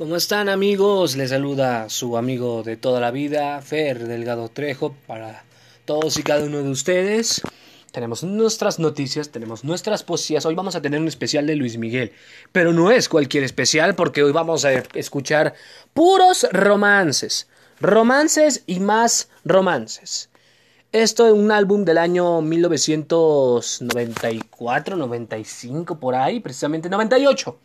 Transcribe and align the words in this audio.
¿Cómo 0.00 0.16
están 0.16 0.48
amigos? 0.48 1.14
Les 1.14 1.28
saluda 1.28 1.90
su 1.90 2.16
amigo 2.16 2.62
de 2.62 2.78
toda 2.78 3.00
la 3.00 3.10
vida, 3.10 3.60
Fer 3.60 4.06
Delgado 4.06 4.48
Trejo, 4.48 4.96
para 5.06 5.44
todos 5.84 6.16
y 6.16 6.22
cada 6.22 6.42
uno 6.42 6.62
de 6.62 6.70
ustedes. 6.70 7.42
Tenemos 7.92 8.24
nuestras 8.24 8.78
noticias, 8.78 9.28
tenemos 9.28 9.62
nuestras 9.62 10.02
poesías. 10.02 10.46
Hoy 10.46 10.54
vamos 10.54 10.74
a 10.74 10.80
tener 10.80 10.98
un 10.98 11.08
especial 11.08 11.46
de 11.46 11.54
Luis 11.54 11.76
Miguel, 11.76 12.12
pero 12.50 12.72
no 12.72 12.90
es 12.90 13.10
cualquier 13.10 13.44
especial 13.44 13.94
porque 13.94 14.22
hoy 14.22 14.32
vamos 14.32 14.64
a 14.64 14.72
escuchar 14.72 15.52
puros 15.92 16.46
romances, 16.50 17.46
romances 17.78 18.64
y 18.66 18.80
más 18.80 19.28
romances. 19.44 20.30
Esto 20.92 21.26
es 21.26 21.34
un 21.34 21.52
álbum 21.52 21.84
del 21.84 21.98
año 21.98 22.40
1994, 22.40 24.96
95 24.96 26.00
por 26.00 26.14
ahí, 26.14 26.40
precisamente 26.40 26.88
98. 26.88 27.58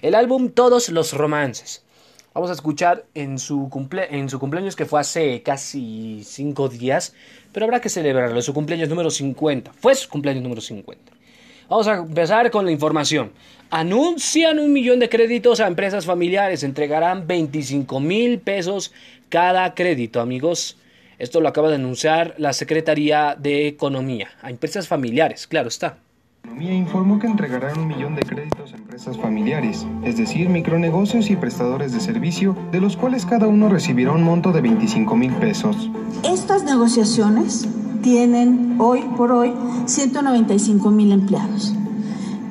El 0.00 0.14
álbum 0.14 0.50
Todos 0.50 0.88
los 0.88 1.12
romances. 1.12 1.84
Vamos 2.34 2.48
a 2.48 2.54
escuchar 2.54 3.04
en 3.14 3.38
su, 3.38 3.68
en 4.10 4.30
su 4.30 4.38
cumpleaños 4.38 4.74
que 4.74 4.86
fue 4.86 5.00
hace 5.00 5.42
casi 5.42 6.22
5 6.24 6.70
días, 6.70 7.14
pero 7.52 7.64
habrá 7.64 7.80
que 7.82 7.90
celebrarlo, 7.90 8.40
su 8.40 8.54
cumpleaños 8.54 8.88
número 8.88 9.10
50. 9.10 9.72
Fue 9.74 9.94
su 9.94 10.08
cumpleaños 10.08 10.42
número 10.42 10.62
50. 10.62 11.12
Vamos 11.68 11.88
a 11.88 11.96
empezar 11.96 12.50
con 12.50 12.64
la 12.64 12.72
información. 12.72 13.32
Anuncian 13.70 14.58
un 14.58 14.72
millón 14.72 14.98
de 14.98 15.10
créditos 15.10 15.60
a 15.60 15.66
empresas 15.66 16.06
familiares. 16.06 16.62
Entregarán 16.62 17.26
25 17.26 18.00
mil 18.00 18.40
pesos 18.40 18.92
cada 19.28 19.74
crédito, 19.74 20.20
amigos. 20.20 20.78
Esto 21.18 21.40
lo 21.40 21.48
acaba 21.48 21.68
de 21.68 21.76
anunciar 21.76 22.34
la 22.38 22.52
Secretaría 22.54 23.36
de 23.38 23.66
Economía. 23.66 24.30
A 24.42 24.50
empresas 24.50 24.88
familiares, 24.88 25.46
claro 25.46 25.68
está. 25.68 25.98
Economía 26.44 26.74
informó 26.74 27.20
que 27.20 27.28
entregarán 27.28 27.78
un 27.78 27.86
millón 27.86 28.16
de 28.16 28.22
créditos 28.22 28.72
a 28.72 28.76
empresas 28.76 29.16
familiares, 29.16 29.86
es 30.02 30.16
decir, 30.16 30.48
micronegocios 30.48 31.30
y 31.30 31.36
prestadores 31.36 31.92
de 31.92 32.00
servicio, 32.00 32.56
de 32.72 32.80
los 32.80 32.96
cuales 32.96 33.24
cada 33.24 33.46
uno 33.46 33.68
recibirá 33.68 34.10
un 34.10 34.24
monto 34.24 34.50
de 34.50 34.60
25 34.60 35.14
mil 35.14 35.32
pesos. 35.34 35.88
Estas 36.24 36.64
negociaciones 36.64 37.68
tienen 38.02 38.74
hoy 38.80 39.02
por 39.16 39.30
hoy 39.30 39.52
195 39.86 40.90
mil 40.90 41.12
empleados. 41.12 41.74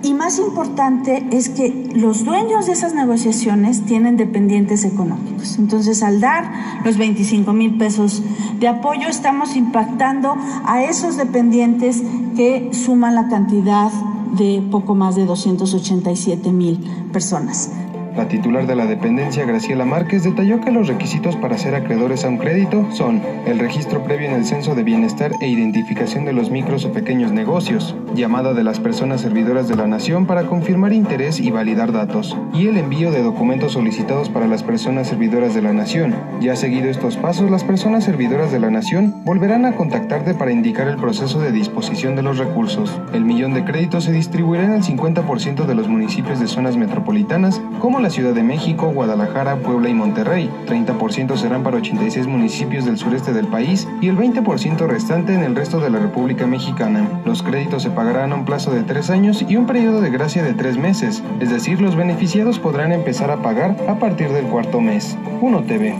Y 0.03 0.13
más 0.15 0.39
importante 0.39 1.27
es 1.31 1.49
que 1.49 1.89
los 1.93 2.25
dueños 2.25 2.65
de 2.65 2.71
esas 2.71 2.95
negociaciones 2.95 3.85
tienen 3.85 4.17
dependientes 4.17 4.83
económicos. 4.83 5.59
Entonces, 5.59 6.01
al 6.01 6.19
dar 6.19 6.81
los 6.83 6.97
25 6.97 7.53
mil 7.53 7.77
pesos 7.77 8.23
de 8.59 8.67
apoyo, 8.67 9.07
estamos 9.07 9.55
impactando 9.55 10.35
a 10.65 10.83
esos 10.83 11.17
dependientes 11.17 12.01
que 12.35 12.71
suman 12.73 13.13
la 13.13 13.27
cantidad 13.27 13.91
de 14.37 14.63
poco 14.71 14.95
más 14.95 15.15
de 15.15 15.25
287 15.25 16.51
mil 16.51 16.79
personas. 17.11 17.69
La 18.15 18.27
titular 18.27 18.67
de 18.67 18.75
la 18.75 18.87
dependencia, 18.87 19.45
Graciela 19.45 19.85
Márquez, 19.85 20.23
detalló 20.23 20.59
que 20.59 20.71
los 20.71 20.89
requisitos 20.89 21.37
para 21.37 21.57
ser 21.57 21.75
acreedores 21.75 22.25
a 22.25 22.29
un 22.29 22.37
crédito 22.37 22.85
son 22.91 23.21
el 23.45 23.57
registro 23.57 24.03
previo 24.03 24.27
en 24.27 24.33
el 24.33 24.43
censo 24.43 24.75
de 24.75 24.83
bienestar 24.83 25.31
e 25.39 25.47
identificación 25.47 26.25
de 26.25 26.33
los 26.33 26.51
micros 26.51 26.83
o 26.83 26.91
pequeños 26.91 27.31
negocios, 27.31 27.95
llamada 28.13 28.53
de 28.53 28.65
las 28.65 28.81
personas 28.81 29.21
servidoras 29.21 29.69
de 29.69 29.77
la 29.77 29.87
nación 29.87 30.25
para 30.25 30.43
confirmar 30.43 30.91
interés 30.91 31.39
y 31.39 31.51
validar 31.51 31.93
datos, 31.93 32.37
y 32.53 32.67
el 32.67 32.77
envío 32.77 33.11
de 33.11 33.23
documentos 33.23 33.73
solicitados 33.73 34.27
para 34.27 34.47
las 34.47 34.61
personas 34.61 35.07
servidoras 35.07 35.53
de 35.53 35.61
la 35.61 35.71
nación. 35.71 36.13
Ya 36.41 36.57
seguido 36.57 36.89
estos 36.89 37.15
pasos, 37.15 37.49
las 37.49 37.63
personas 37.63 38.03
servidoras 38.03 38.51
de 38.51 38.59
la 38.59 38.69
nación 38.69 39.23
volverán 39.23 39.65
a 39.65 39.77
contactarte 39.77 40.33
para 40.33 40.51
indicar 40.51 40.89
el 40.89 40.97
proceso 40.97 41.39
de 41.39 41.53
disposición 41.53 42.17
de 42.17 42.23
los 42.23 42.37
recursos. 42.37 42.99
El 43.13 43.23
millón 43.23 43.53
de 43.53 43.63
créditos 43.63 44.03
se 44.03 44.11
distribuirá 44.11 44.65
en 44.65 44.73
el 44.73 44.83
50% 44.83 45.65
de 45.65 45.75
los 45.75 45.87
municipios 45.87 46.41
de 46.41 46.47
zonas 46.47 46.75
metropolitanas, 46.75 47.61
como 47.79 48.00
la 48.01 48.09
Ciudad 48.09 48.33
de 48.33 48.43
México, 48.43 48.91
Guadalajara, 48.91 49.57
Puebla 49.57 49.89
y 49.89 49.93
Monterrey. 49.93 50.49
30% 50.67 51.37
serán 51.37 51.63
para 51.63 51.77
86 51.77 52.27
municipios 52.27 52.85
del 52.85 52.97
sureste 52.97 53.33
del 53.33 53.47
país 53.47 53.87
y 54.01 54.07
el 54.07 54.17
20% 54.17 54.87
restante 54.87 55.33
en 55.33 55.43
el 55.43 55.55
resto 55.55 55.79
de 55.79 55.89
la 55.89 55.99
República 55.99 56.47
Mexicana. 56.47 57.21
Los 57.25 57.43
créditos 57.43 57.83
se 57.83 57.91
pagarán 57.91 58.31
a 58.31 58.35
un 58.35 58.45
plazo 58.45 58.71
de 58.71 58.83
tres 58.83 59.09
años 59.09 59.43
y 59.47 59.55
un 59.55 59.65
periodo 59.65 60.01
de 60.01 60.09
gracia 60.09 60.43
de 60.43 60.53
tres 60.53 60.77
meses, 60.77 61.23
es 61.39 61.49
decir, 61.49 61.81
los 61.81 61.95
beneficiados 61.95 62.59
podrán 62.59 62.91
empezar 62.91 63.31
a 63.31 63.41
pagar 63.41 63.75
a 63.87 63.99
partir 63.99 64.29
del 64.29 64.45
cuarto 64.45 64.81
mes. 64.81 65.17
1 65.41 65.63
TV. 65.63 65.95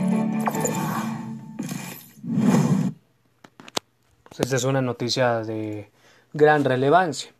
Pues 4.28 4.40
esta 4.40 4.56
es 4.56 4.64
una 4.64 4.80
noticia 4.80 5.40
de 5.40 5.90
gran 6.32 6.64
relevancia. 6.64 7.32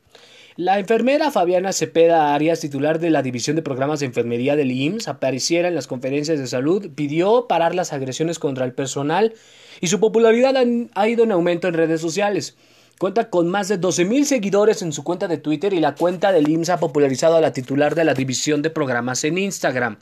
La 0.57 0.79
enfermera 0.79 1.31
Fabiana 1.31 1.73
Cepeda 1.73 2.35
Arias, 2.35 2.61
titular 2.61 2.99
de 2.99 3.09
la 3.09 3.23
División 3.23 3.57
de 3.57 3.63
Programas 3.63 4.01
de 4.01 4.07
Enfermería 4.07 4.55
del 4.55 4.71
IMSS, 4.71 5.09
apareciera 5.09 5.69
en 5.69 5.75
las 5.75 5.87
conferencias 5.87 6.39
de 6.39 6.47
salud, 6.47 6.91
pidió 6.95 7.47
parar 7.49 7.75
las 7.75 7.95
agresiones 7.95 8.39
contra 8.39 8.67
el 8.67 8.75
personal 8.75 9.33
y 9.81 9.87
su 9.87 9.99
popularidad 9.99 10.55
ha 10.95 11.09
ido 11.09 11.25
en 11.25 11.33
aumento 11.33 11.69
en 11.69 11.75
redes 11.75 12.03
sociales. 12.03 12.55
Cuenta 12.99 13.31
con 13.31 13.49
más 13.49 13.69
de 13.69 13.81
12.000 13.81 14.25
seguidores 14.25 14.83
en 14.83 14.93
su 14.93 15.03
cuenta 15.05 15.27
de 15.27 15.39
Twitter 15.39 15.73
y 15.73 15.81
la 15.81 15.95
cuenta 15.95 16.33
del 16.33 16.47
IMSS 16.47 16.69
ha 16.69 16.81
popularizado 16.81 17.37
a 17.37 17.41
la 17.41 17.55
titular 17.55 17.95
de 17.95 18.05
la 18.05 18.13
División 18.13 18.61
de 18.61 18.69
Programas 18.69 19.25
en 19.25 19.39
Instagram. 19.39 19.97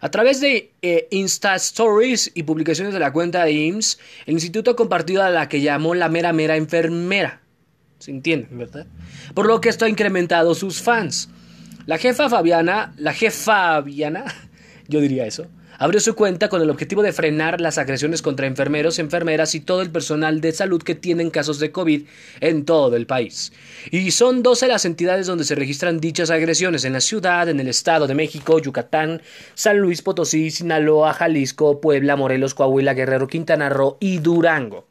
A 0.00 0.10
través 0.12 0.40
de 0.40 0.70
eh, 0.82 1.08
Insta 1.10 1.56
Stories 1.56 2.30
y 2.34 2.44
publicaciones 2.44 2.94
de 2.94 3.00
la 3.00 3.12
cuenta 3.12 3.44
de 3.44 3.50
IMSS, 3.50 3.98
el 4.26 4.34
instituto 4.34 4.70
ha 4.70 4.76
compartido 4.76 5.24
a 5.24 5.30
la 5.30 5.48
que 5.48 5.60
llamó 5.60 5.96
la 5.96 6.08
mera 6.08 6.32
mera 6.32 6.54
enfermera 6.54 7.40
¿Se 7.98 8.10
entienden, 8.10 8.58
verdad? 8.58 8.86
Por 9.34 9.46
lo 9.46 9.60
que 9.60 9.68
esto 9.68 9.84
ha 9.84 9.88
incrementado 9.88 10.54
sus 10.54 10.82
fans. 10.82 11.28
La 11.86 11.98
jefa 11.98 12.28
Fabiana, 12.28 12.92
la 12.96 13.12
jefa 13.12 13.80
Fabiana, 13.80 14.24
yo 14.88 15.00
diría 15.00 15.26
eso, 15.26 15.46
abrió 15.78 16.00
su 16.00 16.14
cuenta 16.14 16.48
con 16.48 16.60
el 16.60 16.68
objetivo 16.68 17.02
de 17.02 17.12
frenar 17.12 17.60
las 17.60 17.78
agresiones 17.78 18.22
contra 18.22 18.46
enfermeros, 18.46 18.98
enfermeras 18.98 19.54
y 19.54 19.60
todo 19.60 19.82
el 19.82 19.90
personal 19.90 20.40
de 20.40 20.52
salud 20.52 20.82
que 20.82 20.94
tienen 20.94 21.30
casos 21.30 21.58
de 21.58 21.72
COVID 21.72 22.06
en 22.40 22.64
todo 22.64 22.96
el 22.96 23.06
país. 23.06 23.52
Y 23.90 24.10
son 24.10 24.42
12 24.42 24.68
las 24.68 24.84
entidades 24.84 25.26
donde 25.26 25.44
se 25.44 25.54
registran 25.54 26.00
dichas 26.00 26.30
agresiones 26.30 26.84
en 26.84 26.92
la 26.92 27.00
ciudad, 27.00 27.48
en 27.48 27.60
el 27.60 27.68
Estado 27.68 28.06
de 28.06 28.14
México, 28.14 28.58
Yucatán, 28.58 29.22
San 29.54 29.78
Luis 29.78 30.02
Potosí, 30.02 30.50
Sinaloa, 30.50 31.14
Jalisco, 31.14 31.80
Puebla, 31.80 32.16
Morelos, 32.16 32.54
Coahuila, 32.54 32.94
Guerrero, 32.94 33.26
Quintana 33.26 33.68
Roo 33.68 33.96
y 34.00 34.18
Durango 34.18 34.85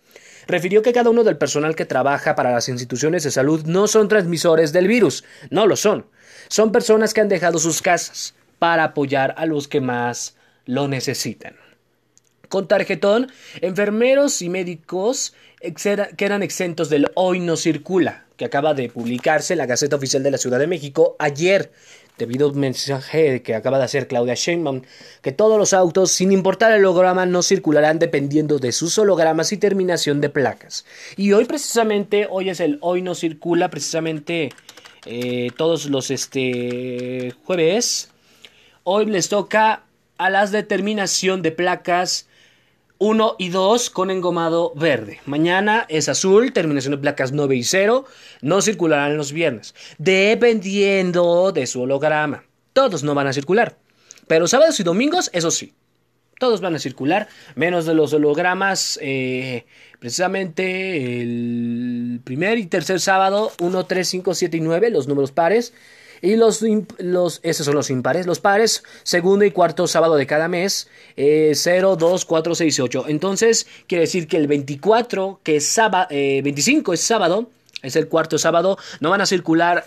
refirió 0.48 0.82
que 0.82 0.94
cada 0.94 1.10
uno 1.10 1.24
del 1.24 1.38
personal 1.38 1.76
que 1.76 1.86
trabaja 1.86 2.36
para 2.36 2.52
las 2.52 2.70
instituciones 2.70 3.24
de 3.24 3.32
salud 3.32 3.66
no 3.66 3.88
son 3.88 4.08
transmisores 4.08 4.74
del 4.74 4.88
virus, 4.88 5.24
no 5.50 5.68
lo 5.68 5.76
son. 5.76 6.06
Son 6.48 6.72
personas 6.72 7.14
que 7.14 7.22
han 7.22 7.30
dejado 7.30 7.60
sus 7.60 7.82
casas 7.82 8.36
para 8.60 8.84
apoyar 8.84 9.34
a 9.38 9.46
los 9.46 9.68
que 9.68 9.82
más 9.82 10.36
lo 10.66 10.88
necesitan. 10.88 11.56
Con 12.50 12.68
tarjetón, 12.68 13.32
enfermeros 13.62 14.42
y 14.42 14.50
médicos 14.50 15.34
quedan 16.18 16.44
exentos 16.44 16.90
del 16.90 17.12
Hoy 17.16 17.40
no 17.40 17.58
circula, 17.58 18.26
que 18.38 18.46
acaba 18.46 18.74
de 18.74 18.90
publicarse 18.90 19.54
en 19.54 19.60
la 19.60 19.66
Gaceta 19.66 19.96
Oficial 19.96 20.24
de 20.24 20.32
la 20.32 20.38
Ciudad 20.38 20.60
de 20.60 20.68
México 20.68 21.16
ayer 21.20 21.72
debido 22.18 22.48
a 22.48 22.52
un 22.52 22.60
mensaje 22.60 23.42
que 23.42 23.56
acaba 23.56 23.78
de 23.78 23.86
hacer 23.86 24.08
Claudia 24.08 24.36
Sheinbaum, 24.36 24.82
que 25.22 25.32
todos 25.32 25.58
los 25.58 25.74
autos, 25.74 26.12
sin 26.12 26.32
importar 26.32 26.72
el 26.72 26.86
holograma, 26.86 27.26
no 27.26 27.44
circularán 27.44 28.00
dependiendo 28.00 28.60
de 28.60 28.72
sus 28.72 28.98
hologramas 28.98 29.52
y 29.52 29.58
terminación 29.58 30.22
de 30.22 30.30
placas. 30.30 30.86
Y 31.18 31.34
hoy 31.34 31.46
precisamente, 31.46 32.28
hoy 32.30 32.50
es 32.50 32.60
el 32.60 32.78
hoy 32.82 33.02
no 33.02 33.16
circula, 33.16 33.70
precisamente 33.70 34.50
eh, 35.06 35.52
todos 35.58 35.86
los 35.86 36.12
este, 36.12 37.34
jueves, 37.44 38.10
hoy 38.84 39.06
les 39.06 39.30
toca 39.30 39.84
a 40.18 40.30
las 40.30 40.52
determinación 40.52 41.42
de 41.42 41.52
placas 41.52 42.28
1 42.98 43.36
y 43.38 43.50
2 43.50 43.90
con 43.90 44.12
engomado 44.12 44.74
verde. 44.76 45.20
Mañana 45.26 45.86
es 45.90 46.08
azul, 46.10 46.54
terminación 46.54 46.92
de 46.92 46.98
placas 46.98 47.32
9 47.32 47.56
y 47.56 47.64
0. 47.64 48.06
No 48.42 48.62
circularán 48.62 49.18
los 49.18 49.32
viernes, 49.32 49.76
dependiendo 49.98 51.52
de 51.52 51.68
su 51.68 51.82
holograma. 51.82 52.44
Todos 52.74 53.04
no 53.04 53.14
van 53.14 53.28
a 53.28 53.34
circular. 53.34 53.78
Pero 54.28 54.48
sábados 54.48 54.80
y 54.80 54.84
domingos, 54.84 55.30
eso 55.34 55.52
sí. 55.52 55.74
Todos 56.40 56.60
van 56.60 56.76
a 56.76 56.80
circular, 56.80 57.30
menos 57.56 57.86
de 57.86 57.94
los 57.94 58.12
hologramas, 58.12 59.00
eh, 59.02 59.66
precisamente 60.00 61.22
el 61.22 62.20
primer 62.26 62.58
y 62.58 62.66
tercer 62.66 63.00
sábado, 63.00 63.54
1, 63.60 63.86
3, 63.86 64.08
5, 64.08 64.34
7 64.34 64.58
y 64.58 64.62
9, 64.62 64.90
los 64.90 65.08
números 65.08 65.32
pares. 65.32 65.74
Y 66.26 66.38
los, 66.38 66.66
los, 66.98 67.40
esos 67.44 67.68
son 67.68 67.76
los 67.76 67.92
impares. 67.92 68.26
Los 68.26 68.40
pares, 68.40 68.84
segundo 69.04 69.46
y 69.46 69.52
cuarto 69.52 69.86
sábado 69.86 70.16
de 70.16 70.26
cada 70.26 70.48
mes, 70.48 70.88
0, 71.16 71.96
2, 71.96 72.26
4, 72.26 72.56
6 72.56 72.80
y 72.80 72.82
8. 72.82 73.06
Entonces, 73.10 73.68
quiere 73.86 74.02
decir 74.02 74.28
que 74.28 74.38
el 74.38 74.48
24, 74.48 75.40
que 75.44 75.58
es 75.58 75.68
sábado, 75.68 76.08
25 76.10 76.94
es 76.94 77.02
sábado, 77.02 77.48
es 77.84 77.96
el 77.96 78.08
cuarto 78.08 78.40
sábado, 78.40 78.80
no 79.02 79.12
van 79.12 79.22
a 79.22 79.28
circular 79.28 79.84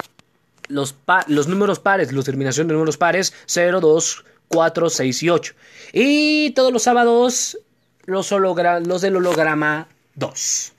los, 0.68 0.94
los 1.26 1.48
números 1.48 1.80
pares, 1.80 2.12
la 2.12 2.22
terminación 2.22 2.68
de 2.68 2.74
números 2.74 2.96
pares, 2.96 3.34
0, 3.46 3.80
2, 3.80 4.24
4, 4.46 4.90
6 4.90 5.22
y 5.24 5.30
8. 5.30 5.54
Y 5.92 6.50
todos 6.50 6.72
los 6.72 6.84
sábados, 6.84 7.58
los, 8.04 8.30
los 8.30 9.00
del 9.00 9.16
holograma 9.16 9.88
2. 10.14 10.72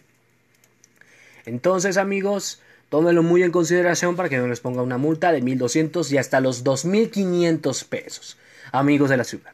Entonces, 1.45 1.97
amigos, 1.97 2.62
Tómenlo 2.89 3.21
muy 3.21 3.44
en 3.44 3.51
consideración 3.51 4.15
para 4.15 4.30
que 4.30 4.38
no 4.38 4.47
les 4.47 4.59
ponga 4.59 4.81
una 4.81 4.97
multa 4.97 5.31
de 5.31 5.44
1.200 5.44 6.12
y 6.12 6.18
hasta 6.18 6.41
los 6.41 6.63
2.500 6.63 7.86
pesos. 7.86 8.38
amigos 8.71 9.09
de 9.09 9.18
la 9.18 9.24
ciudad. 9.24 9.51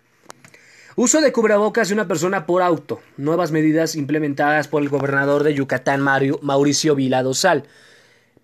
Uso 0.98 1.20
de 1.20 1.34
cubrebocas 1.34 1.90
de 1.90 1.94
una 1.94 2.08
persona 2.08 2.46
por 2.46 2.62
auto. 2.62 3.02
Nuevas 3.18 3.52
medidas 3.52 3.96
implementadas 3.96 4.70
por 4.70 4.82
el 4.82 4.90
gobernador 4.90 5.44
de 5.44 5.54
Yucatán, 5.54 6.02
Mauricio 6.02 6.96
Vila 6.96 7.24
Dosal. 7.24 7.66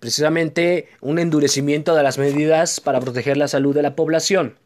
Precisamente 0.00 0.88
un 1.00 1.18
endurecimiento 1.18 1.94
de 1.94 2.02
las 2.02 2.18
medidas 2.18 2.80
para 2.80 3.00
proteger 3.00 3.38
la 3.38 3.48
salud 3.48 3.74
de 3.74 3.82
la 3.82 3.96
población. 3.96 4.56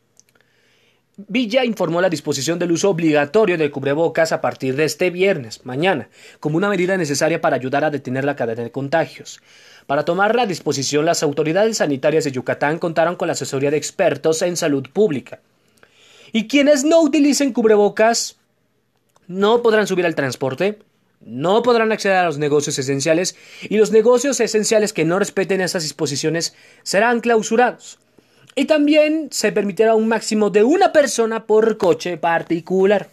Villa 1.18 1.64
informó 1.64 2.02
la 2.02 2.10
disposición 2.10 2.58
del 2.58 2.72
uso 2.72 2.90
obligatorio 2.90 3.56
de 3.56 3.70
cubrebocas 3.70 4.32
a 4.32 4.42
partir 4.42 4.76
de 4.76 4.84
este 4.84 5.08
viernes, 5.08 5.64
mañana, 5.64 6.10
como 6.40 6.58
una 6.58 6.68
medida 6.68 6.98
necesaria 6.98 7.40
para 7.40 7.56
ayudar 7.56 7.84
a 7.84 7.90
detener 7.90 8.26
la 8.26 8.36
cadena 8.36 8.62
de 8.62 8.70
contagios. 8.70 9.40
Para 9.86 10.04
tomar 10.04 10.34
la 10.34 10.44
disposición, 10.44 11.06
las 11.06 11.22
autoridades 11.22 11.78
sanitarias 11.78 12.24
de 12.24 12.32
Yucatán 12.32 12.78
contaron 12.78 13.16
con 13.16 13.28
la 13.28 13.32
asesoría 13.32 13.70
de 13.70 13.78
expertos 13.78 14.42
en 14.42 14.58
salud 14.58 14.90
pública. 14.92 15.40
Y 16.32 16.48
quienes 16.48 16.84
no 16.84 17.00
utilicen 17.00 17.54
cubrebocas 17.54 18.36
no 19.26 19.62
podrán 19.62 19.86
subir 19.86 20.04
al 20.04 20.14
transporte, 20.14 20.80
no 21.22 21.62
podrán 21.62 21.92
acceder 21.92 22.18
a 22.18 22.26
los 22.26 22.36
negocios 22.36 22.78
esenciales 22.78 23.36
y 23.62 23.78
los 23.78 23.90
negocios 23.90 24.38
esenciales 24.40 24.92
que 24.92 25.06
no 25.06 25.18
respeten 25.18 25.62
esas 25.62 25.82
disposiciones 25.82 26.54
serán 26.82 27.20
clausurados. 27.20 28.00
Y 28.58 28.64
también 28.64 29.28
se 29.32 29.52
permitirá 29.52 29.94
un 29.94 30.08
máximo 30.08 30.48
de 30.48 30.64
una 30.64 30.90
persona 30.90 31.44
por 31.44 31.76
coche 31.76 32.16
particular. 32.16 33.10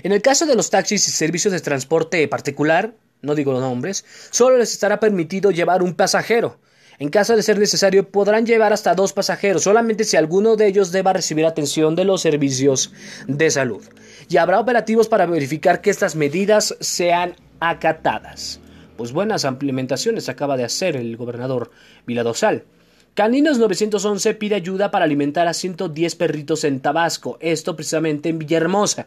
En 0.00 0.12
el 0.12 0.22
caso 0.22 0.46
de 0.46 0.54
los 0.54 0.70
taxis 0.70 1.08
y 1.08 1.10
servicios 1.10 1.52
de 1.52 1.58
transporte 1.58 2.28
particular, 2.28 2.94
no 3.22 3.34
digo 3.34 3.50
los 3.50 3.62
nombres, 3.62 4.04
solo 4.30 4.58
les 4.58 4.72
estará 4.72 5.00
permitido 5.00 5.50
llevar 5.50 5.82
un 5.82 5.94
pasajero. 5.94 6.60
En 7.00 7.08
caso 7.08 7.34
de 7.34 7.42
ser 7.42 7.58
necesario, 7.58 8.08
podrán 8.08 8.46
llevar 8.46 8.72
hasta 8.72 8.94
dos 8.94 9.12
pasajeros, 9.12 9.64
solamente 9.64 10.04
si 10.04 10.16
alguno 10.16 10.54
de 10.54 10.68
ellos 10.68 10.92
deba 10.92 11.12
recibir 11.12 11.44
atención 11.44 11.96
de 11.96 12.04
los 12.04 12.22
servicios 12.22 12.92
de 13.26 13.50
salud. 13.50 13.84
Y 14.28 14.36
habrá 14.36 14.60
operativos 14.60 15.08
para 15.08 15.26
verificar 15.26 15.80
que 15.80 15.90
estas 15.90 16.14
medidas 16.14 16.76
sean 16.78 17.34
acatadas. 17.58 18.60
Pues 18.96 19.10
buenas 19.10 19.42
implementaciones 19.42 20.28
acaba 20.28 20.56
de 20.56 20.62
hacer 20.62 20.94
el 20.94 21.16
gobernador 21.16 21.72
Viladosal. 22.06 22.66
Caninos 23.16 23.58
911 23.58 24.34
pide 24.34 24.56
ayuda 24.56 24.90
para 24.90 25.06
alimentar 25.06 25.48
a 25.48 25.54
110 25.54 26.16
perritos 26.16 26.64
en 26.64 26.80
Tabasco, 26.80 27.38
esto 27.40 27.74
precisamente 27.74 28.28
en 28.28 28.38
Villahermosa. 28.38 29.06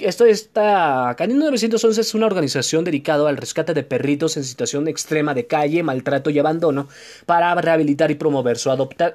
Esto 0.00 0.26
está, 0.26 1.14
Canino 1.16 1.44
911 1.44 2.00
es 2.00 2.14
una 2.16 2.26
organización 2.26 2.82
dedicada 2.82 3.28
al 3.28 3.36
rescate 3.36 3.72
de 3.72 3.84
perritos 3.84 4.36
en 4.36 4.42
situación 4.42 4.88
extrema 4.88 5.32
de 5.32 5.46
calle, 5.46 5.84
maltrato 5.84 6.28
y 6.28 6.40
abandono 6.40 6.88
para 7.24 7.54
rehabilitar 7.54 8.10
y 8.10 8.16
promover 8.16 8.58
su, 8.58 8.70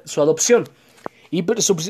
su 0.05 0.21
adopción. 0.21 0.63
Y, 1.29 1.43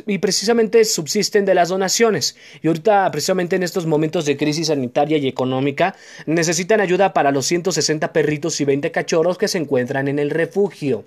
y, 0.08 0.18
precisamente 0.18 0.86
subsisten 0.86 1.46
de 1.46 1.54
las 1.54 1.70
donaciones. 1.70 2.36
Y 2.64 2.70
ahorita, 2.70 3.10
precisamente 3.12 3.56
en 3.56 3.62
estos 3.62 3.86
momentos 3.86 4.26
de 4.26 4.36
crisis 4.36 4.68
sanitaria 4.68 5.20
y 5.20 5.28
económica, 5.28 5.96
necesitan 6.26 6.82
ayuda 6.82 7.14
para 7.14 7.32
los 7.32 7.46
160 7.46 8.12
perritos 8.12 8.60
y 8.62 8.66
20 8.66 8.92
cachorros 8.92 9.38
que 9.38 9.48
se 9.48 9.60
encuentran 9.60 10.08
en 10.08 10.18
el 10.18 10.32
refugio. 10.32 11.06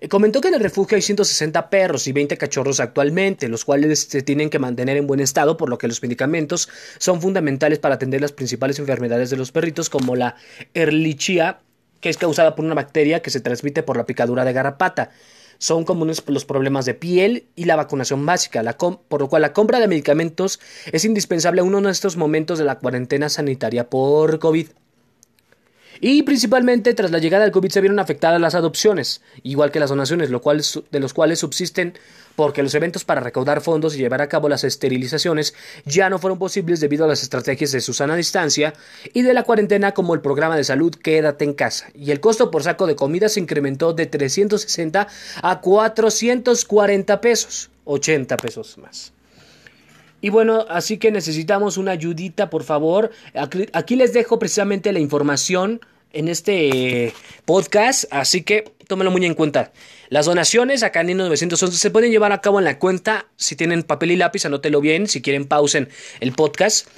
Eh, 0.00 0.08
comentó 0.08 0.40
que 0.40 0.48
en 0.48 0.54
el 0.54 0.60
refugio 0.60 0.96
hay 0.96 1.02
160 1.02 1.68
perros 1.68 2.06
y 2.06 2.12
20 2.12 2.36
cachorros 2.38 2.80
actualmente, 2.80 3.48
los 3.48 3.64
cuales 3.64 4.00
se 4.00 4.22
tienen 4.22 4.50
que 4.50 4.58
mantener 4.58 4.96
en 4.96 5.06
buen 5.06 5.20
estado, 5.20 5.56
por 5.56 5.68
lo 5.68 5.78
que 5.78 5.88
los 5.88 6.02
medicamentos 6.02 6.68
son 6.98 7.20
fundamentales 7.20 7.78
para 7.78 7.96
atender 7.96 8.20
las 8.20 8.32
principales 8.32 8.78
enfermedades 8.78 9.30
de 9.30 9.36
los 9.36 9.52
perritos, 9.52 9.90
como 9.90 10.16
la 10.16 10.36
erlichia, 10.72 11.60
que 12.00 12.08
es 12.08 12.16
causada 12.16 12.54
por 12.54 12.64
una 12.64 12.74
bacteria 12.74 13.20
que 13.20 13.30
se 13.30 13.40
transmite 13.40 13.82
por 13.82 13.96
la 13.96 14.06
picadura 14.06 14.44
de 14.44 14.54
garrapata. 14.54 15.10
Son 15.58 15.84
comunes 15.84 16.22
los 16.26 16.46
problemas 16.46 16.86
de 16.86 16.94
piel 16.94 17.48
y 17.54 17.64
la 17.66 17.76
vacunación 17.76 18.24
básica, 18.24 18.62
por 18.78 19.20
lo 19.20 19.28
cual 19.28 19.42
la 19.42 19.52
compra 19.52 19.78
de 19.78 19.88
medicamentos 19.88 20.58
es 20.90 21.04
indispensable 21.04 21.60
en 21.60 21.66
uno 21.66 21.82
de 21.82 21.92
estos 21.92 22.16
momentos 22.16 22.58
de 22.58 22.64
la 22.64 22.78
cuarentena 22.78 23.28
sanitaria 23.28 23.90
por 23.90 24.38
COVID. 24.38 24.68
Y 26.00 26.22
principalmente 26.22 26.94
tras 26.94 27.10
la 27.10 27.18
llegada 27.18 27.44
del 27.44 27.52
COVID 27.52 27.70
se 27.70 27.80
vieron 27.80 27.98
afectadas 27.98 28.40
las 28.40 28.54
adopciones, 28.54 29.20
igual 29.42 29.70
que 29.70 29.80
las 29.80 29.90
donaciones, 29.90 30.30
de 30.30 31.00
los 31.00 31.12
cuales 31.14 31.38
subsisten 31.38 31.94
porque 32.36 32.62
los 32.62 32.74
eventos 32.74 33.04
para 33.04 33.20
recaudar 33.20 33.60
fondos 33.60 33.94
y 33.94 33.98
llevar 33.98 34.22
a 34.22 34.28
cabo 34.28 34.48
las 34.48 34.64
esterilizaciones 34.64 35.54
ya 35.84 36.08
no 36.08 36.18
fueron 36.18 36.38
posibles 36.38 36.80
debido 36.80 37.04
a 37.04 37.08
las 37.08 37.22
estrategias 37.22 37.72
de 37.72 37.82
Susana 37.82 38.16
Distancia 38.16 38.72
y 39.12 39.20
de 39.20 39.34
la 39.34 39.42
cuarentena 39.42 39.92
como 39.92 40.14
el 40.14 40.22
programa 40.22 40.56
de 40.56 40.64
salud 40.64 40.94
Quédate 40.94 41.44
en 41.44 41.52
casa. 41.52 41.88
Y 41.94 42.12
el 42.12 42.20
costo 42.20 42.50
por 42.50 42.62
saco 42.62 42.86
de 42.86 42.96
comida 42.96 43.28
se 43.28 43.40
incrementó 43.40 43.92
de 43.92 44.06
360 44.06 45.06
a 45.42 45.60
440 45.60 47.20
pesos, 47.20 47.70
80 47.84 48.36
pesos 48.38 48.78
más. 48.78 49.12
Y 50.20 50.30
bueno, 50.30 50.66
así 50.68 50.98
que 50.98 51.10
necesitamos 51.10 51.76
una 51.76 51.92
ayudita, 51.92 52.50
por 52.50 52.62
favor. 52.64 53.10
Aquí, 53.72 53.96
les 53.96 54.12
dejo 54.12 54.38
precisamente 54.38 54.92
la 54.92 55.00
información 55.00 55.80
en 56.12 56.28
este 56.28 57.14
podcast, 57.44 58.04
así 58.10 58.42
que 58.42 58.64
tómelo 58.86 59.10
muy 59.10 59.24
en 59.24 59.34
cuenta. 59.34 59.72
Las 60.08 60.26
donaciones 60.26 60.82
acá 60.82 61.00
en 61.00 61.08
1911 61.08 61.78
se 61.78 61.90
pueden 61.90 62.10
llevar 62.10 62.32
a 62.32 62.40
cabo 62.40 62.58
en 62.58 62.64
la 62.64 62.78
cuenta. 62.78 63.26
Si 63.36 63.56
tienen 63.56 63.82
papel 63.82 64.10
y 64.10 64.16
lápiz, 64.16 64.44
anótelo 64.44 64.80
bien. 64.80 65.06
Si 65.06 65.22
quieren, 65.22 65.46
pausen 65.46 65.88
el 66.20 66.32
podcast. 66.32 66.88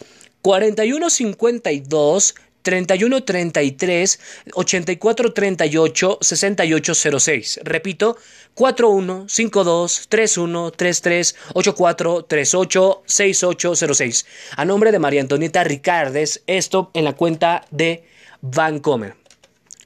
4152 0.40 2.34
3133 2.62 4.20
8438 4.54 6.18
6806. 6.20 7.60
Repito, 7.64 8.16
4152 8.54 10.06
3133 10.08 11.36
8438 11.54 13.02
6806. 13.06 14.26
A 14.56 14.64
nombre 14.64 14.92
de 14.92 14.98
María 14.98 15.20
Antonieta 15.20 15.64
Ricardes, 15.64 16.42
esto 16.46 16.90
en 16.94 17.04
la 17.04 17.14
cuenta 17.14 17.64
de 17.70 18.04
Vancomer. 18.40 19.14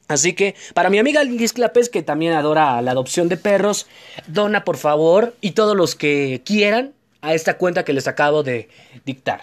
Así 0.07 0.33
que 0.33 0.55
para 0.73 0.89
mi 0.89 0.99
amiga 0.99 1.23
Liz 1.23 1.53
Clapes, 1.53 1.89
que 1.89 2.01
también 2.01 2.33
adora 2.33 2.81
la 2.81 2.91
adopción 2.91 3.27
de 3.27 3.37
perros, 3.37 3.87
dona 4.27 4.63
por 4.63 4.77
favor 4.77 5.35
y 5.41 5.51
todos 5.51 5.75
los 5.75 5.95
que 5.95 6.41
quieran 6.45 6.93
a 7.21 7.33
esta 7.33 7.57
cuenta 7.57 7.83
que 7.83 7.93
les 7.93 8.07
acabo 8.07 8.43
de 8.43 8.69
dictar. 9.05 9.41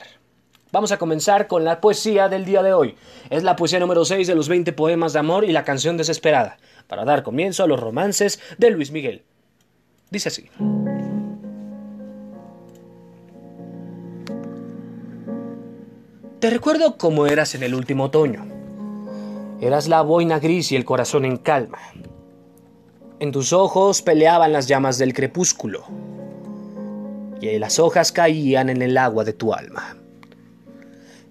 Vamos 0.74 0.90
a 0.90 0.98
comenzar 0.98 1.46
con 1.46 1.64
la 1.64 1.80
poesía 1.80 2.28
del 2.28 2.44
día 2.44 2.60
de 2.60 2.72
hoy. 2.72 2.96
Es 3.30 3.44
la 3.44 3.54
poesía 3.54 3.78
número 3.78 4.04
6 4.04 4.26
de 4.26 4.34
los 4.34 4.48
20 4.48 4.72
poemas 4.72 5.12
de 5.12 5.20
amor 5.20 5.44
y 5.44 5.52
la 5.52 5.62
canción 5.62 5.96
desesperada, 5.96 6.56
para 6.88 7.04
dar 7.04 7.22
comienzo 7.22 7.62
a 7.62 7.68
los 7.68 7.78
romances 7.78 8.40
de 8.58 8.72
Luis 8.72 8.90
Miguel. 8.90 9.22
Dice 10.10 10.30
así. 10.30 10.50
Te 16.40 16.50
recuerdo 16.50 16.98
cómo 16.98 17.28
eras 17.28 17.54
en 17.54 17.62
el 17.62 17.72
último 17.72 18.06
otoño. 18.06 18.44
Eras 19.60 19.86
la 19.86 20.02
boina 20.02 20.40
gris 20.40 20.72
y 20.72 20.76
el 20.76 20.84
corazón 20.84 21.24
en 21.24 21.36
calma. 21.36 21.78
En 23.20 23.30
tus 23.30 23.52
ojos 23.52 24.02
peleaban 24.02 24.52
las 24.52 24.66
llamas 24.66 24.98
del 24.98 25.14
crepúsculo 25.14 25.84
y 27.40 27.56
las 27.60 27.78
hojas 27.78 28.10
caían 28.10 28.70
en 28.70 28.82
el 28.82 28.98
agua 28.98 29.22
de 29.22 29.34
tu 29.34 29.54
alma. 29.54 29.98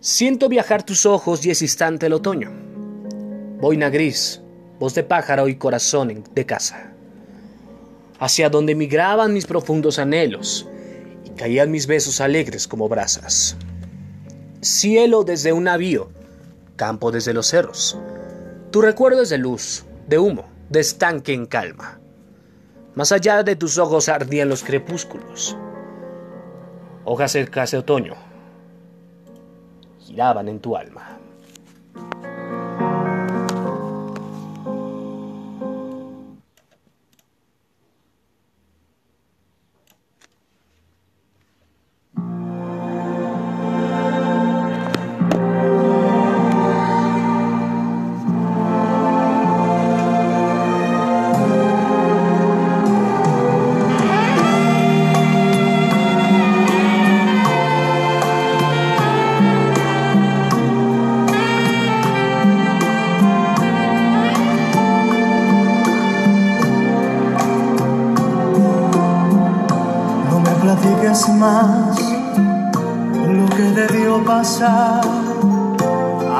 Siento 0.03 0.49
viajar 0.49 0.83
tus 0.83 1.05
ojos 1.05 1.45
y 1.45 1.51
es 1.51 1.61
instante 1.61 2.07
el 2.07 2.11
otoño. 2.11 2.51
Boina 3.61 3.89
gris, 3.89 4.41
voz 4.77 4.93
de 4.95 5.03
pájaro 5.05 5.47
y 5.47 5.55
corazón 5.55 6.25
de 6.35 6.45
casa. 6.45 6.91
Hacia 8.19 8.49
donde 8.49 8.75
migraban 8.75 9.31
mis 9.31 9.45
profundos 9.45 9.99
anhelos 9.99 10.67
y 11.23 11.29
caían 11.29 11.71
mis 11.71 11.87
besos 11.87 12.19
alegres 12.19 12.67
como 12.67 12.89
brasas. 12.89 13.55
Cielo 14.59 15.23
desde 15.23 15.53
un 15.53 15.63
navío, 15.63 16.11
campo 16.75 17.09
desde 17.09 17.33
los 17.33 17.47
cerros. 17.47 17.97
Tu 18.71 18.81
recuerdo 18.81 19.21
es 19.21 19.29
de 19.29 19.37
luz, 19.37 19.85
de 20.09 20.19
humo, 20.19 20.49
de 20.67 20.81
estanque 20.81 21.33
en 21.33 21.45
calma. 21.45 22.01
Más 22.93 23.13
allá 23.13 23.41
de 23.43 23.55
tus 23.55 23.77
ojos 23.77 24.09
ardían 24.09 24.49
los 24.49 24.65
crepúsculos. 24.65 25.55
Hojas 27.05 27.31
cercas 27.31 27.71
de 27.71 27.77
otoño, 27.77 28.32
giraban 30.13 30.47
en 30.47 30.59
tu 30.59 30.75
alma. 30.75 31.01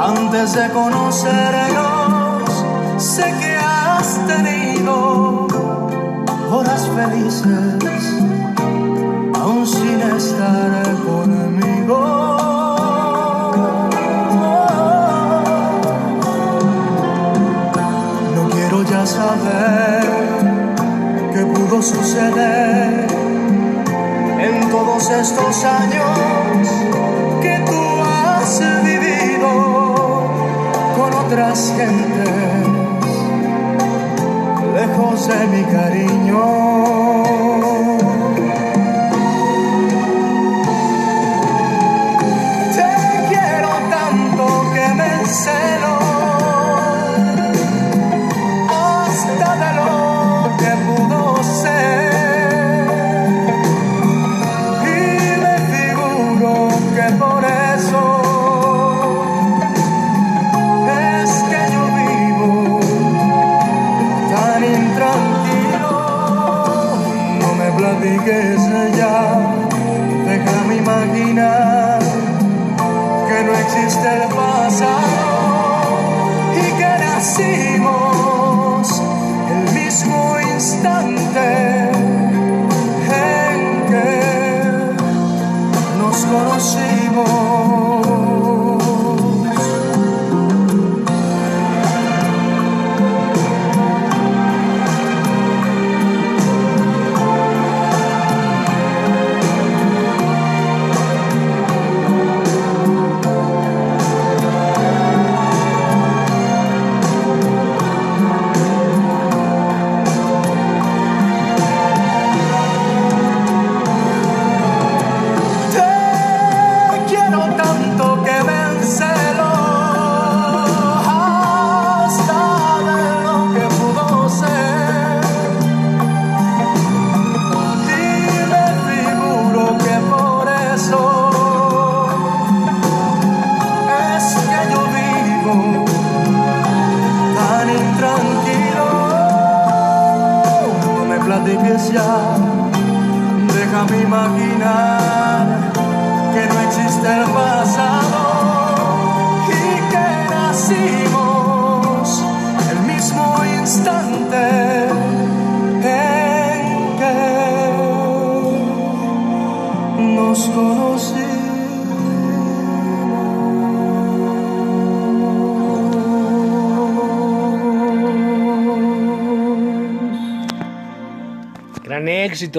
Antes 0.06 0.54
de 0.54 0.70
conocernos. 0.72 2.50
Sé 2.98 3.24
que 3.40 3.56
has 3.56 4.20
tenido 4.26 5.48
horas 6.52 6.90
felices 6.96 8.04
aún 9.40 9.68
sin 9.68 10.02
estar 10.02 10.86
conmigo. 11.06 12.00
No 18.36 18.50
quiero 18.50 18.84
ya 18.84 19.06
saber 19.06 20.04
qué 21.34 21.46
pudo 21.46 21.82
suceder 21.82 23.08
en 24.40 24.70
todos 24.72 25.12
estos 25.12 25.64
años 25.64 26.43
otras 31.34 31.74
gentes, 31.76 32.30
lejos 34.76 35.28
de 35.28 35.48
mi 35.48 35.64
cariño. 35.64 36.73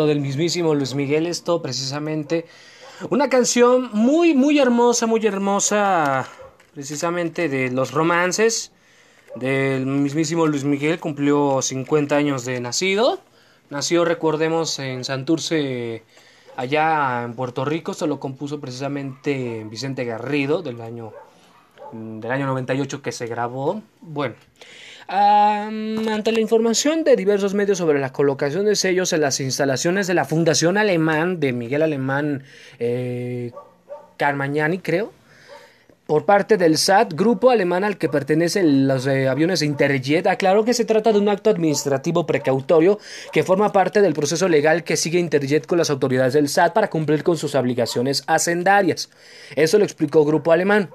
Del 0.02 0.20
mismísimo 0.20 0.74
Luis 0.74 0.94
Miguel, 0.94 1.26
esto 1.26 1.62
precisamente 1.62 2.46
una 3.10 3.28
canción 3.28 3.90
muy 3.92 4.34
muy 4.34 4.58
hermosa, 4.58 5.06
muy 5.06 5.24
hermosa, 5.24 6.28
precisamente 6.74 7.48
de 7.48 7.70
los 7.70 7.92
romances 7.92 8.72
del 9.36 9.86
mismísimo 9.86 10.46
Luis 10.46 10.64
Miguel, 10.64 10.98
cumplió 10.98 11.62
50 11.62 12.16
años 12.16 12.44
de 12.44 12.60
nacido. 12.60 13.20
Nació, 13.70 14.04
recordemos, 14.04 14.78
en 14.78 15.04
Santurce, 15.04 16.02
allá 16.56 17.22
en 17.24 17.34
Puerto 17.34 17.64
Rico, 17.64 17.92
esto 17.92 18.06
lo 18.06 18.20
compuso 18.20 18.60
precisamente 18.60 19.64
Vicente 19.70 20.04
Garrido 20.04 20.62
del 20.62 20.80
año 20.80 21.12
del 21.92 22.30
año 22.30 22.46
98 22.46 23.02
que 23.02 23.12
se 23.12 23.26
grabó. 23.26 23.80
Bueno, 24.00 24.34
Ante 25.06 26.32
la 26.32 26.40
información 26.40 27.04
de 27.04 27.16
diversos 27.16 27.54
medios 27.54 27.78
sobre 27.78 28.00
la 28.00 28.12
colocación 28.12 28.64
de 28.64 28.74
sellos 28.74 29.12
en 29.12 29.20
las 29.20 29.40
instalaciones 29.40 30.06
de 30.06 30.14
la 30.14 30.24
Fundación 30.24 30.78
Alemán 30.78 31.40
de 31.40 31.52
Miguel 31.52 31.82
Alemán 31.82 32.42
eh, 32.78 33.52
Carmagnani, 34.16 34.78
creo, 34.78 35.12
por 36.06 36.26
parte 36.26 36.58
del 36.58 36.76
SAT, 36.76 37.14
grupo 37.14 37.50
alemán 37.50 37.82
al 37.82 37.96
que 37.96 38.10
pertenecen 38.10 38.86
los 38.86 39.06
eh, 39.06 39.26
aviones 39.28 39.62
Interjet, 39.62 40.26
aclaró 40.26 40.64
que 40.64 40.74
se 40.74 40.84
trata 40.84 41.12
de 41.12 41.18
un 41.18 41.30
acto 41.30 41.48
administrativo 41.48 42.26
precautorio 42.26 42.98
que 43.32 43.42
forma 43.42 43.72
parte 43.72 44.02
del 44.02 44.12
proceso 44.12 44.48
legal 44.48 44.84
que 44.84 44.98
sigue 44.98 45.18
Interjet 45.18 45.66
con 45.66 45.78
las 45.78 45.88
autoridades 45.88 46.34
del 46.34 46.48
SAT 46.48 46.74
para 46.74 46.90
cumplir 46.90 47.24
con 47.24 47.38
sus 47.38 47.54
obligaciones 47.54 48.22
hacendarias. 48.26 49.08
Eso 49.56 49.78
lo 49.78 49.84
explicó 49.84 50.24
Grupo 50.26 50.52
Alemán. 50.52 50.90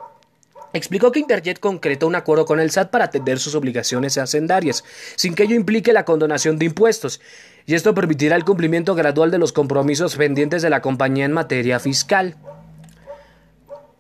Explicó 0.72 1.12
que 1.12 1.20
Interjet 1.20 1.60
concretó 1.60 2.06
un 2.06 2.16
acuerdo 2.16 2.46
con 2.46 2.60
el 2.60 2.70
SAT 2.70 2.92
para 2.92 3.06
atender 3.06 3.40
sus 3.40 3.56
obligaciones 3.56 4.18
hacendarias, 4.18 4.84
sin 5.16 5.34
que 5.34 5.44
ello 5.44 5.56
implique 5.56 5.94
la 5.94 6.06
condonación 6.06 6.60
de 6.60 6.66
impuestos, 6.66 7.20
y 7.66 7.74
esto 7.74 7.96
permitirá 7.96 8.36
el 8.36 8.46
cumplimiento 8.46 8.94
gradual 8.94 9.32
de 9.32 9.40
los 9.40 9.52
compromisos 9.52 10.16
pendientes 10.16 10.62
de 10.62 10.70
la 10.70 10.82
compañía 10.82 11.26
en 11.26 11.34
materia 11.34 11.80
fiscal. 11.80 12.36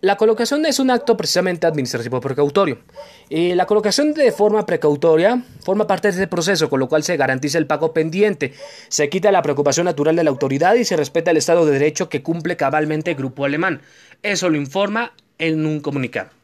La 0.01 0.15
colocación 0.15 0.65
es 0.65 0.79
un 0.79 0.91
acto 0.91 1.17
precisamente 1.17 1.67
administrativo 1.67 2.21
precautorio. 2.21 2.79
Y 3.27 3.53
la 3.55 3.65
colocación 3.65 4.13
de 4.13 4.31
forma 4.31 4.65
precautoria 4.65 5.43
forma 5.61 5.88
parte 5.88 6.07
de 6.07 6.13
este 6.13 6.27
proceso, 6.27 6.69
con 6.69 6.79
lo 6.79 6.88
cual 6.88 7.03
se 7.03 7.17
garantiza 7.17 7.57
el 7.57 7.67
pago 7.67 7.91
pendiente, 7.91 8.53
se 8.88 9.09
quita 9.09 9.29
la 9.31 9.41
preocupación 9.41 9.85
natural 9.85 10.15
de 10.15 10.23
la 10.23 10.29
autoridad 10.29 10.75
y 10.75 10.85
se 10.85 10.95
respeta 10.95 11.31
el 11.31 11.38
Estado 11.38 11.65
de 11.65 11.73
Derecho 11.73 12.07
que 12.07 12.23
cumple 12.23 12.55
cabalmente 12.55 13.11
el 13.11 13.17
Grupo 13.17 13.43
Alemán. 13.43 13.81
Eso 14.23 14.49
lo 14.49 14.55
informa 14.55 15.11
en 15.38 15.65
un 15.65 15.81
comunicado. 15.81 16.38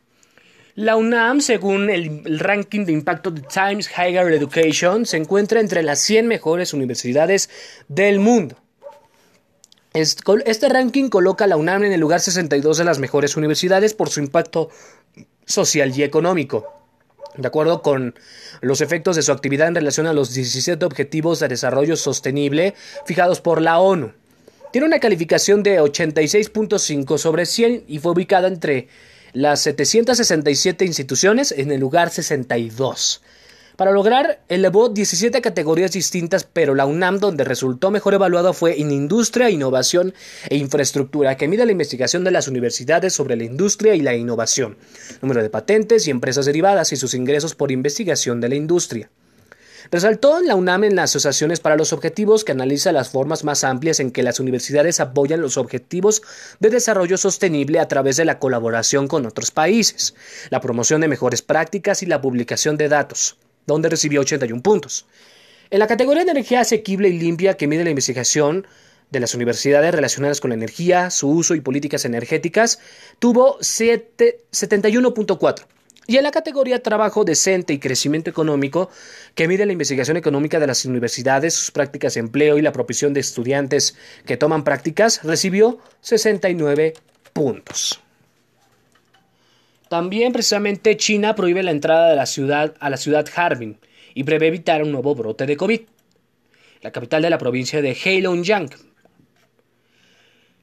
La 0.75 0.97
UNAM, 0.97 1.39
según 1.39 1.89
el, 1.89 2.37
ranking 2.37 2.83
de 2.83 2.91
impacto 2.91 3.31
de 3.31 3.41
Times 3.41 3.89
Higher 3.89 4.27
Education, 4.33 5.05
se 5.05 5.15
encuentra 5.15 5.61
entre 5.61 5.83
las 5.83 6.01
100 6.01 6.27
mejores 6.27 6.73
universidades 6.73 7.49
del 7.87 8.19
mundo. 8.19 8.57
Este 9.93 10.67
ranking 10.67 11.07
coloca 11.07 11.45
a 11.45 11.47
la 11.47 11.55
UNAM 11.55 11.85
en 11.85 11.93
el 11.93 12.01
lugar 12.01 12.19
62 12.19 12.77
de 12.77 12.83
las 12.83 12.99
mejores 12.99 13.37
universidades 13.37 13.93
por 13.93 14.09
su 14.09 14.19
impacto 14.19 14.69
social 15.45 15.97
y 15.97 16.03
económico. 16.03 16.67
De 17.37 17.47
acuerdo 17.47 17.81
con 17.81 18.13
los 18.59 18.81
efectos 18.81 19.15
de 19.15 19.21
su 19.21 19.31
actividad 19.31 19.69
en 19.69 19.75
relación 19.75 20.07
a 20.07 20.13
los 20.13 20.33
17 20.33 20.83
Objetivos 20.83 21.39
de 21.39 21.47
Desarrollo 21.47 21.95
Sostenible 21.95 22.75
fijados 23.05 23.39
por 23.39 23.61
la 23.61 23.79
ONU. 23.79 24.11
Tiene 24.73 24.87
una 24.87 24.99
calificación 24.99 25.63
de 25.63 25.79
86.5 25.79 27.17
sobre 27.17 27.45
100 27.45 27.85
y 27.87 27.99
fue 27.99 28.11
ubicada 28.11 28.49
entre 28.49 28.89
las 29.35 29.59
767 29.59 30.85
instituciones 30.85 31.51
en 31.51 31.69
el 31.69 31.81
lugar 31.81 32.09
62. 32.09 33.21
Para 33.75 33.91
lograr, 33.91 34.39
elevó 34.47 34.87
17 34.87 35.41
categorías 35.41 35.91
distintas, 35.91 36.45
pero 36.45 36.73
la 36.73 36.85
UNAM 36.85 37.19
donde 37.19 37.43
resultó 37.43 37.91
mejor 37.91 38.13
evaluado 38.13 38.53
fue 38.53 38.79
en 38.79 38.91
Industria, 38.91 39.49
Innovación 39.49 40.13
e 40.47 40.55
Infraestructura, 40.55 41.35
que 41.35 41.49
mide 41.49 41.65
la 41.65 41.73
investigación 41.73 42.23
de 42.23 42.31
las 42.31 42.47
universidades 42.47 43.13
sobre 43.13 43.35
la 43.35 43.43
industria 43.43 43.93
y 43.95 43.99
la 43.99 44.15
innovación, 44.15 44.77
número 45.21 45.43
de 45.43 45.49
patentes 45.49 46.07
y 46.07 46.11
empresas 46.11 46.45
derivadas 46.45 46.93
y 46.93 46.95
sus 46.95 47.13
ingresos 47.13 47.55
por 47.55 47.73
investigación 47.73 48.39
de 48.39 48.47
la 48.47 48.55
industria. 48.55 49.09
Resaltó 49.91 50.39
en 50.39 50.47
la 50.47 50.55
UNAM 50.55 50.83
en 50.83 50.95
las 50.95 51.11
asociaciones 51.11 51.59
para 51.59 51.75
los 51.75 51.93
objetivos 51.93 52.43
que 52.43 52.51
analiza 52.51 52.91
las 52.91 53.09
formas 53.09 53.43
más 53.43 53.63
amplias 53.63 53.99
en 53.99 54.11
que 54.11 54.23
las 54.23 54.39
universidades 54.39 54.99
apoyan 54.99 55.41
los 55.41 55.57
objetivos 55.57 56.21
de 56.59 56.69
desarrollo 56.69 57.17
sostenible 57.17 57.79
a 57.79 57.87
través 57.87 58.17
de 58.17 58.25
la 58.25 58.39
colaboración 58.39 59.07
con 59.07 59.25
otros 59.25 59.51
países, 59.51 60.15
la 60.49 60.61
promoción 60.61 61.01
de 61.01 61.07
mejores 61.07 61.41
prácticas 61.41 62.03
y 62.03 62.05
la 62.05 62.21
publicación 62.21 62.77
de 62.77 62.89
datos 62.89 63.37
donde 63.65 63.89
recibió 63.89 64.21
81 64.21 64.61
puntos. 64.61 65.07
En 65.69 65.79
la 65.79 65.87
categoría 65.87 66.23
de 66.23 66.31
energía 66.31 66.61
asequible 66.61 67.09
y 67.09 67.17
limpia 67.17 67.57
que 67.57 67.67
mide 67.67 67.83
la 67.83 67.89
investigación 67.89 68.65
de 69.11 69.19
las 69.19 69.35
universidades 69.35 69.93
relacionadas 69.93 70.39
con 70.39 70.49
la 70.49 70.55
energía, 70.55 71.09
su 71.09 71.29
uso 71.29 71.55
y 71.55 71.61
políticas 71.61 72.05
energéticas, 72.05 72.79
tuvo 73.19 73.59
71.4. 73.59 75.65
Y 76.07 76.17
en 76.17 76.23
la 76.23 76.31
categoría 76.31 76.83
Trabajo 76.83 77.23
decente 77.23 77.73
y 77.73 77.79
crecimiento 77.79 78.29
económico, 78.29 78.89
que 79.33 79.47
mide 79.47 79.65
la 79.65 79.71
investigación 79.71 80.17
económica 80.17 80.59
de 80.59 80.67
las 80.67 80.85
universidades, 80.85 81.55
sus 81.55 81.71
prácticas 81.71 82.13
de 82.13 82.19
empleo 82.19 82.57
y 82.57 82.61
la 82.61 82.71
provisión 82.71 83.13
de 83.13 83.21
estudiantes 83.21 83.95
que 84.25 84.37
toman 84.37 84.63
prácticas, 84.63 85.23
recibió 85.23 85.79
69 86.01 86.93
puntos. 87.33 88.01
También 89.89 90.33
precisamente 90.33 90.97
China 90.97 91.35
prohíbe 91.35 91.63
la 91.63 91.71
entrada 91.71 92.09
de 92.09 92.15
la 92.15 92.25
ciudad 92.25 92.75
a 92.79 92.89
la 92.89 92.97
ciudad 92.97 93.27
Harbin 93.35 93.77
y 94.13 94.23
prevé 94.23 94.47
evitar 94.47 94.83
un 94.83 94.91
nuevo 94.91 95.15
brote 95.15 95.45
de 95.45 95.57
COVID. 95.57 95.81
La 96.81 96.91
capital 96.91 97.21
de 97.21 97.29
la 97.29 97.37
provincia 97.37 97.81
de 97.81 97.93
Heilongjiang. 97.93 98.69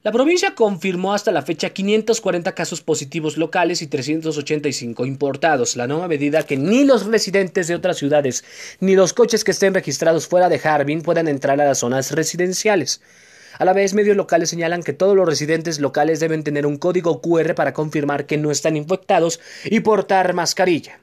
La 0.04 0.10
provincia 0.10 0.56
confirmó 0.56 1.14
hasta 1.14 1.30
la 1.30 1.42
fecha 1.42 1.70
540 1.70 2.56
casos 2.56 2.80
positivos 2.80 3.36
locales 3.36 3.82
y 3.82 3.86
385 3.86 5.06
importados, 5.06 5.76
la 5.76 5.86
nueva 5.86 6.08
medida 6.08 6.42
que 6.42 6.56
ni 6.56 6.82
los 6.82 7.06
residentes 7.06 7.68
de 7.68 7.76
otras 7.76 7.98
ciudades 7.98 8.42
ni 8.80 8.96
los 8.96 9.12
coches 9.12 9.44
que 9.44 9.52
estén 9.52 9.74
registrados 9.74 10.26
fuera 10.26 10.48
de 10.48 10.60
Harbin 10.64 11.02
puedan 11.02 11.28
entrar 11.28 11.60
a 11.60 11.66
las 11.66 11.78
zonas 11.78 12.10
residenciales. 12.10 13.00
A 13.60 13.64
la 13.64 13.74
vez, 13.74 13.94
medios 13.94 14.16
locales 14.16 14.50
señalan 14.50 14.82
que 14.82 14.92
todos 14.92 15.14
los 15.14 15.24
residentes 15.24 15.78
locales 15.78 16.18
deben 16.18 16.42
tener 16.42 16.66
un 16.66 16.78
código 16.78 17.20
QR 17.20 17.54
para 17.54 17.72
confirmar 17.72 18.26
que 18.26 18.38
no 18.38 18.50
están 18.50 18.76
infectados 18.76 19.38
y 19.66 19.80
portar 19.80 20.34
mascarilla. 20.34 20.98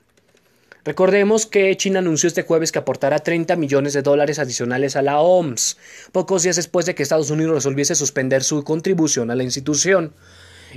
Recordemos 0.86 1.46
que 1.46 1.76
China 1.76 2.00
anunció 2.00 2.28
este 2.28 2.44
jueves 2.44 2.72
que 2.72 2.80
aportará 2.80 3.20
30 3.20 3.56
millones 3.58 3.94
de 3.94 4.02
dólares 4.02 4.40
adicionales 4.40 4.96
a 4.96 5.02
la 5.02 5.20
OMS, 5.20 5.78
pocos 6.12 6.44
días 6.44 6.56
después 6.56 6.86
de 6.86 6.96
que 6.96 7.04
Estados 7.04 7.30
Unidos 7.30 7.56
resolviese 7.56 7.96
suspender 7.96 8.44
su 8.44 8.64
contribución 8.64 9.30
a 9.30 9.36
la 9.36 9.44
institución. 9.44 10.14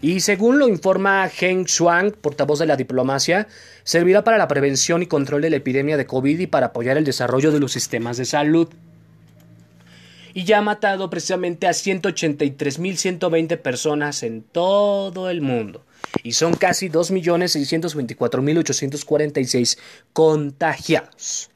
Y 0.00 0.20
según 0.20 0.58
lo 0.58 0.66
informa 0.66 1.28
Heng 1.28 1.64
Shuang, 1.64 2.12
portavoz 2.12 2.58
de 2.58 2.66
la 2.66 2.76
diplomacia, 2.76 3.46
servirá 3.84 4.24
para 4.24 4.38
la 4.38 4.48
prevención 4.48 5.02
y 5.02 5.06
control 5.06 5.42
de 5.42 5.50
la 5.50 5.56
epidemia 5.56 5.96
de 5.96 6.06
COVID 6.06 6.40
y 6.40 6.46
para 6.46 6.68
apoyar 6.68 6.96
el 6.96 7.04
desarrollo 7.04 7.52
de 7.52 7.60
los 7.60 7.72
sistemas 7.72 8.16
de 8.16 8.24
salud 8.24 8.68
y 10.34 10.44
ya 10.44 10.58
ha 10.58 10.62
matado 10.62 11.10
precisamente 11.10 11.66
a 11.66 11.70
183.120 11.70 13.58
personas 13.58 14.22
en 14.22 14.42
todo 14.42 15.28
el 15.30 15.40
mundo. 15.40 15.84
Y 16.22 16.32
son 16.32 16.54
casi 16.54 16.88
2.624.846 16.88 19.78
contagiados. 20.12 21.50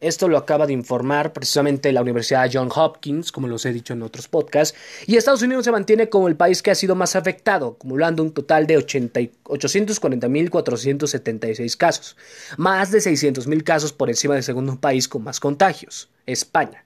Esto 0.00 0.28
lo 0.28 0.38
acaba 0.38 0.68
de 0.68 0.72
informar 0.72 1.32
precisamente 1.32 1.92
la 1.92 2.02
Universidad 2.02 2.48
John 2.52 2.70
Hopkins, 2.72 3.32
como 3.32 3.48
los 3.48 3.66
he 3.66 3.72
dicho 3.72 3.94
en 3.94 4.04
otros 4.04 4.28
podcasts, 4.28 4.78
y 5.06 5.16
Estados 5.16 5.42
Unidos 5.42 5.64
se 5.64 5.72
mantiene 5.72 6.08
como 6.08 6.28
el 6.28 6.36
país 6.36 6.62
que 6.62 6.70
ha 6.70 6.76
sido 6.76 6.94
más 6.94 7.16
afectado, 7.16 7.74
acumulando 7.76 8.22
un 8.22 8.32
total 8.32 8.68
de 8.68 8.78
840.476 8.78 11.76
casos, 11.76 12.16
más 12.56 12.92
de 12.92 12.98
600.000 12.98 13.64
casos 13.64 13.92
por 13.92 14.08
encima 14.08 14.34
del 14.34 14.44
segundo 14.44 14.78
país 14.78 15.08
con 15.08 15.24
más 15.24 15.40
contagios, 15.40 16.08
España 16.26 16.84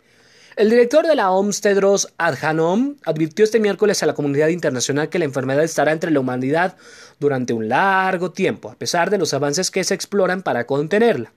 El 0.57 0.69
director 0.69 1.07
de 1.07 1.15
la 1.15 1.31
OMS, 1.31 1.61
Tedros 1.61 2.13
Adhanom, 2.17 2.95
advirtió 3.05 3.45
este 3.45 3.59
miércoles 3.59 4.03
a 4.03 4.05
la 4.05 4.15
comunidad 4.15 4.49
internacional 4.49 5.07
que 5.07 5.19
la 5.19 5.25
enfermedad 5.25 5.63
estará 5.63 5.93
entre 5.93 6.11
la 6.11 6.19
humanidad 6.19 6.75
durante 7.19 7.53
un 7.53 7.69
largo 7.69 8.31
tiempo, 8.31 8.69
a 8.69 8.75
pesar 8.75 9.09
de 9.09 9.17
los 9.17 9.33
avances 9.33 9.71
que 9.71 9.83
se 9.83 9.93
exploran 9.93 10.41
para 10.41 10.65
contenerla. 10.65 11.31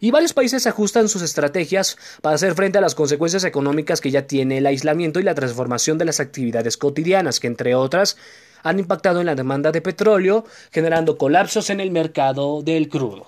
Y 0.00 0.10
varios 0.10 0.32
países 0.32 0.66
ajustan 0.66 1.08
sus 1.08 1.22
estrategias 1.22 1.96
para 2.22 2.36
hacer 2.36 2.54
frente 2.54 2.78
a 2.78 2.80
las 2.80 2.94
consecuencias 2.94 3.44
económicas 3.44 4.00
que 4.00 4.10
ya 4.10 4.26
tiene 4.26 4.58
el 4.58 4.66
aislamiento 4.66 5.20
y 5.20 5.22
la 5.22 5.34
transformación 5.34 5.98
de 5.98 6.06
las 6.06 6.18
actividades 6.18 6.76
cotidianas, 6.76 7.40
que 7.40 7.46
entre 7.46 7.74
otras 7.74 8.16
han 8.62 8.78
impactado 8.78 9.20
en 9.20 9.26
la 9.26 9.34
demanda 9.34 9.72
de 9.72 9.80
petróleo, 9.80 10.44
generando 10.70 11.18
colapsos 11.18 11.70
en 11.70 11.80
el 11.80 11.90
mercado 11.90 12.62
del 12.62 12.88
crudo. 12.88 13.26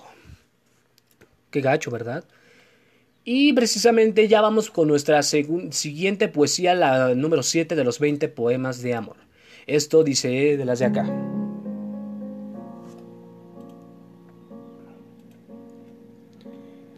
Qué 1.51 1.61
gacho, 1.61 1.91
¿verdad? 1.91 2.23
Y 3.23 3.53
precisamente 3.53 4.27
ya 4.27 4.41
vamos 4.41 4.69
con 4.69 4.87
nuestra 4.87 5.23
siguiente 5.23 6.27
poesía, 6.27 6.75
la 6.75 7.15
número 7.15 7.43
7 7.43 7.75
de 7.75 7.83
los 7.83 7.99
20 7.99 8.29
poemas 8.29 8.81
de 8.81 8.93
amor. 8.93 9.17
Esto 9.65 10.03
dice 10.03 10.57
de 10.57 10.65
las 10.65 10.79
de 10.79 10.85
acá. 10.85 11.05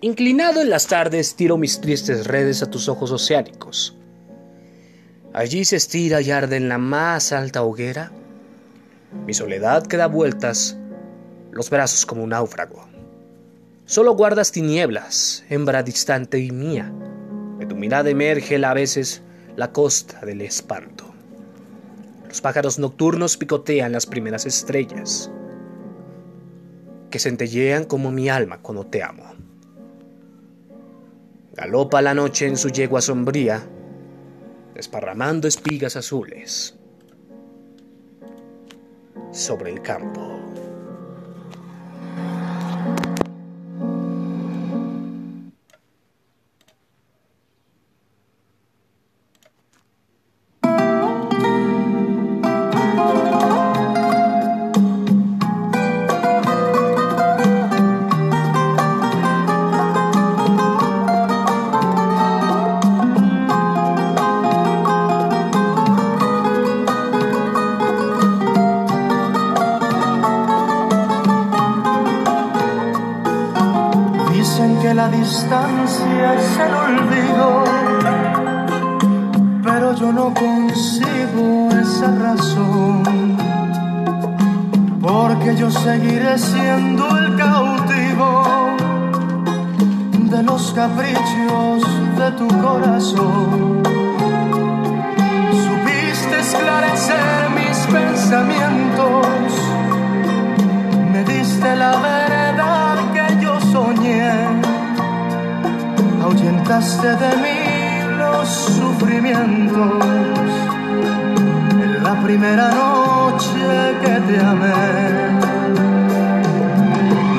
Inclinado 0.02 0.62
en 0.62 0.70
las 0.70 0.88
tardes, 0.88 1.36
tiro 1.36 1.58
mis 1.58 1.82
tristes 1.82 2.28
redes 2.28 2.62
a 2.62 2.70
tus 2.70 2.90
ojos 2.90 3.12
oceánicos. 3.12 3.96
Allí 5.34 5.66
se 5.66 5.78
estira 5.78 6.22
y 6.22 6.30
arde 6.30 6.58
en 6.58 6.68
la 6.68 6.78
más 6.78 7.32
alta 7.32 7.64
hoguera 7.64 8.12
mi 9.12 9.34
soledad 9.34 9.86
que 9.86 9.98
da 9.98 10.08
vueltas, 10.08 10.78
los 11.52 11.70
brazos 11.70 12.06
como 12.06 12.24
un 12.24 12.30
náufrago. 12.30 12.88
Solo 13.86 14.16
guardas 14.16 14.52
tinieblas, 14.52 15.46
hembra 15.50 15.84
distante 15.84 16.40
y 16.40 16.52
mía. 16.52 16.92
De 17.58 17.66
tu 17.66 17.76
mirada 17.76 18.10
emerge 18.10 18.64
a 18.64 18.74
veces 18.74 19.22
la 19.56 19.72
costa 19.72 20.26
del 20.26 20.42
espanto. 20.42 21.06
Los 22.28 22.42
pájaros 22.42 22.78
nocturnos 22.78 23.38
picotean 23.38 23.94
las 23.94 24.06
primeras 24.06 24.46
estrellas, 24.46 25.32
que 27.10 27.20
centellean 27.20 27.86
como 27.86 28.12
mi 28.12 28.30
alma 28.30 28.60
cuando 28.60 28.86
te 28.86 29.02
amo. 29.02 29.24
Galopa 31.54 32.02
la 32.02 32.14
noche 32.14 32.46
en 32.46 32.58
su 32.58 32.70
yegua 32.70 33.02
sombría, 33.02 33.64
desparramando 34.76 35.48
espigas 35.48 35.96
azules 35.96 36.77
sobre 39.32 39.72
el 39.72 39.82
campo. 39.82 40.37
No 80.28 80.34
consigo 80.34 81.70
esa 81.70 82.12
razón, 82.16 83.04
porque 85.02 85.56
yo 85.56 85.72
seguiré 85.72 86.38
siendo 86.38 87.18
el 87.18 87.36
cautivo 87.38 88.44
de 90.32 90.44
los 90.44 90.74
caprichos 90.74 91.84
de 92.20 92.32
tu 92.32 92.48
corazón. 92.62 93.84
Supiste 95.66 96.40
esclarecer 96.40 97.50
mis 97.60 97.78
pensamientos, 97.98 99.28
me 101.14 101.24
diste 101.24 101.76
la 101.76 101.96
verdad 101.98 102.96
que 103.14 103.46
yo 103.46 103.62
soñé, 103.62 104.32
ahuyentaste 106.22 107.16
de 107.16 107.36
mí 107.38 107.57
En 109.00 109.64
la 112.04 112.16
primera 112.24 112.70
noche 112.72 113.60
que 114.02 114.16
te 114.28 114.40
amé. 114.40 114.74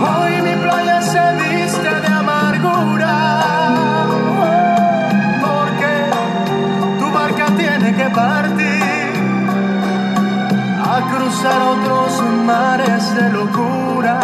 Hoy 0.09 0.33
mi 0.43 0.55
playa 0.63 1.03
se 1.03 1.25
viste 1.43 1.91
de 2.03 2.07
amargura, 2.07 3.15
porque 5.43 5.93
tu 7.01 7.07
barca 7.11 7.47
tiene 7.57 7.89
que 7.97 8.09
partir 8.11 9.13
a 10.85 10.97
cruzar 11.11 11.61
otros 11.75 12.23
mares 12.47 13.15
de 13.17 13.31
locura. 13.31 14.21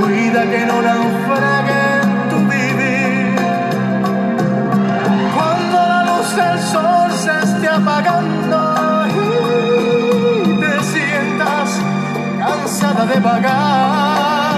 Cuida 0.00 0.42
que 0.50 0.64
no 0.64 0.80
naufrague 0.80 1.65
sol 6.72 7.10
se 7.12 7.32
esté 7.46 7.68
apagando 7.68 8.58
y 9.08 10.60
te 10.60 10.74
sientas 10.92 11.68
cansada 12.38 13.06
de 13.06 13.20
vagar. 13.20 14.56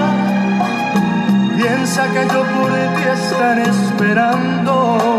Piensa 1.57 2.03
que 2.13 2.21
yo 2.33 2.41
por 2.55 2.71
ti 2.95 3.03
estaré 3.17 3.63
esperando 3.63 5.18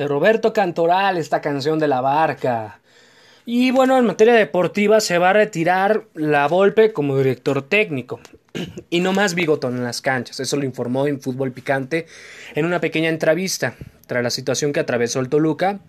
De 0.00 0.08
Roberto 0.08 0.54
Cantoral, 0.54 1.18
esta 1.18 1.42
canción 1.42 1.78
de 1.78 1.86
la 1.86 2.00
barca. 2.00 2.80
Y 3.44 3.70
bueno, 3.70 3.98
en 3.98 4.06
materia 4.06 4.32
deportiva 4.32 4.98
se 4.98 5.18
va 5.18 5.28
a 5.28 5.34
retirar 5.34 6.04
la 6.14 6.48
Volpe 6.48 6.94
como 6.94 7.18
director 7.18 7.60
técnico. 7.60 8.18
Y 8.88 9.00
no 9.00 9.12
más 9.12 9.34
bigotón 9.34 9.76
en 9.76 9.84
las 9.84 10.00
canchas. 10.00 10.40
Eso 10.40 10.56
lo 10.56 10.64
informó 10.64 11.06
en 11.06 11.20
Fútbol 11.20 11.52
Picante 11.52 12.06
en 12.54 12.64
una 12.64 12.80
pequeña 12.80 13.10
entrevista 13.10 13.74
tras 14.06 14.22
la 14.22 14.30
situación 14.30 14.72
que 14.72 14.80
atravesó 14.80 15.20
el 15.20 15.28
Toluca. 15.28 15.80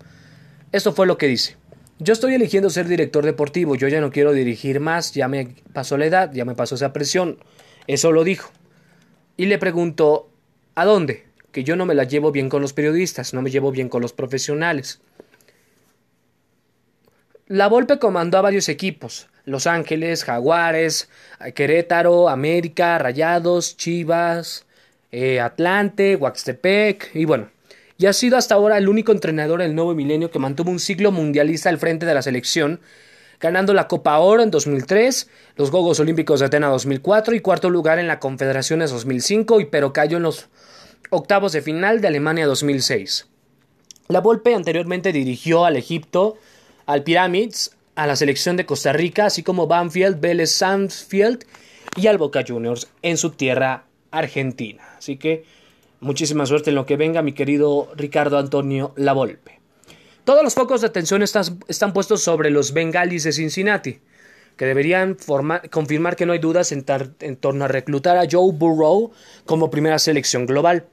Esto 0.74 0.92
fue 0.92 1.08
lo 1.08 1.18
que 1.18 1.28
dice. 1.28 1.56
Yo 2.00 2.12
estoy 2.12 2.34
eligiendo 2.34 2.70
ser 2.70 2.90
director 2.90 3.24
deportivo, 3.24 3.76
yo 3.76 3.88
ya 3.88 4.02
no 4.02 4.12
quiero 4.12 4.34
dirigir 4.34 4.82
más, 4.82 5.14
ya 5.14 5.30
me 5.30 5.56
pasó 5.72 5.98
la 5.98 6.06
edad, 6.06 6.34
ya 6.34 6.44
me 6.44 6.56
pasó 6.56 6.76
esa 6.76 6.92
presión. 6.92 7.38
Eso 7.88 8.12
lo 8.12 8.26
dijo. 8.26 8.52
Y 9.38 9.46
le 9.46 9.58
preguntó, 9.58 10.30
¿a 10.76 10.84
dónde? 10.84 11.31
Que 11.52 11.64
yo 11.64 11.76
no 11.76 11.86
me 11.86 11.96
la 11.96 12.04
llevo 12.06 12.32
bien 12.32 12.50
con 12.50 12.62
los 12.62 12.74
periodistas, 12.74 13.34
no 13.34 13.42
me 13.42 13.52
llevo 13.52 13.72
bien 13.72 13.90
con 13.90 14.02
los 14.02 14.14
profesionales. 14.14 15.02
La 17.48 17.68
Volpe 17.68 18.00
comandó 18.00 18.38
a 18.38 18.42
varios 18.42 18.70
equipos, 18.70 19.28
Los 19.44 19.68
Ángeles, 19.68 20.24
Jaguares, 20.24 21.10
Querétaro, 21.54 22.30
América, 22.30 22.98
Rayados, 22.98 23.76
Chivas, 23.76 24.66
eh, 25.12 25.42
Atlante, 25.42 26.16
Huaxtepec 26.16 27.14
y 27.14 27.26
bueno, 27.26 27.50
y 27.98 28.06
ha 28.06 28.14
sido 28.14 28.38
hasta 28.38 28.56
ahora 28.56 28.78
el 28.78 28.88
único 28.88 29.12
entrenador 29.12 29.62
del 29.62 29.76
nuevo 29.76 29.94
milenio 29.94 30.32
que 30.32 30.40
mantuvo 30.40 30.72
un 30.72 30.80
siglo 30.80 31.12
mundialista 31.12 31.68
al 31.68 31.78
frente 31.78 32.06
de 32.06 32.14
la 32.14 32.22
selección, 32.22 32.80
ganando 33.40 33.74
la 33.74 33.90
Copa 33.90 34.18
Oro 34.20 34.42
en 34.42 34.50
2003, 34.50 35.30
los 35.58 35.70
Juegos 35.70 36.00
Olímpicos 36.00 36.40
de 36.40 36.46
Atenas 36.46 36.72
2004 36.72 37.36
y 37.36 37.42
cuarto 37.42 37.70
lugar 37.70 38.00
en 38.00 38.08
la 38.08 38.20
Confederaciones 38.20 38.92
2005, 38.92 39.60
y 39.60 39.66
pero 39.66 39.92
cayó 39.92 40.18
en 40.18 40.24
los 40.24 40.48
octavos 41.10 41.52
de 41.54 41.62
final 41.62 42.02
de 42.02 42.08
Alemania 42.08 42.46
2006. 42.46 43.28
La 44.08 44.22
Volpe 44.22 44.54
anteriormente 44.54 45.12
dirigió 45.12 45.66
al 45.66 45.78
Egipto, 45.78 46.38
al 46.86 47.04
Pyramids, 47.04 47.76
a 47.96 48.08
la 48.08 48.16
selección 48.16 48.58
de 48.58 48.66
Costa 48.66 48.94
Rica, 48.94 49.26
así 49.26 49.44
como 49.44 49.68
Banfield, 49.68 50.20
Vélez 50.20 50.52
Sarsfield 50.52 51.46
y 51.96 52.08
al 52.08 52.18
Boca 52.18 52.44
Juniors 52.48 52.88
en 53.02 53.18
su 53.18 53.32
tierra 53.32 53.86
argentina. 54.12 54.84
Así 54.98 55.18
que 55.18 55.46
muchísima 56.00 56.46
suerte 56.46 56.70
en 56.70 56.76
lo 56.76 56.86
que 56.86 56.98
venga, 56.98 57.22
mi 57.22 57.34
querido 57.34 57.92
Ricardo 57.96 58.38
Antonio 58.38 58.94
Lavolpe. 58.96 59.60
Todos 60.24 60.44
los 60.44 60.54
focos 60.54 60.82
de 60.82 60.88
atención 60.88 61.24
están, 61.24 61.44
están 61.68 61.94
puestos 61.94 62.24
sobre 62.24 62.52
los 62.52 62.74
Bengalis 62.74 63.24
de 63.24 63.32
Cincinnati, 63.32 64.00
que 64.62 64.68
deberían 64.68 65.18
confirmar 65.72 66.16
que 66.16 66.28
no 66.28 66.34
hay 66.34 66.38
dudas 66.38 66.72
en, 66.72 66.84
torno 66.84 67.66
a 67.66 67.68
reclutar 67.68 68.16
a 68.18 68.28
Joe 68.30 68.54
Burrow 68.54 69.12
como 69.44 69.72
primera 69.72 69.98
selección 69.98 70.46
global. 70.46 70.86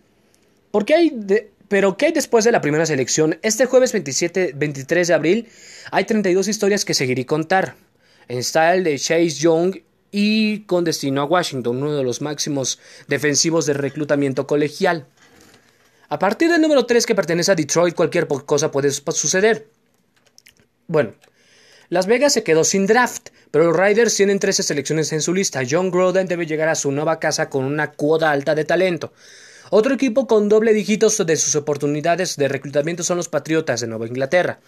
¿Por 0.70 0.90
hay 0.90 1.12
pero 1.68 1.98
¿qué 1.98 2.07
hay 2.07 2.12
después 2.12 2.46
de 2.46 2.52
la 2.52 2.62
primera 2.62 2.87
selección? 2.87 3.38
Este 3.42 3.66
jueves 3.66 3.92
27, 3.92 4.54
23 4.57 5.09
de 5.09 5.12
abril 5.12 5.48
hay 5.90 6.04
32 6.04 6.48
historias 6.48 6.87
que 6.87 6.94
seguiré 6.94 7.26
contar, 7.26 7.74
en 8.28 8.42
style 8.42 8.85
de 8.85 8.98
Chase 8.98 9.33
Young 9.33 9.76
y 10.11 10.61
con 10.61 10.85
destino 10.85 11.20
a 11.20 11.26
Washington, 11.26 11.76
uno 11.76 11.94
de 11.94 12.04
los 12.04 12.22
máximos 12.22 12.78
defensivos 13.07 13.66
de 13.66 13.74
reclutamiento 13.74 14.46
colegial. 14.46 15.04
A 16.09 16.18
partir 16.18 16.50
del 16.50 16.62
número 16.62 16.87
3 16.87 17.04
que 17.04 17.14
pertenece 17.14 17.52
a 17.52 17.54
Detroit, 17.54 17.94
cualquier 17.94 18.26
cosa 18.26 18.70
puede 18.70 18.90
suceder. 18.90 19.68
Bueno, 20.87 21.12
Las 21.90 22.07
Vegas 22.07 22.33
se 22.33 22.42
quedó 22.42 22.64
sin 22.64 22.87
draft, 22.87 23.28
pero 23.50 23.66
los 23.66 23.76
Riders 23.76 24.14
tienen 24.14 24.38
13 24.38 24.62
selecciones 24.62 25.12
en 25.12 25.20
su 25.20 25.34
lista. 25.34 25.62
John 25.68 25.90
Groden 25.90 26.26
debe 26.26 26.46
llegar 26.46 26.68
a 26.68 26.74
su 26.74 26.92
nueva 26.92 27.18
casa 27.18 27.48
con 27.48 27.64
una 27.64 27.92
cuota 27.92 28.30
alta 28.30 28.54
de 28.54 28.64
talento. 28.64 29.12
Otro 29.70 29.94
equipo 29.94 30.26
con 30.26 30.48
doble 30.48 30.72
dígitos 30.72 31.18
de 31.26 31.37
sus 31.37 31.54
oportunidades 31.54 32.37
de 32.37 32.48
reclutamiento 32.48 33.02
son 33.02 33.18
los 33.18 33.28
Patriotas 33.28 33.80
de 33.80 33.87
Nueva 33.87 34.06
Inglaterra. 34.06 34.61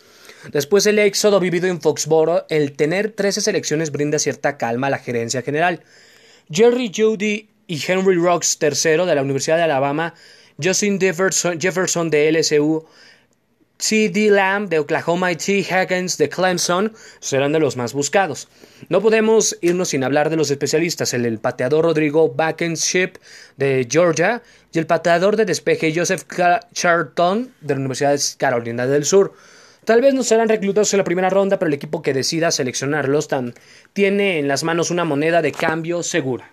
Después 0.53 0.85
del 0.85 0.99
éxodo 0.99 1.41
vivido 1.41 1.69
en 1.69 1.81
Foxboro, 1.81 2.45
el 2.51 2.73
tener 2.73 3.13
13 3.13 3.41
selecciones 3.41 3.93
brinda 3.93 4.19
cierta 4.19 4.59
calma 4.59 4.89
a 4.89 4.91
la 4.91 4.99
gerencia 4.99 5.41
general. 5.41 5.81
Jerry 6.51 6.93
Judy 6.95 7.49
y 7.67 7.83
Henry 7.87 8.17
Rocks 8.17 8.59
III 8.61 9.07
de 9.07 9.15
la 9.15 9.23
Universidad 9.23 9.57
de 9.57 9.63
Alabama, 9.63 10.15
Justin 10.63 10.99
Jefferson, 11.01 12.11
de 12.11 12.33
LSU, 12.33 12.85
C.D. 13.81 14.31
Lamb 14.31 14.69
de 14.69 14.79
Oklahoma 14.79 15.33
y 15.33 15.37
T. 15.37 15.61
Higgins 15.61 16.19
de 16.19 16.29
Clemson 16.29 16.93
serán 17.19 17.53
de 17.53 17.61
los 17.61 17.79
más 17.79 17.95
buscados. 17.95 18.47
No 18.91 19.01
podemos 19.01 19.57
irnos 19.63 19.89
sin 19.89 20.05
hablar 20.05 20.29
de 20.29 20.37
los 20.37 20.51
especialistas, 20.51 21.15
el, 21.15 21.39
pateador 21.39 21.87
Rodrigo 21.87 22.31
Backenship 22.31 23.15
de 23.57 23.89
Georgia 23.91 24.43
y 24.71 24.79
el 24.79 24.87
pateador 24.87 25.37
de 25.37 25.47
despeje 25.47 25.95
Joseph 25.95 26.25
Charlton 26.75 27.55
de 27.63 27.75
la 27.75 27.81
Universidad 27.81 28.13
de 28.13 28.21
Carolina 28.37 28.87
del 28.87 29.07
Sur. 29.07 29.33
Tal 29.87 30.03
vez 30.03 30.13
no 30.13 30.23
serán 30.23 30.51
reclutados 30.51 30.93
en 30.93 30.99
la 30.99 31.05
primera 31.05 31.31
ronda, 31.31 31.59
pero 31.59 31.69
el 31.69 31.75
equipo 31.75 32.03
que 32.03 32.13
decida 32.13 32.51
seleccionarlos 32.51 33.29
tiene 33.95 34.39
en 34.39 34.47
las 34.47 34.63
manos 34.63 34.91
una 34.91 35.05
moneda 35.05 35.41
de 35.41 35.53
cambio 35.53 36.03
segura. 36.03 36.51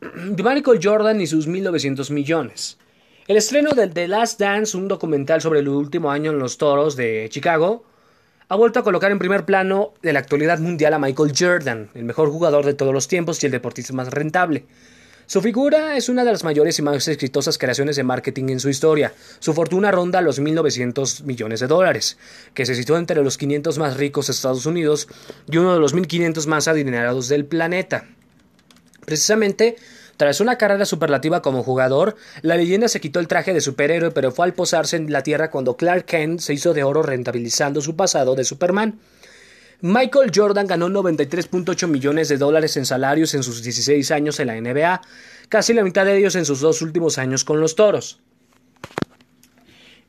Michael 0.00 0.80
Jordan 0.80 1.20
y 1.20 1.26
sus 1.26 1.48
1900 1.48 2.12
millones. 2.12 2.78
El 3.30 3.36
estreno 3.36 3.70
de 3.70 3.86
The 3.86 4.08
Last 4.08 4.40
Dance, 4.40 4.76
un 4.76 4.88
documental 4.88 5.40
sobre 5.40 5.60
el 5.60 5.68
último 5.68 6.10
año 6.10 6.32
en 6.32 6.40
los 6.40 6.58
toros 6.58 6.96
de 6.96 7.28
Chicago, 7.30 7.84
ha 8.48 8.56
vuelto 8.56 8.80
a 8.80 8.82
colocar 8.82 9.12
en 9.12 9.20
primer 9.20 9.44
plano 9.44 9.94
de 10.02 10.12
la 10.12 10.18
actualidad 10.18 10.58
mundial 10.58 10.94
a 10.94 10.98
Michael 10.98 11.32
Jordan, 11.38 11.90
el 11.94 12.02
mejor 12.02 12.28
jugador 12.30 12.66
de 12.66 12.74
todos 12.74 12.92
los 12.92 13.06
tiempos 13.06 13.40
y 13.40 13.46
el 13.46 13.52
deportista 13.52 13.92
más 13.92 14.08
rentable. 14.08 14.64
Su 15.26 15.40
figura 15.42 15.96
es 15.96 16.08
una 16.08 16.24
de 16.24 16.32
las 16.32 16.42
mayores 16.42 16.80
y 16.80 16.82
más 16.82 17.06
exitosas 17.06 17.56
creaciones 17.56 17.94
de 17.94 18.02
marketing 18.02 18.48
en 18.48 18.58
su 18.58 18.68
historia. 18.68 19.14
Su 19.38 19.54
fortuna 19.54 19.92
ronda 19.92 20.22
los 20.22 20.40
1.900 20.40 21.22
millones 21.22 21.60
de 21.60 21.68
dólares, 21.68 22.18
que 22.52 22.66
se 22.66 22.74
sitúa 22.74 22.98
entre 22.98 23.22
los 23.22 23.38
500 23.38 23.78
más 23.78 23.96
ricos 23.96 24.26
de 24.26 24.32
Estados 24.32 24.66
Unidos 24.66 25.06
y 25.48 25.56
uno 25.56 25.72
de 25.72 25.78
los 25.78 25.94
1.500 25.94 26.48
más 26.48 26.66
adinerados 26.66 27.28
del 27.28 27.44
planeta. 27.44 28.08
Precisamente, 29.06 29.76
tras 30.20 30.42
una 30.42 30.58
carrera 30.58 30.84
superlativa 30.84 31.40
como 31.40 31.62
jugador, 31.62 32.14
la 32.42 32.54
leyenda 32.54 32.88
se 32.88 33.00
quitó 33.00 33.20
el 33.20 33.26
traje 33.26 33.54
de 33.54 33.62
superhéroe, 33.62 34.10
pero 34.10 34.30
fue 34.30 34.44
al 34.44 34.52
posarse 34.52 34.96
en 34.96 35.10
la 35.10 35.22
Tierra 35.22 35.50
cuando 35.50 35.78
Clark 35.78 36.04
Kent 36.04 36.40
se 36.40 36.52
hizo 36.52 36.74
de 36.74 36.84
oro 36.84 37.02
rentabilizando 37.02 37.80
su 37.80 37.96
pasado 37.96 38.34
de 38.34 38.44
Superman. 38.44 38.98
Michael 39.80 40.30
Jordan 40.34 40.66
ganó 40.66 40.90
93.8 40.90 41.88
millones 41.88 42.28
de 42.28 42.36
dólares 42.36 42.76
en 42.76 42.84
salarios 42.84 43.32
en 43.32 43.42
sus 43.42 43.62
16 43.62 44.10
años 44.10 44.38
en 44.40 44.48
la 44.48 44.60
NBA, 44.60 45.00
casi 45.48 45.72
la 45.72 45.84
mitad 45.84 46.04
de 46.04 46.18
ellos 46.18 46.34
en 46.34 46.44
sus 46.44 46.60
dos 46.60 46.82
últimos 46.82 47.16
años 47.16 47.42
con 47.42 47.58
los 47.58 47.74
Toros. 47.74 48.20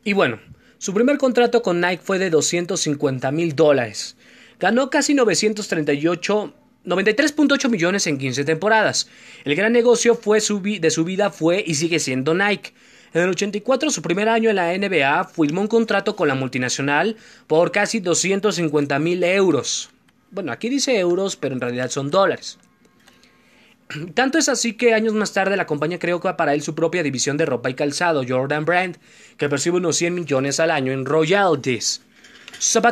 Y 0.03 0.11
bueno, 0.11 0.41
su 0.77 0.93
primer 0.93 1.19
contrato 1.19 1.61
con 1.61 1.79
Nike 1.79 2.03
fue 2.03 2.19
de 2.19 2.29
250 2.29 3.31
mil 3.31 3.55
dólares. 3.55 4.17
Ganó 4.59 4.89
casi 4.89 5.13
938 5.13 6.53
93.8 6.85 7.69
millones 7.69 8.07
en 8.07 8.17
15 8.17 8.43
temporadas. 8.43 9.07
El 9.43 9.55
gran 9.55 9.71
negocio 9.71 10.15
fue 10.15 10.39
de 10.39 10.91
su 10.91 11.03
vida 11.03 11.29
fue 11.29 11.63
y 11.65 11.75
sigue 11.75 11.99
siendo 11.99 12.33
Nike. 12.33 12.73
En 13.13 13.23
el 13.23 13.29
84, 13.29 13.89
su 13.91 14.01
primer 14.01 14.29
año 14.29 14.49
en 14.49 14.55
la 14.55 14.75
NBA, 14.75 15.25
firmó 15.25 15.61
un 15.61 15.67
contrato 15.67 16.15
con 16.15 16.27
la 16.27 16.35
multinacional 16.35 17.17
por 17.45 17.71
casi 17.71 17.99
250 17.99 18.97
mil 18.99 19.23
euros. 19.23 19.89
Bueno, 20.31 20.51
aquí 20.53 20.69
dice 20.69 20.97
euros, 20.97 21.35
pero 21.35 21.53
en 21.53 21.61
realidad 21.61 21.89
son 21.89 22.09
dólares. 22.09 22.57
Tanto 24.13 24.37
es 24.37 24.47
así 24.47 24.73
que 24.73 24.93
años 24.93 25.13
más 25.13 25.33
tarde 25.33 25.57
la 25.57 25.65
compañía 25.65 25.99
creó 25.99 26.21
para 26.21 26.53
él 26.53 26.61
su 26.61 26.73
propia 26.73 27.03
división 27.03 27.35
de 27.35 27.45
ropa 27.45 27.69
y 27.69 27.73
calzado, 27.73 28.23
Jordan 28.27 28.63
Brand, 28.63 28.97
que 29.37 29.49
percibe 29.49 29.77
unos 29.77 29.97
100 29.97 30.15
millones 30.15 30.59
al 30.61 30.71
año 30.71 30.93
en 30.93 31.05
royalties. 31.05 32.01
Sus, 32.61 32.83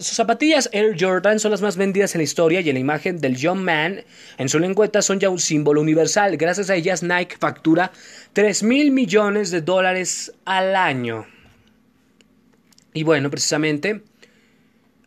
zapatillas 0.00 0.70
Air 0.72 0.96
Jordan 0.98 1.38
son 1.38 1.50
las 1.50 1.60
más 1.60 1.76
vendidas 1.76 2.14
en 2.14 2.20
la 2.20 2.22
historia 2.22 2.62
y 2.62 2.70
en 2.70 2.76
la 2.76 2.80
imagen 2.80 3.20
del 3.20 3.36
Young 3.36 3.60
Man 3.60 4.02
en 4.38 4.48
su 4.48 4.58
lengüeta 4.58 5.02
son 5.02 5.20
ya 5.20 5.28
un 5.28 5.38
símbolo 5.38 5.82
universal. 5.82 6.38
Gracias 6.38 6.70
a 6.70 6.76
ellas 6.76 7.02
Nike 7.02 7.36
factura 7.38 7.92
3 8.32 8.62
mil 8.62 8.90
millones 8.90 9.50
de 9.50 9.60
dólares 9.60 10.32
al 10.46 10.74
año. 10.74 11.26
Y 12.94 13.02
bueno, 13.02 13.28
precisamente, 13.28 14.00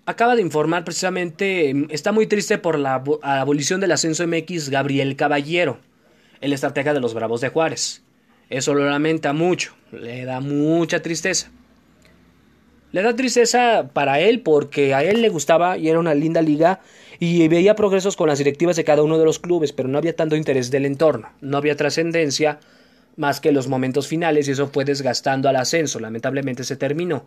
acaba 0.05 0.35
de 0.35 0.43
informar 0.43 0.83
precisamente, 0.83 1.73
está 1.89 2.11
muy 2.11 2.27
triste 2.27 2.59
por 2.59 2.77
la 2.77 3.03
abolición 3.23 3.81
del 3.81 3.91
ascenso 3.91 4.27
MX 4.27 4.69
Gabriel 4.69 5.15
Caballero, 5.15 5.79
el 6.41 6.53
estratega 6.53 6.93
de 6.93 6.99
los 6.99 7.15
Bravos 7.15 7.41
de 7.41 7.49
Juárez. 7.49 8.03
Eso 8.51 8.75
lo 8.75 8.87
lamenta 8.87 9.33
mucho, 9.33 9.73
le 9.91 10.25
da 10.25 10.41
mucha 10.41 11.01
tristeza. 11.01 11.49
Le 12.91 13.01
da 13.01 13.15
tristeza 13.15 13.89
para 13.93 14.19
él 14.19 14.41
porque 14.41 14.93
a 14.93 15.03
él 15.03 15.21
le 15.21 15.29
gustaba 15.29 15.77
y 15.77 15.87
era 15.87 15.99
una 15.99 16.13
linda 16.13 16.41
liga 16.41 16.81
y 17.19 17.47
veía 17.47 17.75
progresos 17.75 18.17
con 18.17 18.27
las 18.27 18.39
directivas 18.39 18.75
de 18.75 18.83
cada 18.83 19.03
uno 19.03 19.17
de 19.17 19.25
los 19.25 19.39
clubes, 19.39 19.71
pero 19.71 19.87
no 19.87 19.97
había 19.97 20.15
tanto 20.15 20.35
interés 20.35 20.71
del 20.71 20.85
entorno, 20.85 21.29
no 21.39 21.57
había 21.57 21.77
trascendencia 21.77 22.59
más 23.15 23.39
que 23.39 23.51
los 23.51 23.67
momentos 23.67 24.07
finales 24.07 24.47
y 24.47 24.51
eso 24.51 24.67
fue 24.67 24.83
desgastando 24.83 25.47
al 25.47 25.55
ascenso. 25.55 25.99
Lamentablemente 25.99 26.63
se 26.63 26.75
terminó. 26.75 27.23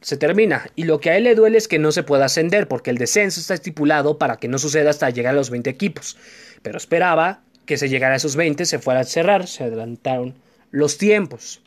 Se 0.00 0.16
termina 0.18 0.70
y 0.76 0.84
lo 0.84 1.00
que 1.00 1.10
a 1.10 1.16
él 1.16 1.24
le 1.24 1.34
duele 1.34 1.58
es 1.58 1.66
que 1.66 1.78
no 1.78 1.90
se 1.90 2.02
pueda 2.02 2.26
ascender 2.26 2.68
porque 2.68 2.90
el 2.90 2.98
descenso 2.98 3.40
está 3.40 3.54
estipulado 3.54 4.18
para 4.18 4.36
que 4.36 4.48
no 4.48 4.58
suceda 4.58 4.90
hasta 4.90 5.10
llegar 5.10 5.32
a 5.32 5.38
los 5.38 5.50
20 5.50 5.70
equipos. 5.70 6.16
Pero 6.62 6.76
esperaba 6.76 7.40
que 7.64 7.78
se 7.78 7.88
llegara 7.88 8.12
a 8.14 8.18
esos 8.18 8.36
20, 8.36 8.66
se 8.66 8.78
fuera 8.78 9.00
a 9.00 9.04
cerrar, 9.04 9.46
se 9.46 9.64
adelantaron 9.64 10.34
los 10.70 10.98
tiempos 10.98 11.62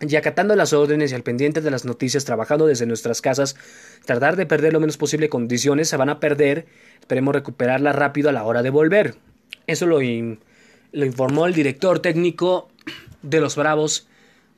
y 0.00 0.16
acatando 0.16 0.56
las 0.56 0.72
órdenes 0.72 1.12
y 1.12 1.14
al 1.14 1.22
pendiente 1.22 1.60
de 1.60 1.70
las 1.70 1.84
noticias, 1.84 2.24
trabajando 2.24 2.66
desde 2.66 2.86
nuestras 2.86 3.20
casas, 3.20 3.56
tratar 4.04 4.36
de 4.36 4.46
perder 4.46 4.72
lo 4.72 4.80
menos 4.80 4.96
posible 4.96 5.28
condiciones, 5.28 5.88
se 5.88 5.96
van 5.96 6.08
a 6.08 6.20
perder, 6.20 6.66
esperemos 7.00 7.34
recuperarla 7.34 7.92
rápido 7.92 8.28
a 8.28 8.32
la 8.32 8.44
hora 8.44 8.62
de 8.62 8.70
volver. 8.70 9.14
Eso 9.66 9.86
lo, 9.86 9.98
lo 10.00 11.06
informó 11.06 11.46
el 11.46 11.54
director 11.54 12.00
técnico 12.00 12.68
de 13.22 13.40
los 13.40 13.56
Bravos 13.56 14.08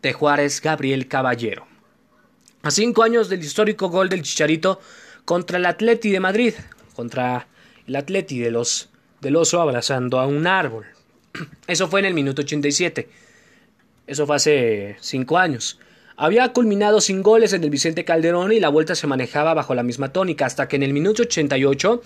de 0.03 0.13
Juárez, 0.13 0.61
Gabriel 0.61 1.07
Caballero. 1.07 1.67
A 2.63 2.71
cinco 2.71 3.03
años 3.03 3.29
del 3.29 3.41
histórico 3.41 3.89
gol 3.89 4.09
del 4.09 4.23
Chicharito 4.23 4.81
contra 5.25 5.59
el 5.59 5.67
Atleti 5.67 6.11
de 6.11 6.21
Madrid, 6.21 6.55
contra 6.95 7.47
el 7.87 7.95
Atleti 7.95 8.39
de 8.41 8.51
los, 8.51 8.89
del 9.21 9.37
oso 9.37 9.61
abrazando 9.61 10.19
a 10.19 10.27
un 10.27 10.47
árbol. 10.47 10.87
Eso 11.67 11.89
fue 11.89 12.01
en 12.01 12.07
el 12.07 12.15
minuto 12.15 12.43
87. 12.43 13.26
Eso 14.07 14.27
fue 14.27 14.37
hace 14.37 14.97
cinco 15.01 15.39
años. 15.39 15.79
Había 16.17 16.53
culminado 16.53 17.01
sin 17.01 17.23
goles 17.23 17.53
en 17.53 17.65
el 17.65 17.71
Vicente 17.71 18.05
Calderón 18.05 18.53
y 18.53 18.61
la 18.61 18.69
vuelta 18.69 18.95
se 18.95 19.07
manejaba 19.07 19.53
bajo 19.53 19.75
la 19.75 19.83
misma 19.83 20.13
tónica, 20.13 20.47
hasta 20.47 20.69
que 20.69 20.77
en 20.77 20.83
el 20.83 20.93
minuto 20.93 21.23
88 21.23 22.03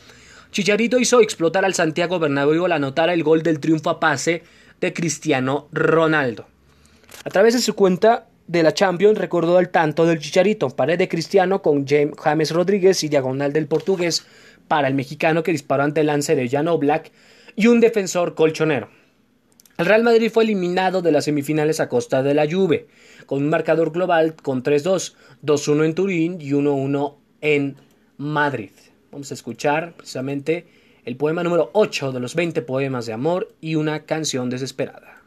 Chicharito 0.50 0.98
hizo 0.98 1.20
explotar 1.20 1.64
al 1.64 1.74
Santiago 1.74 2.18
Bernabéu 2.18 2.64
al 2.64 2.72
anotar 2.72 3.08
el 3.08 3.22
gol 3.22 3.44
del 3.44 3.60
triunfo 3.60 3.88
a 3.88 4.00
pase 4.00 4.42
de 4.80 4.92
Cristiano 4.92 5.68
Ronaldo. 5.70 6.46
A 7.24 7.30
través 7.30 7.54
de 7.54 7.60
su 7.60 7.74
cuenta 7.74 8.26
de 8.48 8.64
la 8.64 8.74
Champions 8.74 9.16
recordó 9.16 9.60
el 9.60 9.68
tanto 9.68 10.06
del 10.06 10.18
Chicharito, 10.18 10.70
pared 10.70 10.98
de 10.98 11.08
Cristiano 11.08 11.62
con 11.62 11.86
James 11.86 12.50
Rodríguez 12.50 13.04
y 13.04 13.08
diagonal 13.08 13.52
del 13.52 13.68
portugués 13.68 14.26
para 14.66 14.88
el 14.88 14.94
mexicano 14.94 15.44
que 15.44 15.52
disparó 15.52 15.84
ante 15.84 16.00
el 16.00 16.08
lance 16.08 16.34
de 16.34 16.48
Jan 16.48 16.66
Black 16.80 17.12
y 17.54 17.68
un 17.68 17.78
defensor 17.78 18.34
colchonero. 18.34 18.88
El 19.80 19.86
Real 19.86 20.02
Madrid 20.02 20.30
fue 20.30 20.44
eliminado 20.44 21.00
de 21.00 21.10
las 21.10 21.24
semifinales 21.24 21.80
a 21.80 21.88
costa 21.88 22.22
de 22.22 22.34
la 22.34 22.46
Juve, 22.46 22.86
con 23.24 23.42
un 23.42 23.48
marcador 23.48 23.92
global 23.92 24.34
con 24.34 24.62
3-2, 24.62 25.14
2-1 25.42 25.84
en 25.86 25.94
Turín 25.94 26.38
y 26.38 26.50
1-1 26.50 27.14
en 27.40 27.76
Madrid. 28.18 28.72
Vamos 29.10 29.30
a 29.30 29.34
escuchar 29.34 29.94
precisamente 29.94 30.66
el 31.06 31.16
poema 31.16 31.42
número 31.42 31.70
8 31.72 32.12
de 32.12 32.20
los 32.20 32.34
20 32.34 32.60
poemas 32.60 33.06
de 33.06 33.14
amor 33.14 33.54
y 33.62 33.76
una 33.76 34.04
canción 34.04 34.50
desesperada. 34.50 35.22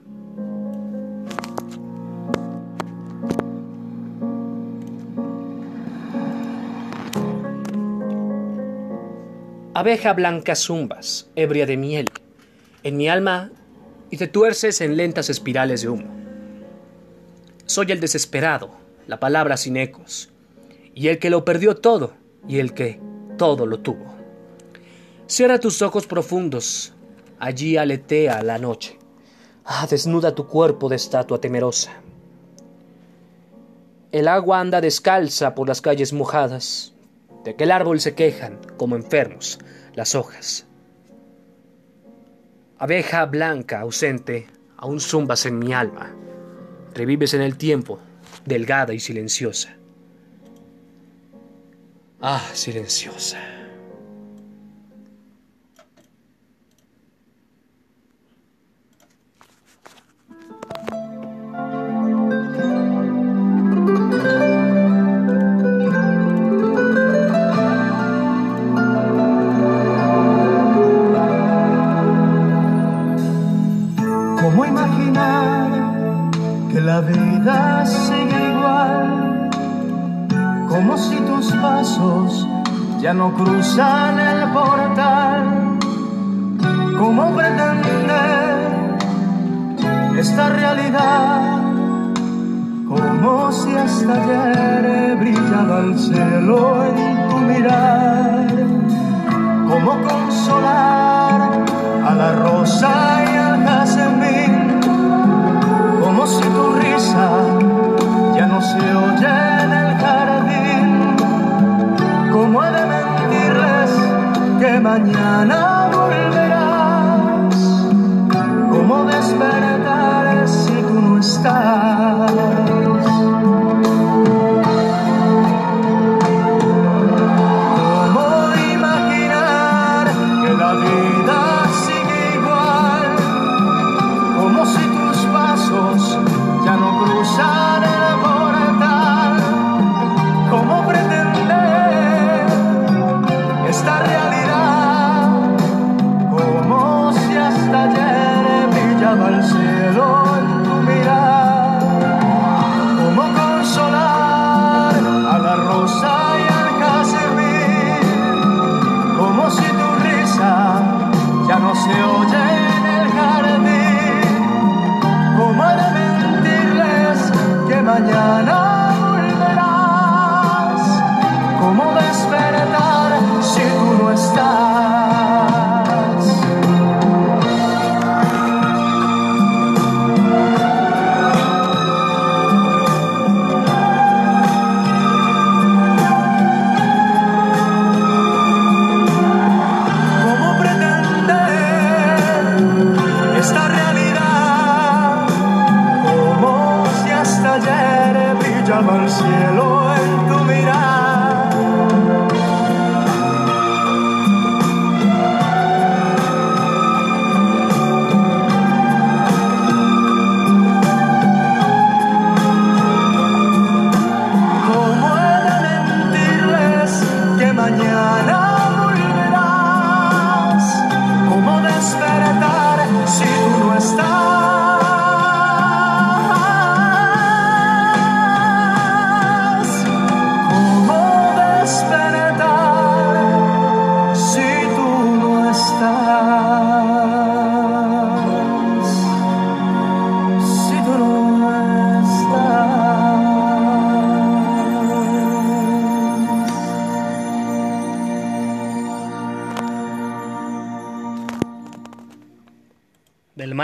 Abeja 9.73 10.13
blanca 10.13 10.55
zumbas, 10.55 11.31
ebria 11.35 11.65
de 11.65 11.75
miel. 11.75 12.11
En 12.83 12.97
mi 12.97 13.09
alma 13.09 13.49
y 14.13 14.17
te 14.17 14.27
tuerces 14.27 14.79
en 14.81 14.95
lentas 14.95 15.31
espirales 15.31 15.81
de 15.81 15.89
humo. 15.89 16.05
Soy 17.65 17.91
el 17.91 17.99
desesperado, 17.99 18.69
la 19.07 19.19
palabra 19.19 19.57
sin 19.57 19.75
ecos, 19.75 20.29
y 20.93 21.07
el 21.07 21.17
que 21.17 21.31
lo 21.31 21.43
perdió 21.43 21.77
todo, 21.77 22.13
y 22.47 22.59
el 22.59 22.75
que 22.75 22.99
todo 23.39 23.65
lo 23.65 23.79
tuvo. 23.79 24.13
Cierra 25.25 25.59
tus 25.59 25.81
ojos 25.81 26.05
profundos, 26.05 26.93
allí 27.39 27.75
aletea 27.75 28.43
la 28.43 28.59
noche. 28.59 28.99
Ah, 29.65 29.87
desnuda 29.89 30.35
tu 30.35 30.45
cuerpo 30.45 30.89
de 30.89 30.97
estatua 30.97 31.41
temerosa. 31.41 31.93
El 34.11 34.27
agua 34.27 34.59
anda 34.59 34.79
descalza 34.79 35.55
por 35.55 35.67
las 35.67 35.81
calles 35.81 36.13
mojadas, 36.13 36.93
de 37.43 37.49
aquel 37.49 37.71
árbol 37.71 37.99
se 37.99 38.13
quejan, 38.13 38.59
como 38.77 38.95
enfermos, 38.95 39.57
las 39.95 40.13
hojas. 40.13 40.67
Abeja 42.83 43.23
blanca 43.27 43.79
ausente, 43.79 44.45
Aún 44.75 44.99
zumbas 44.99 45.45
en 45.45 45.57
mi 45.57 45.71
alma. 45.71 46.13
Revives 46.93 47.33
en 47.33 47.41
el 47.41 47.55
tiempo, 47.55 48.01
delgada 48.43 48.93
y 48.93 48.99
silenciosa. 48.99 49.77
Ah, 52.19 52.45
silenciosa. 52.51 53.62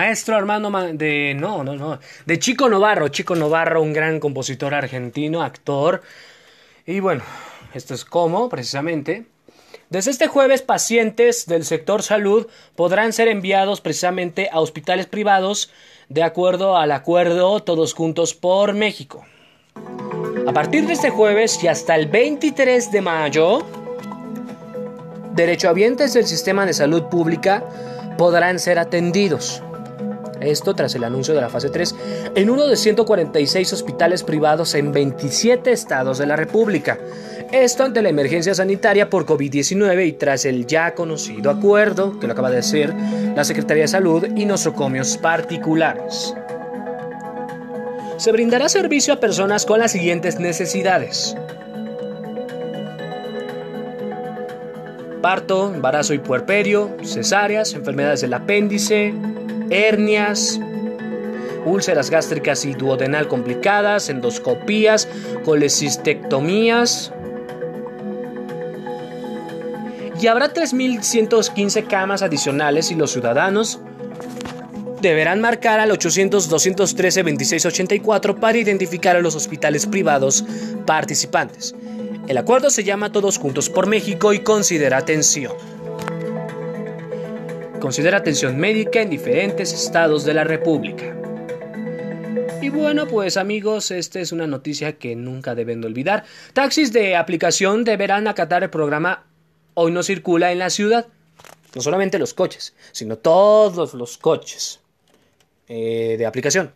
Maestro 0.09 0.35
Armando 0.35 0.71
Ma- 0.71 0.87
de 0.87 1.35
no, 1.37 1.63
no, 1.63 1.75
no, 1.75 1.99
de 2.25 2.39
Chico 2.39 2.67
Novarro, 2.67 3.09
Chico 3.09 3.35
Novarro, 3.35 3.79
un 3.83 3.93
gran 3.93 4.19
compositor 4.19 4.73
argentino, 4.73 5.43
actor. 5.43 6.01
Y 6.87 6.99
bueno, 6.99 7.21
esto 7.75 7.93
es 7.93 8.05
como 8.05 8.49
precisamente 8.49 9.25
desde 9.91 10.09
este 10.09 10.25
jueves 10.25 10.63
pacientes 10.63 11.45
del 11.45 11.63
sector 11.63 12.01
salud 12.01 12.47
podrán 12.75 13.13
ser 13.13 13.27
enviados 13.27 13.81
precisamente 13.81 14.49
a 14.51 14.59
hospitales 14.61 15.05
privados 15.05 15.71
de 16.07 16.23
acuerdo 16.23 16.75
al 16.75 16.91
acuerdo 16.91 17.59
Todos 17.59 17.93
Juntos 17.93 18.33
por 18.33 18.73
México. 18.73 19.23
A 20.47 20.53
partir 20.53 20.87
de 20.87 20.93
este 20.93 21.11
jueves 21.11 21.63
y 21.63 21.67
hasta 21.67 21.95
el 21.95 22.07
23 22.07 22.91
de 22.91 23.01
mayo, 23.01 23.59
derechohabientes 25.35 26.15
del 26.15 26.25
sistema 26.25 26.65
de 26.65 26.73
salud 26.73 27.03
pública 27.03 27.63
podrán 28.17 28.57
ser 28.57 28.79
atendidos. 28.79 29.61
Esto 30.41 30.73
tras 30.73 30.95
el 30.95 31.03
anuncio 31.03 31.33
de 31.33 31.41
la 31.41 31.49
fase 31.49 31.69
3 31.69 31.95
en 32.35 32.49
uno 32.49 32.67
de 32.67 32.75
146 32.75 33.73
hospitales 33.73 34.23
privados 34.23 34.73
en 34.75 34.91
27 34.91 35.71
estados 35.71 36.17
de 36.17 36.25
la 36.25 36.35
República. 36.35 36.97
Esto 37.51 37.83
ante 37.83 38.01
la 38.01 38.09
emergencia 38.09 38.53
sanitaria 38.53 39.09
por 39.09 39.25
COVID-19 39.25 40.07
y 40.07 40.13
tras 40.13 40.45
el 40.45 40.67
ya 40.67 40.93
conocido 40.93 41.49
acuerdo 41.49 42.19
que 42.19 42.27
lo 42.27 42.33
acaba 42.33 42.51
de 42.51 42.59
hacer 42.59 42.93
la 43.35 43.43
Secretaría 43.43 43.83
de 43.83 43.87
Salud 43.87 44.25
y 44.35 44.45
nosocomios 44.45 45.17
particulares. 45.17 46.33
Se 48.17 48.31
brindará 48.31 48.69
servicio 48.69 49.13
a 49.13 49.19
personas 49.19 49.65
con 49.65 49.79
las 49.79 49.91
siguientes 49.91 50.39
necesidades. 50.39 51.35
parto, 55.21 55.73
embarazo 55.73 56.13
y 56.13 56.19
puerperio, 56.19 56.95
cesáreas, 57.03 57.73
enfermedades 57.73 58.21
del 58.21 58.33
apéndice, 58.33 59.13
hernias, 59.69 60.59
úlceras 61.65 62.09
gástricas 62.09 62.65
y 62.65 62.73
duodenal 62.73 63.27
complicadas, 63.27 64.09
endoscopías, 64.09 65.07
colecistectomías. 65.45 67.11
Y 70.21 70.27
habrá 70.27 70.53
3.115 70.53 71.87
camas 71.87 72.21
adicionales 72.21 72.91
y 72.91 72.95
los 72.95 73.11
ciudadanos 73.11 73.79
deberán 75.01 75.41
marcar 75.41 75.79
al 75.79 75.91
800-213-2684 75.91 78.39
para 78.39 78.57
identificar 78.57 79.15
a 79.15 79.21
los 79.21 79.35
hospitales 79.35 79.85
privados 79.85 80.43
participantes. 80.85 81.75
El 82.27 82.37
acuerdo 82.37 82.69
se 82.69 82.83
llama 82.83 83.11
Todos 83.11 83.37
Juntos 83.37 83.69
por 83.69 83.87
México 83.87 84.33
y 84.33 84.39
considera 84.39 84.97
atención. 84.97 85.53
Considera 87.79 88.17
atención 88.17 88.57
médica 88.57 89.01
en 89.01 89.09
diferentes 89.09 89.73
estados 89.73 90.25
de 90.25 90.33
la 90.33 90.43
República. 90.43 91.15
Y 92.61 92.69
bueno, 92.69 93.07
pues 93.07 93.37
amigos, 93.37 93.89
esta 93.91 94.19
es 94.19 94.31
una 94.31 94.45
noticia 94.45 94.97
que 94.97 95.15
nunca 95.15 95.55
deben 95.55 95.81
de 95.81 95.87
olvidar. 95.87 96.25
Taxis 96.53 96.91
de 96.91 97.15
aplicación 97.15 97.83
deberán 97.83 98.27
acatar 98.27 98.63
el 98.63 98.69
programa 98.69 99.25
Hoy 99.75 99.91
no 99.91 100.03
circula 100.03 100.51
en 100.51 100.59
la 100.59 100.69
ciudad. 100.69 101.07
No 101.73 101.81
solamente 101.81 102.19
los 102.19 102.33
coches, 102.33 102.73
sino 102.91 103.17
todos 103.17 103.93
los 103.93 104.17
coches 104.17 104.81
eh, 105.69 106.15
de 106.17 106.25
aplicación. 106.25 106.73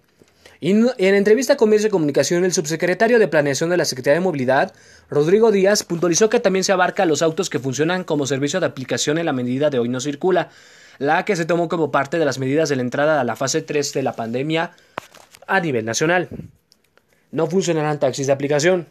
Y 0.62 0.72
en 0.72 1.16
entrevista 1.16 1.58
con 1.58 1.68
medios 1.68 1.84
de 1.84 1.89
comunicación, 1.89 2.45
el 2.45 2.54
subsecretario 2.54 3.20
de 3.20 3.28
Planeación 3.28 3.70
de 3.70 3.76
la 3.76 3.84
Secretaría 3.84 4.20
de 4.20 4.24
Movilidad, 4.24 4.74
Rodrigo 5.10 5.51
Díaz, 5.51 5.84
puntualizó 5.84 6.30
que 6.30 6.39
también 6.39 6.64
se 6.64 6.72
abarca 6.72 7.04
a 7.04 7.06
los 7.06 7.22
autos 7.22 7.49
que 7.49 7.60
funcionan 7.60 8.06
como 8.06 8.26
servicio 8.26 8.62
de 8.62 8.68
aplicación 8.68 9.18
en 9.18 9.26
la 9.26 9.34
medida 9.34 9.70
de 9.70 9.80
hoy 9.80 9.89
no 9.89 9.99
circula, 9.99 10.51
la 11.00 11.26
que 11.26 11.36
se 11.36 11.46
tomó 11.46 11.70
como 11.70 11.91
parte 11.91 12.20
de 12.20 12.26
las 12.26 12.39
medidas 12.39 12.70
de 12.70 12.76
la 12.76 12.82
entrada 12.82 13.20
a 13.20 13.24
la 13.24 13.36
fase 13.36 13.62
3 13.62 13.94
de 13.94 14.04
la 14.04 14.14
pandemia 14.14 14.72
a 15.48 15.60
nivel 15.60 15.86
nacional. 15.86 16.30
No 17.32 17.48
funcionarán 17.48 18.00
taxis 18.00 18.28
de 18.28 18.34
aplicación. 18.34 18.88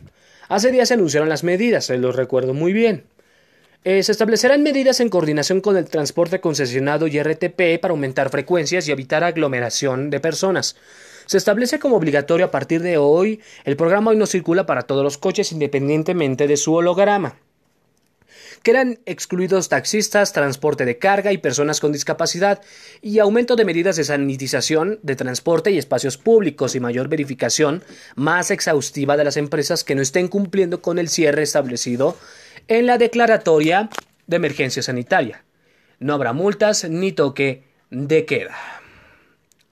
Hace 0.48 0.72
días 0.72 0.88
se 0.88 0.94
anunciaron 0.94 1.28
las 1.28 1.44
medidas, 1.44 1.86
se 1.86 1.98
los 1.98 2.16
recuerdo 2.16 2.54
muy 2.54 2.72
bien. 2.72 3.04
Eh, 3.84 4.02
se 4.02 4.12
establecerán 4.12 4.62
medidas 4.62 5.00
en 5.00 5.08
coordinación 5.08 5.60
con 5.60 5.76
el 5.76 5.86
transporte 5.86 6.40
concesionado 6.40 7.08
y 7.08 7.20
RTP 7.20 7.80
para 7.80 7.92
aumentar 7.92 8.30
frecuencias 8.30 8.86
y 8.86 8.92
evitar 8.92 9.24
aglomeración 9.24 10.10
de 10.10 10.20
personas. 10.20 10.76
Se 11.26 11.36
establece 11.36 11.78
como 11.78 11.96
obligatorio 11.96 12.46
a 12.46 12.50
partir 12.50 12.82
de 12.82 12.96
hoy 12.96 13.40
el 13.64 13.76
programa 13.76 14.10
hoy 14.10 14.16
no 14.16 14.26
circula 14.26 14.66
para 14.66 14.82
todos 14.82 15.02
los 15.02 15.18
coches 15.18 15.50
independientemente 15.52 16.46
de 16.46 16.56
su 16.56 16.74
holograma. 16.74 17.36
Quedan 18.62 19.00
excluidos 19.06 19.68
taxistas, 19.68 20.32
transporte 20.32 20.84
de 20.84 20.98
carga 20.98 21.32
y 21.32 21.38
personas 21.38 21.80
con 21.80 21.92
discapacidad, 21.92 22.60
y 23.00 23.18
aumento 23.18 23.56
de 23.56 23.64
medidas 23.64 23.96
de 23.96 24.04
sanitización 24.04 25.00
de 25.02 25.16
transporte 25.16 25.70
y 25.70 25.78
espacios 25.78 26.18
públicos 26.18 26.74
y 26.74 26.80
mayor 26.80 27.08
verificación 27.08 27.82
más 28.14 28.50
exhaustiva 28.50 29.16
de 29.16 29.24
las 29.24 29.36
empresas 29.36 29.84
que 29.84 29.94
no 29.94 30.02
estén 30.02 30.28
cumpliendo 30.28 30.82
con 30.82 30.98
el 30.98 31.08
cierre 31.08 31.42
establecido 31.42 32.16
en 32.68 32.86
la 32.86 32.98
declaratoria 32.98 33.90
de 34.26 34.36
emergencia 34.36 34.82
sanitaria. 34.82 35.44
No 35.98 36.14
habrá 36.14 36.32
multas 36.32 36.88
ni 36.88 37.12
toque 37.12 37.64
de 37.90 38.24
queda. 38.24 38.56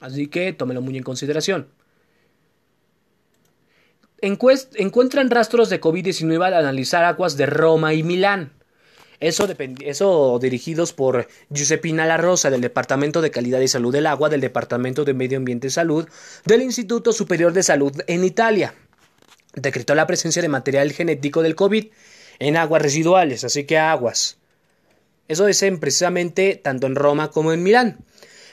Así 0.01 0.29
que 0.29 0.53
tómelo 0.53 0.81
muy 0.81 0.97
en 0.97 1.03
consideración 1.03 1.69
encuentran 4.21 5.31
rastros 5.31 5.71
de 5.71 5.81
COVID-19 5.81 6.45
al 6.45 6.55
analizar 6.55 7.05
aguas 7.05 7.37
de 7.37 7.47
Roma 7.47 7.95
y 7.95 8.03
Milán. 8.03 8.53
Eso, 9.21 9.47
eso 9.81 10.39
dirigidos 10.41 10.95
por 10.95 11.29
Giuseppina 11.51 12.07
La 12.07 12.17
Rosa 12.17 12.49
del 12.49 12.63
Departamento 12.63 13.21
de 13.21 13.31
Calidad 13.31 13.61
y 13.61 13.69
Salud 13.69 13.93
del 13.93 14.07
Agua 14.07 14.31
del 14.31 14.41
Departamento 14.41 15.05
de 15.05 15.13
Medio 15.13 15.37
Ambiente 15.37 15.67
y 15.67 15.71
Salud 15.71 16.09
del 16.47 16.63
Instituto 16.63 17.13
Superior 17.13 17.53
de 17.53 17.63
Salud 17.63 17.93
en 18.07 18.25
Italia. 18.25 18.75
Decretó 19.55 19.95
la 19.95 20.07
presencia 20.07 20.41
de 20.41 20.49
material 20.49 20.93
genético 20.93 21.43
del 21.43 21.55
COVID 21.55 21.89
en 22.39 22.57
aguas 22.57 22.81
residuales, 22.81 23.45
así 23.45 23.65
que 23.65 23.79
aguas. 23.79 24.39
Eso 25.29 25.47
es 25.47 25.63
precisamente 25.79 26.57
tanto 26.57 26.87
en 26.87 26.97
Roma 26.97 27.31
como 27.31 27.53
en 27.53 27.63
Milán. 27.63 27.99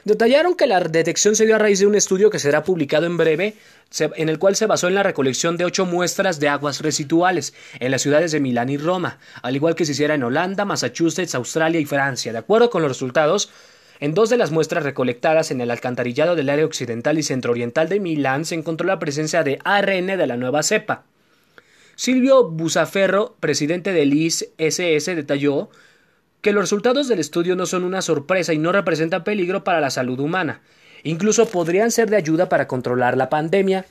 Detallaron 0.08 0.56
que 0.56 0.68
la 0.68 0.80
detección 0.80 1.36
se 1.36 1.46
dio 1.46 1.56
a 1.56 1.58
raíz 1.58 1.80
de 1.80 1.86
un 1.86 1.94
estudio 1.94 2.30
que 2.30 2.40
será 2.40 2.64
publicado 2.64 3.06
en 3.06 3.18
breve, 3.18 3.56
en 4.00 4.30
el 4.30 4.40
cual 4.40 4.56
se 4.56 4.66
basó 4.66 4.88
en 4.88 4.96
la 4.96 5.04
recolección 5.04 5.58
de 5.58 5.66
ocho 5.66 5.86
muestras 5.86 6.40
de 6.40 6.48
aguas 6.48 6.80
residuales 6.80 7.54
en 7.82 7.92
las 7.92 8.04
ciudades 8.04 8.32
de 8.32 8.40
Milán 8.40 8.70
y 8.70 8.78
Roma, 8.78 9.20
al 9.42 9.58
igual 9.58 9.76
que 9.76 9.84
se 9.84 9.92
hiciera 9.92 10.16
en 10.16 10.24
Holanda, 10.24 10.64
Massachusetts, 10.64 11.36
Australia 11.36 11.82
y 11.82 11.86
Francia. 11.86 12.32
De 12.32 12.38
acuerdo 12.38 12.70
con 12.70 12.84
los 12.84 12.92
resultados, 12.92 13.52
en 14.00 14.14
dos 14.14 14.30
de 14.30 14.38
las 14.38 14.52
muestras 14.52 14.86
recolectadas 14.86 15.52
en 15.52 15.60
el 15.60 15.72
alcantarillado 15.72 16.38
del 16.38 16.52
área 16.52 16.66
occidental 16.66 17.20
y 17.20 17.24
centrooriental 17.24 17.90
de 17.90 18.00
Milán 18.00 18.46
se 18.46 18.56
encontró 18.56 18.88
la 18.88 19.00
presencia 19.00 19.44
de 19.44 19.60
ARN 19.66 20.08
de 20.08 20.26
la 20.26 20.38
nueva 20.38 20.64
cepa. 20.64 21.04
Silvio 21.98 22.48
Busaferro, 22.48 23.36
presidente 23.42 23.92
del 23.92 24.14
ISS, 24.14 25.06
detalló 25.08 25.70
que 26.42 26.52
los 26.52 26.64
resultados 26.64 27.08
del 27.08 27.20
estudio 27.20 27.56
no 27.56 27.66
son 27.66 27.84
una 27.84 28.02
sorpresa 28.02 28.54
y 28.54 28.58
no 28.58 28.72
representan 28.72 29.24
peligro 29.24 29.64
para 29.64 29.82
la 29.82 29.90
salud 29.90 30.20
humana. 30.20 30.62
Incluso 31.04 31.48
podrían 31.48 31.92
ser 31.92 32.10
de 32.10 32.18
ayuda 32.18 32.50
para 32.50 32.68
controlar 32.68 33.18
la 33.18 33.30
pandemia 33.30 33.86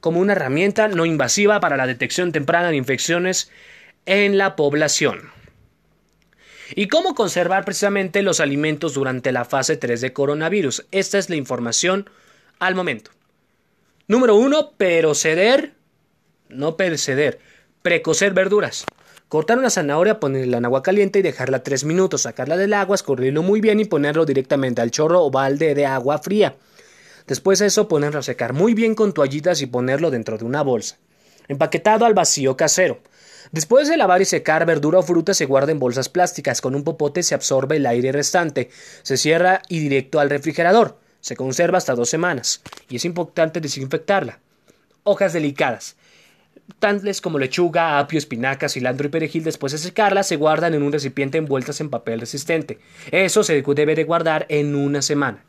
como 0.00 0.20
una 0.20 0.32
herramienta 0.32 0.88
no 0.88 1.06
invasiva 1.06 1.60
para 1.60 1.76
la 1.76 1.86
detección 1.86 2.32
temprana 2.32 2.70
de 2.70 2.76
infecciones 2.76 3.50
en 4.04 4.38
la 4.38 4.54
población. 4.56 5.30
¿Y 6.74 6.88
cómo 6.88 7.14
conservar 7.14 7.64
precisamente 7.64 8.22
los 8.22 8.40
alimentos 8.40 8.94
durante 8.94 9.32
la 9.32 9.44
fase 9.44 9.76
3 9.76 10.00
de 10.00 10.12
coronavirus? 10.12 10.86
Esta 10.90 11.18
es 11.18 11.30
la 11.30 11.36
información 11.36 12.10
al 12.58 12.74
momento. 12.74 13.10
Número 14.08 14.36
1. 14.36 14.72
Proceder, 14.76 15.74
no 16.48 16.76
perceder, 16.76 17.40
precocer 17.82 18.32
verduras. 18.32 18.84
Cortar 19.36 19.58
una 19.58 19.68
zanahoria, 19.68 20.18
ponerla 20.18 20.56
en 20.56 20.64
agua 20.64 20.82
caliente 20.82 21.18
y 21.18 21.22
dejarla 21.22 21.62
3 21.62 21.84
minutos, 21.84 22.22
sacarla 22.22 22.56
del 22.56 22.72
agua, 22.72 22.94
escurrirlo 22.94 23.42
muy 23.42 23.60
bien 23.60 23.78
y 23.80 23.84
ponerlo 23.84 24.24
directamente 24.24 24.80
al 24.80 24.90
chorro 24.90 25.22
o 25.22 25.30
balde 25.30 25.74
de 25.74 25.84
agua 25.84 26.16
fría. 26.16 26.56
Después 27.26 27.58
de 27.58 27.66
eso, 27.66 27.86
ponerlo 27.86 28.20
a 28.20 28.22
secar 28.22 28.54
muy 28.54 28.72
bien 28.72 28.94
con 28.94 29.12
toallitas 29.12 29.60
y 29.60 29.66
ponerlo 29.66 30.10
dentro 30.10 30.38
de 30.38 30.46
una 30.46 30.62
bolsa. 30.62 30.96
Empaquetado 31.48 32.06
al 32.06 32.14
vacío 32.14 32.56
casero. 32.56 33.00
Después 33.52 33.90
de 33.90 33.98
lavar 33.98 34.22
y 34.22 34.24
secar 34.24 34.64
verdura 34.64 35.00
o 35.00 35.02
fruta 35.02 35.34
se 35.34 35.44
guarda 35.44 35.70
en 35.70 35.80
bolsas 35.80 36.08
plásticas. 36.08 36.62
Con 36.62 36.74
un 36.74 36.82
popote 36.82 37.22
se 37.22 37.34
absorbe 37.34 37.76
el 37.76 37.84
aire 37.84 38.12
restante. 38.12 38.70
Se 39.02 39.18
cierra 39.18 39.60
y 39.68 39.80
directo 39.80 40.18
al 40.18 40.30
refrigerador. 40.30 40.96
Se 41.20 41.36
conserva 41.36 41.76
hasta 41.76 41.94
dos 41.94 42.08
semanas. 42.08 42.62
Y 42.88 42.96
es 42.96 43.04
importante 43.04 43.60
desinfectarla. 43.60 44.40
Hojas 45.02 45.34
delicadas. 45.34 45.96
Tales 46.78 47.20
como 47.20 47.38
lechuga, 47.38 47.98
apio, 47.98 48.18
espinaca, 48.18 48.68
cilantro 48.68 49.06
y 49.06 49.10
perejil, 49.10 49.44
después 49.44 49.72
de 49.72 49.78
secarlas, 49.78 50.26
se 50.26 50.36
guardan 50.36 50.74
en 50.74 50.82
un 50.82 50.92
recipiente 50.92 51.38
envueltas 51.38 51.80
en 51.80 51.90
papel 51.90 52.20
resistente. 52.20 52.78
Eso 53.10 53.42
se 53.42 53.62
debe 53.62 53.94
de 53.94 54.04
guardar 54.04 54.46
en 54.48 54.74
una 54.74 55.00
semana. 55.00 55.44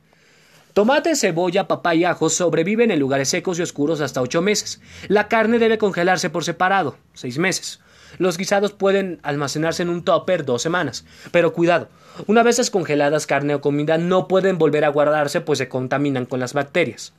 Tomate, 0.74 1.16
cebolla, 1.16 1.68
papaya 1.68 2.00
y 2.00 2.04
ajo 2.06 2.30
sobreviven 2.30 2.92
en 2.92 3.00
lugares 3.00 3.30
secos 3.30 3.58
y 3.58 3.64
oscuros 3.64 4.00
hasta 4.00 4.22
ocho 4.22 4.44
meses. 4.44 4.80
La 5.08 5.28
carne 5.28 5.58
debe 5.58 5.80
congelarse 5.80 6.30
por 6.30 6.44
separado, 6.44 6.98
seis 7.14 7.40
meses. 7.40 7.80
Los 8.20 8.38
guisados 8.38 8.74
pueden 8.74 9.20
almacenarse 9.24 9.82
en 9.82 9.90
un 9.90 10.04
topper 10.04 10.46
dos 10.46 10.62
semanas. 10.62 11.04
Pero 11.32 11.52
cuidado, 11.52 11.90
una 12.28 12.44
vez 12.44 12.58
descongeladas 12.58 13.26
carne 13.26 13.56
o 13.56 13.62
comida 13.62 13.98
no 13.98 14.28
pueden 14.28 14.60
volver 14.60 14.86
a 14.86 14.90
guardarse 14.90 15.42
pues 15.42 15.58
se 15.58 15.68
contaminan 15.68 16.28
con 16.28 16.40
las 16.40 16.54
bacterias. 16.54 17.14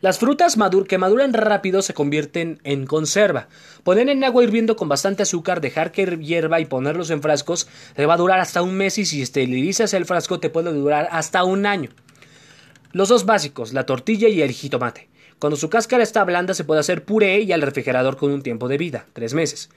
Las 0.00 0.18
frutas 0.18 0.56
que 0.86 0.98
maduran 0.98 1.32
rápido 1.32 1.82
se 1.82 1.94
convierten 1.94 2.60
en 2.62 2.86
conserva. 2.86 3.48
Poner 3.82 4.08
en 4.08 4.22
agua 4.22 4.44
hirviendo 4.44 4.76
con 4.76 4.88
bastante 4.88 5.24
azúcar, 5.24 5.60
dejar 5.60 5.90
que 5.90 6.06
hierva 6.18 6.60
y 6.60 6.64
ponerlos 6.64 7.10
en 7.10 7.22
frascos 7.22 7.66
te 7.96 8.06
va 8.06 8.14
a 8.14 8.18
durar 8.18 8.38
hasta 8.38 8.62
un 8.62 8.76
mes 8.76 8.98
y 8.98 9.04
si 9.04 9.20
esterilizas 9.20 9.92
el 9.92 10.06
frasco 10.06 10.38
te 10.38 10.48
puede 10.48 10.72
durar 10.72 11.08
hasta 11.10 11.42
un 11.44 11.66
año. 11.66 11.90
Los 12.92 13.08
dos 13.08 13.26
básicos, 13.26 13.72
la 13.72 13.84
tortilla 13.84 14.28
y 14.28 14.42
el 14.42 14.52
jitomate. 14.52 15.08
Cuando 15.38 15.56
su 15.56 15.68
cáscara 15.70 16.02
está 16.02 16.22
blanda 16.24 16.54
se 16.54 16.64
puede 16.64 16.80
hacer 16.80 17.04
puré 17.04 17.40
y 17.40 17.52
al 17.52 17.62
refrigerador 17.62 18.16
con 18.16 18.30
un 18.30 18.42
tiempo 18.42 18.68
de 18.68 18.78
vida, 18.78 19.06
tres 19.12 19.34
meses. 19.34 19.70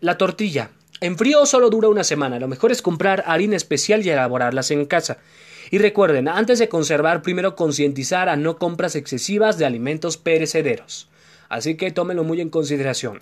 La 0.00 0.16
tortilla. 0.18 0.70
En 1.00 1.18
frío 1.18 1.44
solo 1.46 1.70
dura 1.70 1.88
una 1.88 2.04
semana. 2.04 2.38
Lo 2.38 2.48
mejor 2.48 2.72
es 2.72 2.82
comprar 2.82 3.24
harina 3.26 3.56
especial 3.56 4.04
y 4.04 4.10
elaborarlas 4.10 4.70
en 4.70 4.86
casa. 4.86 5.18
Y 5.70 5.78
recuerden, 5.78 6.28
antes 6.28 6.58
de 6.58 6.68
conservar, 6.68 7.22
primero 7.22 7.56
concientizar 7.56 8.28
a 8.28 8.36
no 8.36 8.58
compras 8.58 8.94
excesivas 8.94 9.58
de 9.58 9.66
alimentos 9.66 10.16
perecederos. 10.16 11.08
Así 11.48 11.76
que 11.76 11.90
tómenlo 11.90 12.24
muy 12.24 12.40
en 12.40 12.50
consideración. 12.50 13.20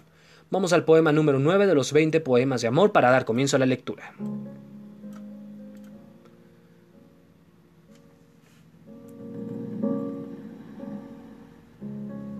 Vamos 0.50 0.72
al 0.72 0.84
poema 0.84 1.12
número 1.12 1.38
9 1.38 1.66
de 1.66 1.74
los 1.74 1.92
20 1.92 2.20
poemas 2.20 2.60
de 2.60 2.68
amor 2.68 2.92
para 2.92 3.10
dar 3.10 3.24
comienzo 3.24 3.56
a 3.56 3.58
la 3.58 3.66
lectura. 3.66 4.12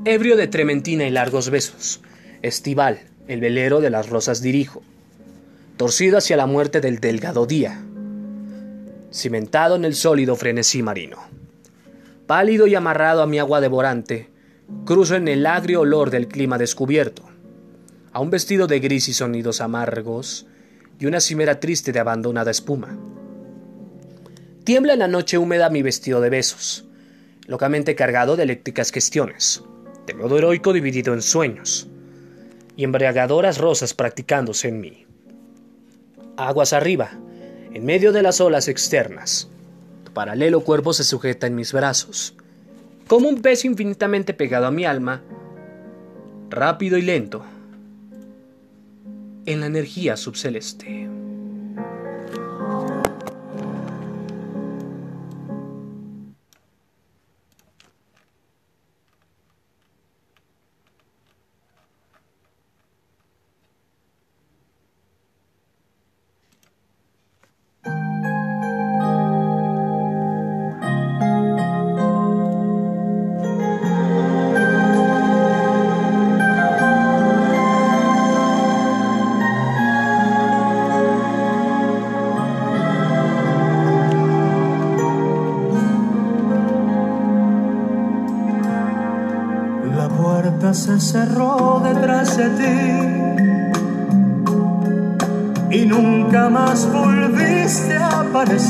Ebrio 0.06 0.36
de 0.36 0.46
trementina 0.48 1.06
y 1.06 1.10
largos 1.10 1.48
besos, 1.48 2.02
estival, 2.42 3.00
el 3.26 3.40
velero 3.40 3.80
de 3.80 3.88
las 3.88 4.10
rosas 4.10 4.42
dirijo, 4.42 4.82
torcido 5.78 6.18
hacia 6.18 6.36
la 6.36 6.44
muerte 6.44 6.82
del 6.82 7.00
delgado 7.00 7.46
día, 7.46 7.82
cimentado 9.14 9.76
en 9.76 9.84
el 9.84 9.94
sólido 9.94 10.34
frenesí 10.34 10.82
marino. 10.82 11.18
Pálido 12.26 12.66
y 12.66 12.74
amarrado 12.74 13.22
a 13.22 13.26
mi 13.26 13.38
agua 13.38 13.60
devorante, 13.60 14.28
cruzo 14.84 15.14
en 15.14 15.28
el 15.28 15.46
agrio 15.46 15.82
olor 15.82 16.10
del 16.10 16.26
clima 16.26 16.58
descubierto, 16.58 17.22
a 18.12 18.18
un 18.18 18.30
vestido 18.30 18.66
de 18.66 18.80
gris 18.80 19.08
y 19.08 19.14
sonidos 19.14 19.60
amargos 19.60 20.46
y 20.98 21.06
una 21.06 21.20
cimera 21.20 21.60
triste 21.60 21.92
de 21.92 22.00
abandonada 22.00 22.50
espuma. 22.50 22.98
Tiembla 24.64 24.94
en 24.94 24.98
la 24.98 25.08
noche 25.08 25.38
húmeda 25.38 25.70
mi 25.70 25.82
vestido 25.82 26.20
de 26.20 26.30
besos, 26.30 26.84
locamente 27.46 27.94
cargado 27.94 28.36
de 28.36 28.42
eléctricas 28.42 28.90
cuestiones, 28.90 29.62
de 30.06 30.14
modo 30.14 30.38
heroico 30.38 30.72
dividido 30.72 31.14
en 31.14 31.22
sueños, 31.22 31.88
y 32.76 32.82
embriagadoras 32.82 33.58
rosas 33.58 33.94
practicándose 33.94 34.68
en 34.68 34.80
mí. 34.80 35.06
Aguas 36.36 36.72
arriba, 36.72 37.12
en 37.74 37.84
medio 37.84 38.12
de 38.12 38.22
las 38.22 38.40
olas 38.40 38.68
externas. 38.68 39.48
Tu 40.04 40.12
paralelo 40.12 40.60
cuerpo 40.60 40.92
se 40.92 41.04
sujeta 41.04 41.48
en 41.48 41.56
mis 41.56 41.72
brazos, 41.72 42.34
como 43.08 43.28
un 43.28 43.42
pez 43.42 43.64
infinitamente 43.64 44.32
pegado 44.32 44.66
a 44.66 44.70
mi 44.70 44.84
alma, 44.84 45.22
rápido 46.50 46.96
y 46.96 47.02
lento, 47.02 47.44
en 49.44 49.60
la 49.60 49.66
energía 49.66 50.16
subceleste. 50.16 51.08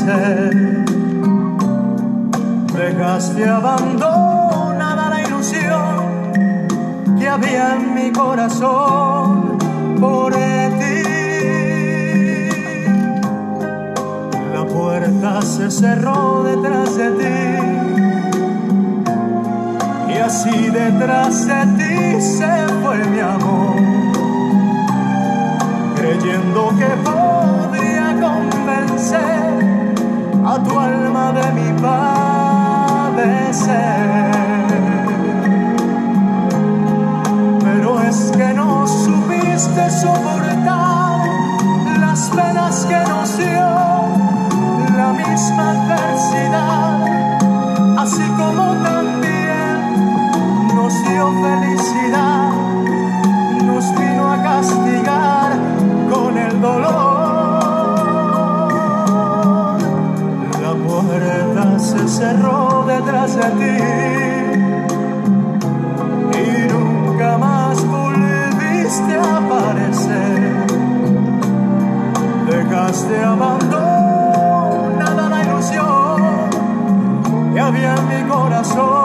Aparecer. 0.05 0.85
Dejaste 2.73 3.45
abandonada 3.47 5.09
la 5.09 5.21
ilusión 5.21 6.37
que 7.17 7.27
había 7.27 7.75
en 7.75 7.93
mi 7.95 8.11
corazón 8.11 9.57
por 9.99 10.33
ti. 10.33 11.03
La 14.53 14.65
puerta 14.65 15.41
se 15.41 15.71
cerró 15.71 16.43
detrás 16.43 16.97
de 16.97 17.09
ti 17.11 17.75
así 20.25 20.69
detrás 20.69 21.45
de 21.45 21.61
ti 21.77 22.21
se 22.21 22.67
fue 22.81 22.97
mi 23.05 23.19
amor, 23.19 23.75
creyendo 25.95 26.69
que 26.79 26.89
podría 27.03 28.07
convencer 28.19 29.44
tu 30.63 30.79
alma 30.79 31.31
de 31.31 31.51
mi 31.53 31.71
padecer. 31.81 32.45
Pero 37.63 38.01
es 38.01 38.31
que 38.37 38.53
no 38.53 38.87
supiste 38.87 39.89
soportar 39.89 41.19
las 41.99 42.29
penas 42.29 42.85
que 42.85 42.99
nos 43.09 43.37
dio 43.37 43.69
la 44.97 45.13
misma 45.13 45.71
adversidad, 45.71 47.05
así 47.97 48.23
como 48.37 48.73
también 48.83 49.45
dio 51.09 51.31
felicidad, 51.41 52.51
nos 53.65 53.85
vino 53.97 54.31
a 54.31 54.43
castigar 54.43 55.51
con 56.11 56.37
el 56.37 56.61
dolor. 56.61 57.04
Cerró 62.15 62.85
detrás 62.87 63.35
de 63.35 63.43
ti 63.59 63.77
y 66.39 66.41
nunca 66.71 67.37
más 67.37 67.85
volviste 67.85 69.17
a 69.17 69.37
aparecer. 69.37 70.65
Dejaste 72.49 73.21
abandonada 73.21 75.29
la 75.29 75.43
ilusión 75.43 76.15
que 77.53 77.59
había 77.59 77.95
en 77.95 78.07
mi 78.07 78.23
corazón. 78.29 79.04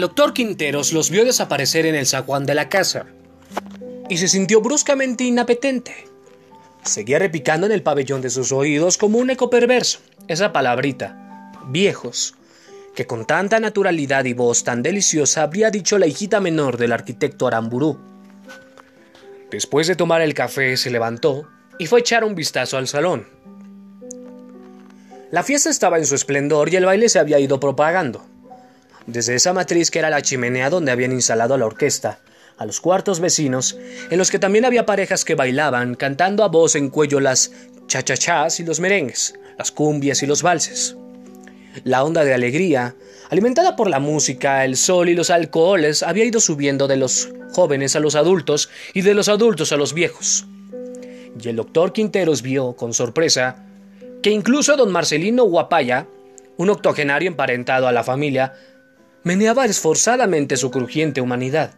doctor 0.00 0.34
Quinteros 0.34 0.92
los 0.92 1.10
vio 1.10 1.24
desaparecer 1.24 1.86
en 1.86 1.94
el 1.94 2.06
zaguán 2.06 2.44
de 2.44 2.54
la 2.54 2.68
casa 2.68 3.06
y 4.08 4.18
se 4.18 4.28
sintió 4.28 4.60
bruscamente 4.60 5.24
inapetente. 5.24 6.06
Seguía 6.82 7.18
repicando 7.18 7.66
en 7.66 7.72
el 7.72 7.82
pabellón 7.82 8.20
de 8.20 8.30
sus 8.30 8.52
oídos 8.52 8.98
como 8.98 9.18
un 9.18 9.30
eco 9.30 9.50
perverso, 9.50 10.00
esa 10.26 10.52
palabrita, 10.52 11.52
viejos, 11.68 12.34
que 12.94 13.06
con 13.06 13.26
tanta 13.26 13.60
naturalidad 13.60 14.24
y 14.24 14.32
voz 14.32 14.64
tan 14.64 14.82
deliciosa 14.82 15.42
habría 15.42 15.70
dicho 15.70 15.98
la 15.98 16.06
hijita 16.06 16.40
menor 16.40 16.76
del 16.76 16.92
arquitecto 16.92 17.46
Aramburú. 17.46 17.98
Después 19.50 19.86
de 19.86 19.96
tomar 19.96 20.20
el 20.20 20.34
café 20.34 20.76
se 20.76 20.90
levantó 20.90 21.48
y 21.78 21.86
fue 21.86 22.00
a 22.00 22.02
echar 22.02 22.24
un 22.24 22.34
vistazo 22.34 22.76
al 22.76 22.88
salón. 22.88 23.26
La 25.30 25.42
fiesta 25.42 25.70
estaba 25.70 25.98
en 25.98 26.06
su 26.06 26.14
esplendor 26.14 26.72
y 26.72 26.76
el 26.76 26.86
baile 26.86 27.08
se 27.08 27.18
había 27.18 27.38
ido 27.38 27.60
propagando 27.60 28.24
desde 29.08 29.34
esa 29.34 29.54
matriz 29.54 29.90
que 29.90 29.98
era 29.98 30.10
la 30.10 30.20
chimenea 30.20 30.68
donde 30.68 30.92
habían 30.92 31.12
instalado 31.12 31.54
a 31.54 31.58
la 31.58 31.64
orquesta, 31.64 32.20
a 32.58 32.66
los 32.66 32.80
cuartos 32.80 33.20
vecinos, 33.20 33.78
en 34.10 34.18
los 34.18 34.30
que 34.30 34.38
también 34.38 34.66
había 34.66 34.84
parejas 34.84 35.24
que 35.24 35.34
bailaban, 35.34 35.94
cantando 35.94 36.44
a 36.44 36.48
voz 36.48 36.76
en 36.76 36.90
cuello 36.90 37.18
las 37.18 37.50
chachachás 37.86 38.60
y 38.60 38.64
los 38.64 38.80
merengues, 38.80 39.34
las 39.56 39.72
cumbias 39.72 40.22
y 40.22 40.26
los 40.26 40.42
valses. 40.42 40.94
La 41.84 42.04
onda 42.04 42.22
de 42.22 42.34
alegría, 42.34 42.96
alimentada 43.30 43.76
por 43.76 43.88
la 43.88 43.98
música, 43.98 44.64
el 44.66 44.76
sol 44.76 45.08
y 45.08 45.14
los 45.14 45.30
alcoholes, 45.30 46.02
había 46.02 46.26
ido 46.26 46.38
subiendo 46.38 46.86
de 46.86 46.96
los 46.96 47.30
jóvenes 47.52 47.96
a 47.96 48.00
los 48.00 48.14
adultos 48.14 48.68
y 48.92 49.00
de 49.00 49.14
los 49.14 49.28
adultos 49.28 49.72
a 49.72 49.78
los 49.78 49.94
viejos. 49.94 50.46
Y 51.42 51.48
el 51.48 51.56
doctor 51.56 51.94
Quinteros 51.94 52.42
vio, 52.42 52.74
con 52.74 52.92
sorpresa, 52.92 53.64
que 54.22 54.30
incluso 54.30 54.76
don 54.76 54.92
Marcelino 54.92 55.44
Guapaya, 55.44 56.06
un 56.58 56.68
octogenario 56.68 57.28
emparentado 57.28 57.86
a 57.88 57.92
la 57.92 58.04
familia, 58.04 58.52
meneaba 59.24 59.64
esforzadamente 59.64 60.56
su 60.56 60.70
crujiente 60.70 61.20
humanidad, 61.20 61.74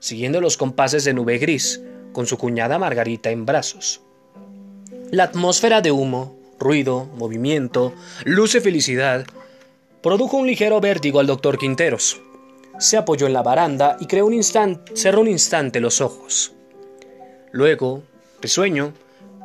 siguiendo 0.00 0.40
los 0.40 0.56
compases 0.56 1.04
de 1.04 1.14
nube 1.14 1.38
gris, 1.38 1.80
con 2.12 2.26
su 2.26 2.38
cuñada 2.38 2.78
Margarita 2.78 3.30
en 3.30 3.44
brazos. 3.44 4.00
La 5.10 5.24
atmósfera 5.24 5.80
de 5.80 5.92
humo, 5.92 6.36
ruido, 6.58 7.04
movimiento, 7.16 7.92
luz 8.24 8.54
y 8.54 8.60
felicidad 8.60 9.26
produjo 10.02 10.36
un 10.36 10.46
ligero 10.46 10.80
vértigo 10.80 11.20
al 11.20 11.26
doctor 11.26 11.58
Quinteros. 11.58 12.20
Se 12.78 12.96
apoyó 12.96 13.26
en 13.26 13.32
la 13.32 13.42
baranda 13.42 13.96
y 14.00 14.06
creó 14.06 14.26
un 14.26 14.34
instante, 14.34 14.96
cerró 14.96 15.20
un 15.20 15.28
instante 15.28 15.80
los 15.80 16.00
ojos. 16.00 16.54
Luego, 17.52 18.02
risueño, 18.40 18.92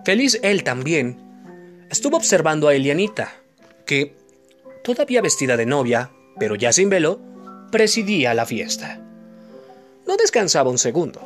feliz 0.05 0.39
él 0.43 0.63
también, 0.63 1.17
estuvo 1.89 2.17
observando 2.17 2.67
a 2.67 2.75
Elianita, 2.75 3.33
que, 3.85 4.15
todavía 4.83 5.21
vestida 5.21 5.57
de 5.57 5.65
novia, 5.65 6.11
pero 6.39 6.55
ya 6.55 6.73
sin 6.73 6.89
velo, 6.89 7.19
presidía 7.71 8.33
la 8.33 8.45
fiesta. 8.45 8.99
No 10.05 10.17
descansaba 10.17 10.69
un 10.69 10.77
segundo. 10.77 11.21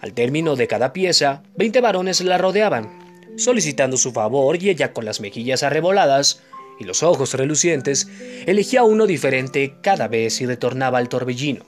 Al 0.00 0.12
término 0.12 0.56
de 0.56 0.66
cada 0.66 0.92
pieza, 0.92 1.42
veinte 1.56 1.80
varones 1.80 2.20
la 2.20 2.38
rodeaban, 2.38 3.34
solicitando 3.36 3.96
su 3.96 4.12
favor 4.12 4.62
y 4.62 4.70
ella 4.70 4.92
con 4.92 5.04
las 5.04 5.20
mejillas 5.20 5.62
arreboladas 5.62 6.42
y 6.78 6.84
los 6.84 7.02
ojos 7.02 7.34
relucientes, 7.34 8.08
elegía 8.46 8.82
uno 8.82 9.06
diferente 9.06 9.76
cada 9.80 10.08
vez 10.08 10.40
y 10.40 10.46
retornaba 10.46 10.98
al 10.98 11.08
torbellino. 11.08 11.64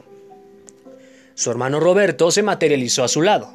Su 1.35 1.51
hermano 1.51 1.81
Roberto 1.81 2.31
se 2.31 2.43
materializó 2.43 3.05
a 3.05 3.09
su 3.09 3.23
lado. 3.23 3.51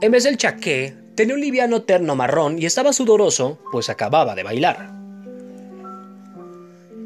En 0.00 0.12
vez 0.12 0.24
del 0.24 0.36
chaqué, 0.36 0.94
tenía 1.14 1.34
un 1.34 1.40
liviano 1.40 1.82
terno 1.82 2.14
marrón 2.14 2.58
y 2.60 2.66
estaba 2.66 2.92
sudoroso, 2.92 3.58
pues 3.72 3.88
acababa 3.88 4.34
de 4.34 4.42
bailar. 4.44 4.92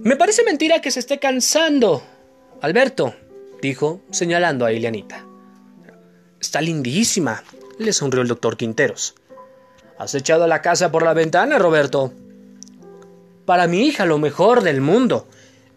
Me 0.02 0.16
parece 0.16 0.42
mentira 0.42 0.80
que 0.80 0.90
se 0.90 0.98
esté 0.98 1.18
cansando. 1.18 2.02
Alberto, 2.62 3.16
dijo, 3.60 4.02
señalando 4.12 4.64
a 4.64 4.70
Elianita. 4.70 5.26
Está 6.40 6.60
lindísima, 6.60 7.42
le 7.78 7.92
sonrió 7.92 8.22
el 8.22 8.28
doctor 8.28 8.56
Quinteros. 8.56 9.16
¿Has 9.98 10.14
echado 10.14 10.46
la 10.46 10.62
casa 10.62 10.92
por 10.92 11.02
la 11.02 11.12
ventana, 11.12 11.58
Roberto? 11.58 12.12
Para 13.46 13.66
mi 13.66 13.80
hija 13.80 14.06
lo 14.06 14.18
mejor 14.18 14.62
del 14.62 14.80
mundo, 14.80 15.26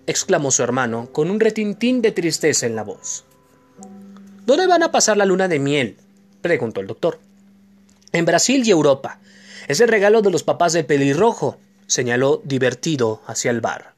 exclamó 0.05 0.51
su 0.51 0.61
hermano 0.61 1.09
con 1.11 1.31
un 1.31 1.39
retintín 1.39 2.03
de 2.03 2.11
tristeza 2.11 2.67
en 2.67 2.75
la 2.75 2.83
voz. 2.83 3.25
¿Dónde 4.45 4.67
van 4.67 4.83
a 4.83 4.91
pasar 4.91 5.17
la 5.17 5.25
luna 5.25 5.47
de 5.47 5.57
miel? 5.57 5.97
preguntó 6.41 6.81
el 6.81 6.87
doctor. 6.87 7.17
En 8.11 8.25
Brasil 8.25 8.61
y 8.63 8.69
Europa. 8.69 9.19
Es 9.67 9.79
el 9.79 9.87
regalo 9.87 10.21
de 10.21 10.29
los 10.29 10.43
papás 10.43 10.73
de 10.73 10.83
pelirrojo, 10.83 11.57
señaló 11.87 12.43
divertido 12.45 13.23
hacia 13.25 13.49
el 13.49 13.59
bar. 13.59 13.94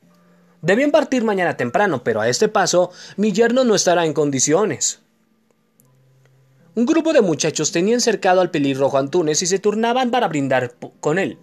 Deben 0.61 0.91
partir 0.91 1.23
mañana 1.23 1.55
temprano, 1.55 2.03
pero 2.03 2.21
a 2.21 2.29
este 2.29 2.47
paso 2.47 2.91
mi 3.15 3.31
yerno 3.31 3.63
no 3.63 3.75
estará 3.75 4.05
en 4.05 4.13
condiciones. 4.13 5.01
Un 6.75 6.85
grupo 6.85 7.13
de 7.13 7.21
muchachos 7.21 7.71
tenían 7.71 8.01
cercado 8.01 8.41
al 8.41 8.51
pelirrojo 8.51 8.97
Antunes 8.97 9.41
y 9.41 9.47
se 9.47 9.59
turnaban 9.59 10.11
para 10.11 10.27
brindar 10.27 10.75
con 10.99 11.17
él. 11.17 11.39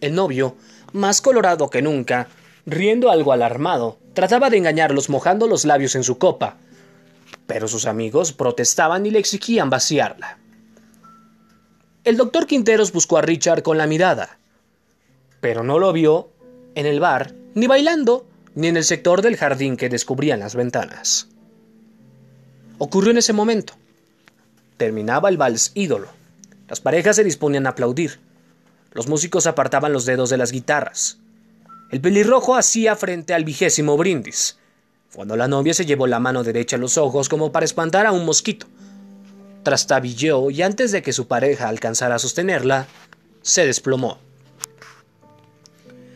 El 0.00 0.14
novio, 0.14 0.56
más 0.92 1.20
colorado 1.20 1.70
que 1.70 1.82
nunca, 1.82 2.28
riendo 2.66 3.10
algo 3.10 3.32
alarmado, 3.32 3.98
trataba 4.14 4.50
de 4.50 4.56
engañarlos 4.56 5.10
mojando 5.10 5.46
los 5.46 5.64
labios 5.64 5.94
en 5.94 6.04
su 6.04 6.18
copa, 6.18 6.56
pero 7.46 7.68
sus 7.68 7.86
amigos 7.86 8.32
protestaban 8.32 9.06
y 9.06 9.10
le 9.10 9.18
exigían 9.18 9.70
vaciarla. 9.70 10.38
El 12.04 12.16
doctor 12.16 12.46
Quinteros 12.46 12.92
buscó 12.92 13.18
a 13.18 13.22
Richard 13.22 13.62
con 13.62 13.78
la 13.78 13.86
mirada, 13.86 14.38
pero 15.40 15.62
no 15.62 15.78
lo 15.78 15.92
vio 15.92 16.30
en 16.74 16.86
el 16.86 16.98
bar, 16.98 17.32
ni 17.54 17.66
bailando, 17.66 18.26
ni 18.54 18.68
en 18.68 18.76
el 18.76 18.84
sector 18.84 19.22
del 19.22 19.36
jardín 19.36 19.76
que 19.76 19.88
descubrían 19.88 20.40
las 20.40 20.54
ventanas. 20.54 21.28
Ocurrió 22.78 23.10
en 23.10 23.18
ese 23.18 23.32
momento. 23.32 23.74
Terminaba 24.76 25.28
el 25.28 25.36
vals 25.36 25.72
ídolo. 25.74 26.08
Las 26.68 26.80
parejas 26.80 27.16
se 27.16 27.24
disponían 27.24 27.66
a 27.66 27.70
aplaudir. 27.70 28.18
Los 28.92 29.08
músicos 29.08 29.46
apartaban 29.46 29.92
los 29.92 30.04
dedos 30.04 30.30
de 30.30 30.36
las 30.36 30.52
guitarras. 30.52 31.18
El 31.90 32.00
pelirrojo 32.00 32.56
hacía 32.56 32.96
frente 32.96 33.34
al 33.34 33.44
vigésimo 33.44 33.96
brindis, 33.96 34.58
cuando 35.14 35.36
la 35.36 35.46
novia 35.46 35.74
se 35.74 35.84
llevó 35.84 36.06
la 36.06 36.20
mano 36.20 36.42
derecha 36.42 36.76
a 36.76 36.78
los 36.78 36.96
ojos 36.96 37.28
como 37.28 37.52
para 37.52 37.66
espantar 37.66 38.06
a 38.06 38.12
un 38.12 38.24
mosquito. 38.24 38.66
Trastabilló 39.62 40.50
y 40.50 40.62
antes 40.62 40.90
de 40.90 41.02
que 41.02 41.12
su 41.12 41.28
pareja 41.28 41.68
alcanzara 41.68 42.14
a 42.14 42.18
sostenerla, 42.18 42.86
se 43.42 43.66
desplomó. 43.66 44.18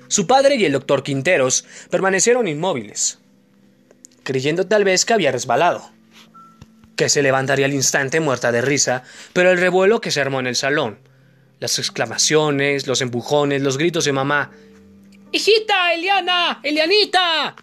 Su 0.08 0.26
padre 0.26 0.56
y 0.56 0.64
el 0.64 0.72
doctor 0.72 1.02
Quinteros 1.02 1.64
permanecieron 1.90 2.48
inmóviles, 2.48 3.18
creyendo 4.22 4.66
tal 4.66 4.84
vez 4.84 5.04
que 5.04 5.14
había 5.14 5.32
resbalado 5.32 5.90
que 6.96 7.08
se 7.10 7.22
levantaría 7.22 7.66
al 7.66 7.74
instante 7.74 8.20
muerta 8.20 8.50
de 8.52 8.62
risa, 8.62 9.02
pero 9.34 9.50
el 9.50 9.58
revuelo 9.58 10.00
que 10.00 10.10
se 10.10 10.20
armó 10.22 10.40
en 10.40 10.46
el 10.46 10.56
salón, 10.56 10.98
las 11.60 11.78
exclamaciones, 11.78 12.86
los 12.86 13.02
empujones, 13.02 13.62
los 13.62 13.76
gritos 13.76 14.06
de 14.06 14.12
mamá, 14.12 14.50
¡Hijita, 15.30 15.92
Eliana! 15.92 16.60
¡Elianita! 16.62 17.54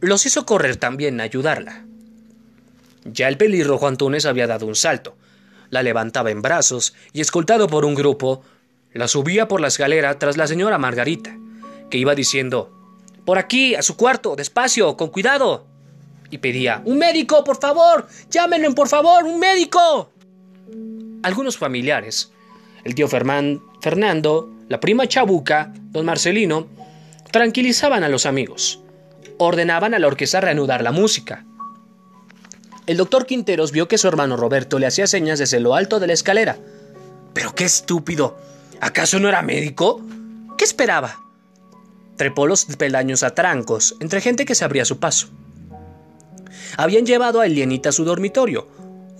los 0.00 0.26
hizo 0.26 0.46
correr 0.46 0.76
también 0.76 1.20
a 1.20 1.24
ayudarla. 1.24 1.84
Ya 3.04 3.28
el 3.28 3.36
pelirrojo 3.36 3.86
Antunes 3.86 4.26
había 4.26 4.46
dado 4.46 4.66
un 4.66 4.74
salto, 4.74 5.16
la 5.70 5.82
levantaba 5.82 6.30
en 6.30 6.42
brazos 6.42 6.94
y, 7.12 7.20
escoltado 7.20 7.68
por 7.68 7.84
un 7.84 7.94
grupo, 7.94 8.42
la 8.92 9.08
subía 9.08 9.46
por 9.46 9.60
la 9.60 9.68
escalera 9.68 10.18
tras 10.18 10.36
la 10.36 10.46
señora 10.46 10.78
Margarita, 10.78 11.36
que 11.90 11.98
iba 11.98 12.14
diciendo 12.14 12.70
Por 13.24 13.38
aquí, 13.38 13.74
a 13.74 13.82
su 13.82 13.96
cuarto, 13.96 14.36
despacio, 14.36 14.96
con 14.96 15.08
cuidado 15.08 15.66
y 16.30 16.38
pedía 16.38 16.82
¡Un 16.84 16.98
médico, 16.98 17.44
por 17.44 17.60
favor! 17.60 18.06
¡Llámenme, 18.30 18.70
por 18.70 18.88
favor! 18.88 19.24
¡Un 19.24 19.38
médico! 19.38 20.10
Algunos 21.22 21.58
familiares, 21.58 22.32
el 22.84 22.94
tío 22.94 23.08
Fernando, 23.08 24.50
la 24.68 24.80
prima 24.80 25.06
Chabuca, 25.06 25.72
don 25.90 26.06
Marcelino, 26.06 26.68
tranquilizaban 27.30 28.04
a 28.04 28.08
los 28.08 28.24
amigos. 28.24 28.80
Ordenaban 29.36 29.94
a 29.94 29.98
la 29.98 30.06
orquesta 30.06 30.40
reanudar 30.40 30.82
la 30.82 30.92
música. 30.92 31.44
El 32.86 32.96
doctor 32.96 33.26
Quinteros 33.26 33.72
vio 33.72 33.88
que 33.88 33.98
su 33.98 34.08
hermano 34.08 34.36
Roberto 34.36 34.78
le 34.78 34.86
hacía 34.86 35.06
señas 35.06 35.38
desde 35.38 35.60
lo 35.60 35.74
alto 35.74 36.00
de 36.00 36.06
la 36.06 36.12
escalera. 36.12 36.56
¡Pero 37.34 37.54
qué 37.54 37.64
estúpido! 37.64 38.38
¿Acaso 38.80 39.18
no 39.18 39.28
era 39.28 39.42
médico? 39.42 40.00
¿Qué 40.56 40.64
esperaba? 40.64 41.20
Trepó 42.20 42.46
los 42.46 42.66
peldaños 42.66 43.22
a 43.22 43.34
trancos, 43.34 43.96
entre 43.98 44.20
gente 44.20 44.44
que 44.44 44.54
se 44.54 44.66
abría 44.66 44.84
su 44.84 44.98
paso 44.98 45.30
habían 46.76 47.06
llevado 47.06 47.40
a 47.40 47.46
Elianita 47.46 47.88
a 47.88 47.92
su 47.92 48.04
dormitorio, 48.04 48.68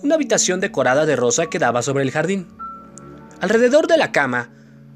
una 0.03 0.15
habitación 0.15 0.59
decorada 0.59 1.05
de 1.05 1.15
rosa 1.15 1.47
que 1.47 1.59
daba 1.59 1.81
sobre 1.81 2.03
el 2.03 2.11
jardín. 2.11 2.47
Alrededor 3.39 3.87
de 3.87 3.97
la 3.97 4.11
cama, 4.11 4.49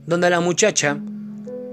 donde 0.06 0.30
la 0.30 0.40
muchacha, 0.40 1.00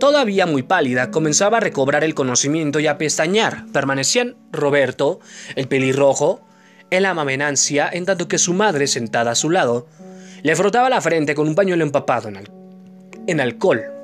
todavía 0.01 0.47
muy 0.47 0.63
pálida, 0.63 1.11
comenzaba 1.11 1.59
a 1.59 1.61
recobrar 1.61 2.05
el 2.05 2.15
conocimiento 2.15 2.81
y 2.81 2.87
a 2.87 2.99
pestañear, 2.99 3.67
permanecían 3.73 4.37
Roberto, 4.51 5.21
el 5.55 5.69
pelirrojo, 5.69 6.47
en 6.91 7.03
la 7.05 7.15
en 7.93 8.05
tanto 8.05 8.29
que 8.29 8.39
su 8.39 8.53
madre, 8.53 8.87
sentada 8.87 9.31
a 9.31 9.35
su 9.35 9.49
lado, 9.51 9.87
le 10.43 10.57
frotaba 10.57 10.91
la 10.91 11.01
frente 11.01 11.35
con 11.35 11.49
un 11.49 11.55
pañuelo 11.55 11.85
empapado 11.85 12.31
en 13.27 13.41
alcohol. 13.41 14.02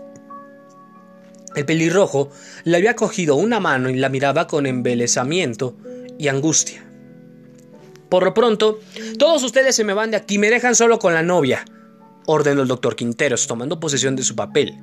El 1.58 1.66
pelirrojo 1.66 2.30
le 2.62 2.76
había 2.76 2.94
cogido 2.94 3.34
una 3.34 3.58
mano 3.58 3.90
y 3.90 3.96
la 3.96 4.08
miraba 4.08 4.46
con 4.46 4.64
embelesamiento 4.64 5.76
y 6.16 6.28
angustia. 6.28 6.88
Por 8.08 8.22
lo 8.22 8.32
pronto, 8.32 8.78
todos 9.18 9.42
ustedes 9.42 9.74
se 9.74 9.82
me 9.82 9.92
van 9.92 10.12
de 10.12 10.18
aquí, 10.18 10.38
me 10.38 10.50
dejan 10.50 10.76
solo 10.76 11.00
con 11.00 11.14
la 11.14 11.24
novia, 11.24 11.64
ordenó 12.26 12.62
el 12.62 12.68
doctor 12.68 12.94
Quinteros, 12.94 13.48
tomando 13.48 13.80
posesión 13.80 14.14
de 14.14 14.22
su 14.22 14.36
papel. 14.36 14.78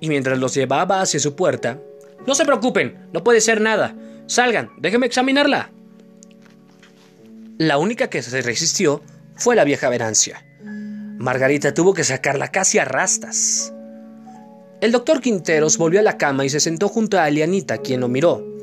Y 0.00 0.08
mientras 0.08 0.38
los 0.38 0.54
llevaba 0.54 1.02
hacia 1.02 1.20
su 1.20 1.36
puerta, 1.36 1.78
no 2.26 2.34
se 2.34 2.46
preocupen, 2.46 3.10
no 3.12 3.22
puede 3.22 3.42
ser 3.42 3.60
nada. 3.60 3.94
Salgan, 4.28 4.70
déjenme 4.78 5.08
examinarla. 5.08 5.72
La 7.58 7.76
única 7.76 8.08
que 8.08 8.22
se 8.22 8.40
resistió 8.40 9.02
fue 9.36 9.56
la 9.56 9.64
vieja 9.64 9.90
Verancia. 9.90 10.42
Margarita 11.18 11.74
tuvo 11.74 11.92
que 11.92 12.04
sacarla 12.04 12.48
casi 12.48 12.78
a 12.78 12.86
rastas. 12.86 13.74
El 14.80 14.92
doctor 14.92 15.20
Quinteros 15.20 15.76
volvió 15.76 16.00
a 16.00 16.04
la 16.04 16.18
cama 16.18 16.44
y 16.44 16.50
se 16.50 16.60
sentó 16.60 16.88
junto 16.88 17.18
a 17.18 17.28
Elianita, 17.28 17.78
quien 17.78 18.00
lo 18.00 18.08
miró 18.08 18.58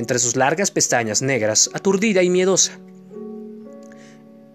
entre 0.00 0.18
sus 0.18 0.34
largas 0.34 0.70
pestañas 0.70 1.22
negras, 1.22 1.70
aturdida 1.74 2.22
y 2.22 2.30
miedosa. 2.30 2.78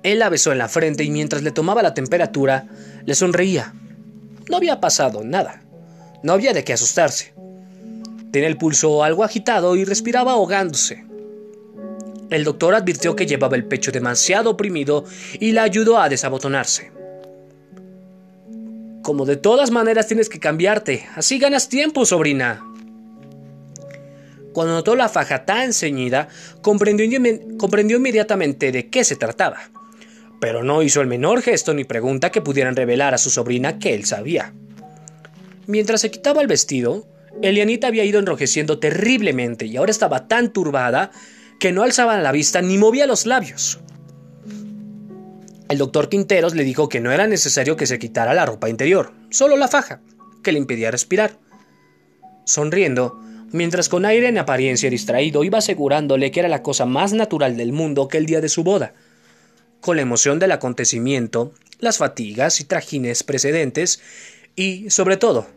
Él 0.03 0.20
la 0.20 0.30
besó 0.30 0.51
en 0.51 0.57
la 0.57 0.70
frente 0.70 1.03
y 1.03 1.09
mientras 1.09 1.43
le 1.43 1.51
tomaba 1.51 1.84
la 1.84 1.93
temperatura, 1.93 2.68
le 3.05 3.16
sonreía. 3.16 3.74
No 4.49 4.57
había 4.57 4.80
pasado 4.80 5.24
nada. 5.24 5.63
No 6.24 6.34
había 6.34 6.53
de 6.53 6.63
qué 6.63 6.74
asustarse. 6.74 7.34
Tenía 8.32 8.47
el 8.47 8.57
pulso 8.57 9.03
algo 9.03 9.24
agitado 9.24 9.76
y 9.76 9.86
respiraba 9.86 10.34
ahogándose. 10.34 11.05
El 12.30 12.43
doctor 12.43 12.74
advirtió 12.74 13.16
que 13.16 13.28
llevaba 13.28 13.55
el 13.55 13.66
pecho 13.66 13.91
demasiado 13.91 14.49
oprimido 14.51 15.05
y 15.39 15.51
la 15.51 15.63
ayudó 15.63 15.99
a 15.99 16.09
desabotonarse. 16.09 16.91
Como 19.06 19.28
de 19.28 19.38
todas 19.38 19.70
maneras 19.70 20.08
tienes 20.08 20.30
que 20.30 20.39
cambiarte, 20.39 21.06
así 21.14 21.38
ganas 21.38 21.70
tiempo, 21.70 22.08
sobrina, 22.08 22.64
cuando 24.51 24.74
notó 24.74 24.95
la 24.95 25.10
faja 25.10 25.45
tan 25.45 25.74
ceñida, 25.74 26.28
comprendió, 26.64 27.06
inmediatamente 27.97 28.72
de 28.72 28.89
qué 28.89 29.03
se 29.03 29.16
trataba. 29.16 29.70
pero 30.41 30.64
no 30.64 30.82
hizo 30.82 31.01
el 31.01 31.08
menor 31.08 31.43
gesto 31.43 31.76
ni 31.76 31.84
pregunta 31.84 32.32
que 32.32 32.41
pudieran 32.41 32.76
revelar 32.76 33.14
a 33.14 33.20
su 33.20 33.30
sobrina 33.30 33.78
que 33.78 33.93
él 33.93 34.06
sabía. 34.06 34.53
Mientras 35.68 36.01
se 36.01 36.10
quitaba 36.10 36.41
el 36.41 36.47
vestido, 36.47 37.08
Elianita 37.43 37.86
había 37.86 38.06
ido 38.06 38.18
enrojeciendo 38.20 38.80
terriblemente 38.80 39.68
y 39.68 39.78
ahora 39.78 39.91
estaba 39.91 40.28
tan 40.28 40.51
turbada 40.51 41.12
que 41.60 41.72
no 41.72 41.84
alzaba 41.84 42.20
la 42.20 42.32
vista 42.32 42.64
ni 42.64 42.80
movía 42.80 43.06
los 43.06 43.28
labios. 43.28 43.80
El 45.68 45.80
doctor 45.80 46.09
Quinteros 46.09 46.53
le 46.53 46.63
dijo 46.63 46.89
que 46.89 46.99
no 46.99 47.11
era 47.11 47.26
necesario 47.26 47.76
que 47.76 47.88
se 47.88 47.97
quitara 47.97 48.36
la 48.36 48.45
ropa 48.45 48.70
interior, 48.70 49.13
solo 49.32 49.57
la 49.57 49.68
faja, 49.68 49.99
que 50.43 50.51
le 50.51 50.59
impedía 50.59 50.91
respirar. 50.91 51.39
Sonriendo, 52.45 53.20
mientras 53.51 53.89
con 53.89 54.05
aire 54.05 54.28
en 54.28 54.38
apariencia 54.38 54.91
distraído 54.91 55.43
iba 55.43 55.57
asegurándole 55.57 56.30
que 56.30 56.41
era 56.41 56.49
la 56.49 56.61
cosa 56.61 56.86
más 56.86 57.13
natural 57.13 57.57
del 57.57 57.72
mundo 57.72 58.07
que 58.07 58.20
el 58.20 58.28
día 58.28 58.41
de 58.41 58.49
su 58.49 58.63
boda. 58.63 58.93
Con 59.82 59.95
la 59.95 60.03
emoción 60.03 60.38
del 60.38 60.51
acontecimiento, 60.51 61.51
las 61.80 61.97
fatigas 61.97 62.59
y 62.61 62.66
trajines 62.66 63.24
precedentes, 63.24 64.01
y, 64.55 64.91
sobre 64.91 65.18
todo, 65.18 65.47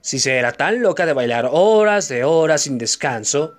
si 0.00 0.18
se 0.18 0.36
era 0.36 0.52
tan 0.52 0.80
loca 0.80 1.04
de 1.04 1.12
bailar 1.12 1.48
horas 1.52 2.08
de 2.08 2.24
horas 2.24 2.62
sin 2.62 2.78
descanso, 2.78 3.54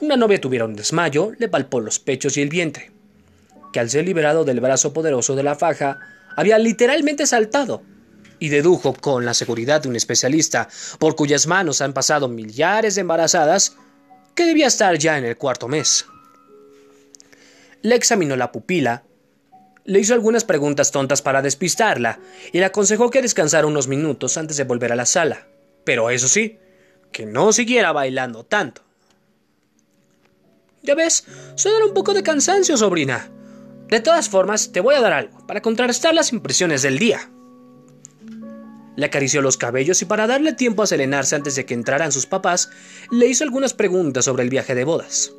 una 0.00 0.16
novia 0.16 0.40
tuviera 0.40 0.64
un 0.64 0.76
desmayo, 0.76 1.32
le 1.38 1.48
palpó 1.48 1.80
los 1.80 1.98
pechos 1.98 2.36
y 2.36 2.42
el 2.42 2.48
vientre, 2.48 2.92
que 3.72 3.80
al 3.80 3.90
ser 3.90 4.04
liberado 4.04 4.44
del 4.44 4.60
brazo 4.60 4.92
poderoso 4.92 5.36
de 5.36 5.42
la 5.42 5.54
faja, 5.54 5.98
había 6.36 6.58
literalmente 6.58 7.26
saltado, 7.26 7.82
y 8.38 8.48
dedujo 8.48 8.94
con 8.94 9.24
la 9.24 9.34
seguridad 9.34 9.82
de 9.82 9.88
un 9.88 9.96
especialista, 9.96 10.68
por 10.98 11.16
cuyas 11.16 11.46
manos 11.46 11.80
han 11.80 11.92
pasado 11.92 12.28
millares 12.28 12.94
de 12.94 13.00
embarazadas, 13.00 13.76
que 14.34 14.46
debía 14.46 14.68
estar 14.68 14.96
ya 14.98 15.18
en 15.18 15.24
el 15.24 15.36
cuarto 15.36 15.68
mes. 15.68 16.06
Le 17.82 17.94
examinó 17.94 18.36
la 18.36 18.52
pupila, 18.52 19.04
le 19.84 20.00
hizo 20.00 20.14
algunas 20.14 20.44
preguntas 20.44 20.90
tontas 20.90 21.22
para 21.22 21.42
despistarla, 21.42 22.20
y 22.52 22.58
le 22.58 22.64
aconsejó 22.64 23.10
que 23.10 23.22
descansara 23.22 23.66
unos 23.66 23.88
minutos 23.88 24.36
antes 24.36 24.56
de 24.56 24.64
volver 24.64 24.92
a 24.92 24.96
la 24.96 25.06
sala 25.06 25.48
pero 25.88 26.10
eso 26.10 26.28
sí, 26.28 26.58
que 27.12 27.24
no 27.24 27.50
siguiera 27.50 27.92
bailando 27.92 28.44
tanto. 28.44 28.82
Ya 30.82 30.94
ves, 30.94 31.24
suena 31.54 31.86
un 31.86 31.94
poco 31.94 32.12
de 32.12 32.22
cansancio, 32.22 32.76
sobrina. 32.76 33.30
De 33.88 34.00
todas 34.00 34.28
formas, 34.28 34.70
te 34.70 34.80
voy 34.80 34.94
a 34.94 35.00
dar 35.00 35.14
algo, 35.14 35.46
para 35.46 35.62
contrarrestar 35.62 36.14
las 36.14 36.32
impresiones 36.32 36.82
del 36.82 36.98
día. 36.98 37.30
Le 38.96 39.06
acarició 39.06 39.40
los 39.40 39.56
cabellos 39.56 40.02
y 40.02 40.04
para 40.04 40.26
darle 40.26 40.52
tiempo 40.52 40.82
a 40.82 40.86
serenarse 40.86 41.36
antes 41.36 41.54
de 41.54 41.64
que 41.64 41.72
entraran 41.72 42.12
sus 42.12 42.26
papás, 42.26 42.68
le 43.10 43.26
hizo 43.26 43.44
algunas 43.44 43.72
preguntas 43.72 44.26
sobre 44.26 44.42
el 44.42 44.50
viaje 44.50 44.74
de 44.74 44.84
bodas. 44.84 45.32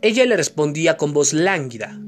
Ella 0.00 0.24
le 0.24 0.36
respondía 0.36 0.96
con 0.96 1.12
voz 1.12 1.32
lánguida. 1.32 1.98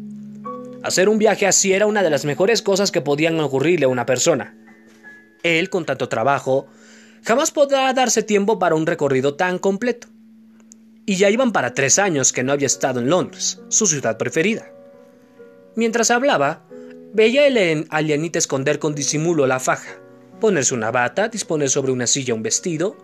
Hacer 0.82 1.08
un 1.08 1.18
viaje 1.18 1.46
así 1.46 1.72
era 1.72 1.86
una 1.86 2.02
de 2.02 2.10
las 2.10 2.24
mejores 2.24 2.62
cosas 2.62 2.90
que 2.90 3.00
podían 3.00 3.38
ocurrirle 3.40 3.84
a 3.84 3.88
una 3.88 4.06
persona. 4.06 4.56
Él, 5.42 5.68
con 5.70 5.84
tanto 5.84 6.08
trabajo, 6.08 6.66
jamás 7.22 7.50
podrá 7.50 7.92
darse 7.92 8.22
tiempo 8.22 8.58
para 8.58 8.74
un 8.74 8.86
recorrido 8.86 9.34
tan 9.34 9.58
completo. 9.58 10.08
Y 11.06 11.16
ya 11.16 11.30
iban 11.30 11.52
para 11.52 11.74
tres 11.74 11.98
años 11.98 12.32
que 12.32 12.42
no 12.42 12.52
había 12.52 12.66
estado 12.66 13.00
en 13.00 13.10
Londres, 13.10 13.60
su 13.68 13.86
ciudad 13.86 14.16
preferida. 14.16 14.72
Mientras 15.76 16.10
hablaba, 16.10 16.62
veía 17.12 17.42
a 17.90 18.00
Lianita 18.00 18.38
esconder 18.38 18.78
con 18.78 18.94
disimulo 18.94 19.46
la 19.46 19.60
faja, 19.60 19.98
ponerse 20.40 20.74
una 20.74 20.90
bata, 20.90 21.28
disponer 21.28 21.68
sobre 21.68 21.92
una 21.92 22.06
silla 22.06 22.34
un 22.34 22.42
vestido, 22.42 22.96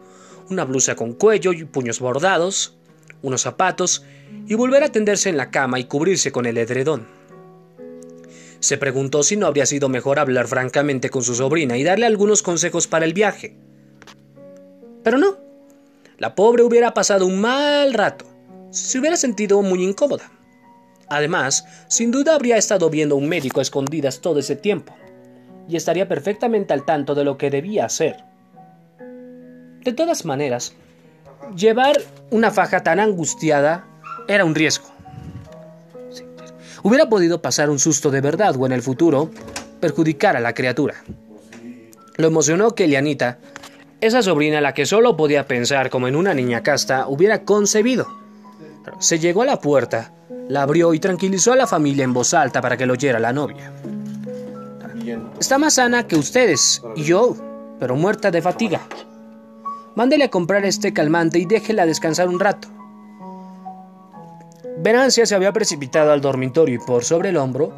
una 0.49 0.65
blusa 0.65 0.97
con 0.97 1.13
cuello 1.13 1.53
y 1.53 1.65
puños 1.65 2.01
bordados, 2.01 2.77
unos 3.23 3.43
zapatos, 3.43 4.05
y 4.47 4.55
volver 4.55 4.83
a 4.83 4.93
tenderse 4.93 5.29
en 5.29 5.37
la 5.37 5.51
cama 5.51 5.79
y 5.79 5.85
cubrirse 5.85 6.33
con 6.33 6.47
el 6.47 6.59
edredón. 6.59 7.07
Se 8.61 8.77
preguntó 8.77 9.23
si 9.23 9.37
no 9.37 9.47
habría 9.47 9.67
sido 9.67 9.89
mejor 9.89 10.19
hablar 10.19 10.47
francamente 10.47 11.09
con 11.09 11.23
su 11.23 11.35
sobrina 11.35 11.77
y 11.79 11.83
darle 11.83 12.07
algunos 12.07 12.43
consejos 12.43 12.87
para 12.87 13.05
el 13.05 13.15
viaje. 13.15 13.57
Pero 15.03 15.19
no. 15.19 15.50
La 16.21 16.37
pobre 16.37 16.63
hubiera 16.63 16.95
pasado 16.95 17.27
un 17.27 17.41
mal 17.41 17.93
rato. 17.93 18.25
Se 18.71 19.01
hubiera 19.01 19.17
sentido 19.17 19.61
muy 19.63 19.83
incómoda. 19.83 20.31
Además, 21.09 21.65
sin 21.89 22.13
duda 22.13 22.37
habría 22.37 22.57
estado 22.57 22.89
viendo 22.89 23.17
a 23.17 23.19
un 23.19 23.29
médico 23.29 23.59
a 23.59 23.63
escondidas 23.63 24.21
todo 24.21 24.39
ese 24.39 24.55
tiempo. 24.55 24.95
Y 25.69 25.75
estaría 25.75 26.07
perfectamente 26.07 26.73
al 26.73 26.85
tanto 26.85 27.17
de 27.17 27.25
lo 27.25 27.37
que 27.37 27.51
debía 27.51 27.87
hacer. 27.87 28.23
De 29.83 29.93
todas 29.93 30.25
maneras, 30.25 30.75
llevar 31.57 32.01
una 32.31 32.53
faja 32.53 32.85
tan 32.85 33.01
angustiada 33.01 33.85
era 34.29 34.45
un 34.45 34.55
riesgo 34.55 34.91
hubiera 36.83 37.09
podido 37.09 37.43
pasar 37.43 37.71
un 37.71 37.79
susto 37.79 38.11
de 38.11 38.21
verdad 38.21 38.57
o 38.57 38.67
en 38.67 38.73
el 38.73 38.83
futuro 38.83 39.31
perjudicar 39.81 40.37
a 40.37 40.41
la 40.41 40.55
criatura. 40.55 40.95
Lo 42.17 42.27
emocionó 42.27 42.75
que 42.75 42.85
Elianita, 42.85 43.39
esa 44.01 44.23
sobrina 44.23 44.61
la 44.61 44.73
que 44.73 44.87
solo 44.87 45.17
podía 45.17 45.47
pensar 45.47 45.91
como 45.91 46.09
en 46.09 46.17
una 46.17 46.33
niña 46.33 46.63
casta, 46.63 47.07
hubiera 47.07 47.45
concebido. 47.45 48.07
Se 48.99 49.19
llegó 49.19 49.43
a 49.43 49.47
la 49.47 49.61
puerta, 49.61 50.13
la 50.49 50.63
abrió 50.63 50.95
y 50.95 50.99
tranquilizó 50.99 51.53
a 51.53 51.57
la 51.57 51.67
familia 51.67 52.05
en 52.05 52.15
voz 52.15 52.33
alta 52.33 52.61
para 52.63 52.77
que 52.77 52.87
lo 52.87 52.95
oyera 52.95 53.19
la 53.19 53.33
novia. 53.33 53.73
Está 55.39 55.59
más 55.59 55.75
sana 55.75 56.07
que 56.07 56.17
ustedes 56.17 56.83
y 56.97 57.05
yo, 57.05 57.37
pero 57.79 57.95
muerta 57.97 58.31
de 58.31 58.43
fatiga. 58.43 58.81
Mándele 59.97 60.25
a 60.25 60.31
comprar 60.31 60.65
este 60.65 60.93
calmante 60.93 61.39
y 61.39 61.45
déjela 61.45 61.85
descansar 61.85 62.29
un 62.29 62.41
rato. 62.41 62.69
Venancia 64.79 65.27
se 65.27 65.35
había 65.35 65.53
precipitado 65.53 66.11
al 66.13 66.23
dormitorio 66.23 66.77
y 66.77 66.79
por 66.79 67.05
sobre 67.05 67.31
el 67.31 67.37
hombro, 67.37 67.75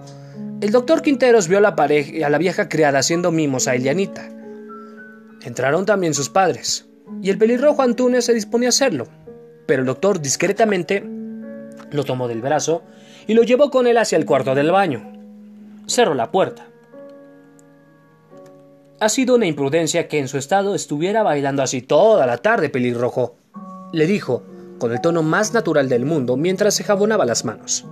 el 0.60 0.70
doctor 0.70 1.02
Quinteros 1.02 1.48
vio 1.48 1.58
a 1.58 1.60
la, 1.60 1.74
pareja, 1.74 2.26
a 2.26 2.30
la 2.30 2.38
vieja 2.38 2.68
criada 2.68 3.00
haciendo 3.00 3.32
mimos 3.32 3.66
a 3.66 3.74
Elianita. 3.74 4.28
Entraron 5.44 5.86
también 5.86 6.14
sus 6.14 6.28
padres, 6.28 6.86
y 7.20 7.30
el 7.30 7.38
pelirrojo 7.38 7.82
Antunes 7.82 8.24
se 8.24 8.34
disponía 8.34 8.68
a 8.68 8.70
hacerlo, 8.70 9.08
pero 9.66 9.80
el 9.82 9.86
doctor 9.86 10.20
discretamente 10.20 11.04
lo 11.90 12.04
tomó 12.04 12.28
del 12.28 12.40
brazo 12.40 12.82
y 13.26 13.34
lo 13.34 13.42
llevó 13.42 13.70
con 13.70 13.86
él 13.86 13.98
hacia 13.98 14.18
el 14.18 14.26
cuarto 14.26 14.54
del 14.54 14.70
baño. 14.70 15.12
Cerró 15.86 16.14
la 16.14 16.30
puerta. 16.30 16.66
Ha 19.00 19.08
sido 19.08 19.34
una 19.34 19.46
imprudencia 19.46 20.06
que 20.06 20.18
en 20.18 20.28
su 20.28 20.38
estado 20.38 20.74
estuviera 20.74 21.22
bailando 21.22 21.62
así 21.62 21.82
toda 21.82 22.24
la 22.24 22.38
tarde, 22.38 22.70
pelirrojo, 22.70 23.34
le 23.92 24.06
dijo, 24.06 24.44
con 24.78 24.92
el 24.92 25.00
tono 25.00 25.22
más 25.22 25.52
natural 25.52 25.88
del 25.88 26.04
mundo 26.04 26.36
mientras 26.36 26.74
se 26.74 26.84
jabonaba 26.84 27.24
las 27.24 27.44
manos. 27.44 27.84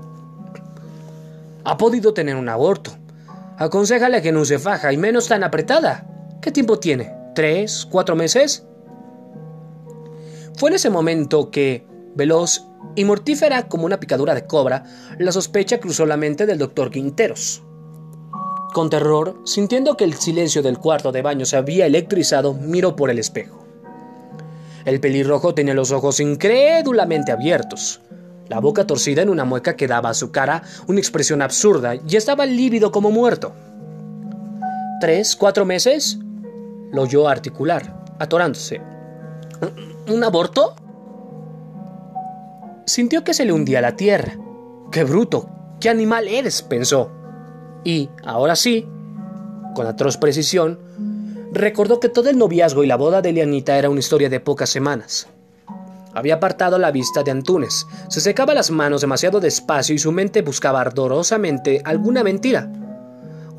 Ha 1.64 1.76
podido 1.76 2.14
tener 2.14 2.36
un 2.36 2.48
aborto. 2.48 2.92
Aconsejale 3.58 4.22
que 4.22 4.32
no 4.32 4.40
use 4.40 4.58
faja 4.58 4.92
y 4.92 4.96
menos 4.96 5.28
tan 5.28 5.44
apretada. 5.44 6.06
¿Qué 6.40 6.50
tiempo 6.50 6.78
tiene? 6.78 7.19
¿Tres? 7.34 7.86
¿Cuatro 7.88 8.16
meses? 8.16 8.66
Fue 10.56 10.70
en 10.70 10.76
ese 10.76 10.90
momento 10.90 11.50
que, 11.50 11.86
veloz 12.14 12.64
y 12.96 13.04
mortífera 13.04 13.68
como 13.68 13.86
una 13.86 14.00
picadura 14.00 14.34
de 14.34 14.46
cobra, 14.46 14.84
la 15.18 15.32
sospecha 15.32 15.78
cruzó 15.78 16.06
la 16.06 16.16
mente 16.16 16.44
del 16.44 16.58
doctor 16.58 16.90
Quinteros. 16.90 17.62
Con 18.72 18.90
terror, 18.90 19.40
sintiendo 19.44 19.96
que 19.96 20.04
el 20.04 20.14
silencio 20.14 20.62
del 20.62 20.78
cuarto 20.78 21.12
de 21.12 21.22
baño 21.22 21.44
se 21.44 21.56
había 21.56 21.86
electrizado, 21.86 22.54
miró 22.54 22.96
por 22.96 23.10
el 23.10 23.18
espejo. 23.18 23.64
El 24.84 25.00
pelirrojo 25.00 25.54
tenía 25.54 25.74
los 25.74 25.92
ojos 25.92 26.20
incrédulamente 26.20 27.32
abiertos, 27.32 28.00
la 28.48 28.58
boca 28.58 28.86
torcida 28.86 29.22
en 29.22 29.28
una 29.28 29.44
mueca 29.44 29.76
que 29.76 29.86
daba 29.86 30.10
a 30.10 30.14
su 30.14 30.32
cara 30.32 30.62
una 30.88 30.98
expresión 30.98 31.42
absurda 31.42 31.94
y 31.94 32.16
estaba 32.16 32.46
lívido 32.46 32.90
como 32.90 33.10
muerto. 33.10 33.52
¿Tres, 35.00 35.36
cuatro 35.36 35.64
meses? 35.64 36.18
Lo 36.92 37.02
oyó 37.02 37.28
articular, 37.28 38.04
atorándose. 38.18 38.80
¿Un 40.08 40.24
aborto? 40.24 40.74
Sintió 42.86 43.22
que 43.24 43.34
se 43.34 43.44
le 43.44 43.52
hundía 43.52 43.80
la 43.80 43.96
tierra. 43.96 44.32
¡Qué 44.90 45.04
bruto! 45.04 45.48
¡Qué 45.80 45.88
animal 45.88 46.28
eres! 46.28 46.62
pensó. 46.62 47.10
Y, 47.84 48.10
ahora 48.24 48.56
sí, 48.56 48.86
con 49.74 49.86
atroz 49.86 50.16
precisión, 50.16 50.78
Recordó 51.52 51.98
que 51.98 52.08
todo 52.08 52.30
el 52.30 52.38
noviazgo 52.38 52.84
y 52.84 52.86
la 52.86 52.96
boda 52.96 53.22
de 53.22 53.32
Lianita 53.32 53.76
era 53.76 53.90
una 53.90 53.98
historia 53.98 54.28
de 54.28 54.38
pocas 54.38 54.70
semanas. 54.70 55.26
Había 56.14 56.36
apartado 56.36 56.78
la 56.78 56.92
vista 56.92 57.24
de 57.24 57.32
Antunes, 57.32 57.86
se 58.08 58.20
secaba 58.20 58.54
las 58.54 58.70
manos 58.70 59.00
demasiado 59.00 59.40
despacio 59.40 59.94
y 59.94 59.98
su 59.98 60.12
mente 60.12 60.42
buscaba 60.42 60.80
ardorosamente 60.80 61.82
alguna 61.84 62.22
mentira, 62.22 62.70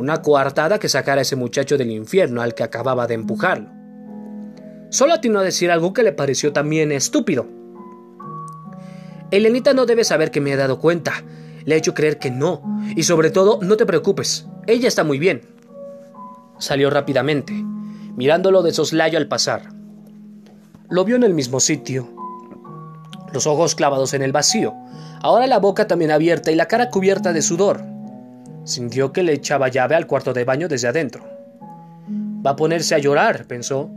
una 0.02 0.22
coartada 0.22 0.80
que 0.80 0.90
sacara 0.90 1.20
a 1.20 1.22
ese 1.22 1.36
muchacho 1.36 1.78
del 1.78 1.92
infierno 1.92 2.42
al 2.42 2.54
que 2.54 2.64
acababa 2.64 3.08
de 3.08 3.14
empujarlo. 3.14 3.70
Solo 4.90 5.14
atinó 5.14 5.40
a 5.40 5.44
decir 5.44 5.72
algo 5.72 5.94
que 5.94 6.04
le 6.04 6.12
pareció 6.12 6.52
también 6.52 6.92
estúpido. 6.92 7.48
Elenita 9.32 9.74
no 9.74 9.86
debe 9.86 10.04
saber 10.04 10.32
que 10.32 10.42
me 10.42 10.52
he 10.52 10.58
dado 10.58 10.80
cuenta. 10.80 11.24
Le 11.64 11.76
he 11.76 11.78
hecho 11.78 11.94
creer 11.94 12.20
que 12.20 12.32
no. 12.32 12.62
Y 12.96 13.04
sobre 13.04 13.32
todo, 13.32 13.60
no 13.62 13.78
te 13.78 13.86
preocupes. 13.86 14.48
Ella 14.68 14.90
está 14.90 15.06
muy 15.06 15.20
bien. 15.20 15.42
Salió 16.60 16.90
rápidamente 16.90 17.54
mirándolo 18.16 18.62
de 18.62 18.74
soslayo 18.74 19.18
al 19.18 19.28
pasar. 19.28 19.74
Lo 20.90 21.06
vio 21.06 21.16
en 21.16 21.24
el 21.24 21.34
mismo 21.34 21.60
sitio, 21.60 22.10
los 23.34 23.48
ojos 23.48 23.76
clavados 23.76 24.14
en 24.14 24.22
el 24.22 24.32
vacío, 24.32 24.74
ahora 25.22 25.48
la 25.48 25.60
boca 25.60 25.88
también 25.88 26.12
abierta 26.12 26.52
y 26.52 26.56
la 26.56 26.68
cara 26.68 26.90
cubierta 26.90 27.34
de 27.34 27.42
sudor. 27.42 27.82
Sintió 28.64 29.12
que 29.12 29.24
le 29.24 29.34
echaba 29.34 29.70
llave 29.70 29.96
al 29.96 30.08
cuarto 30.08 30.34
de 30.34 30.44
baño 30.44 30.68
desde 30.68 30.88
adentro. 30.88 31.24
Va 32.46 32.52
a 32.52 32.56
ponerse 32.56 32.96
a 32.96 33.00
llorar, 33.00 33.46
pensó, 33.46 33.90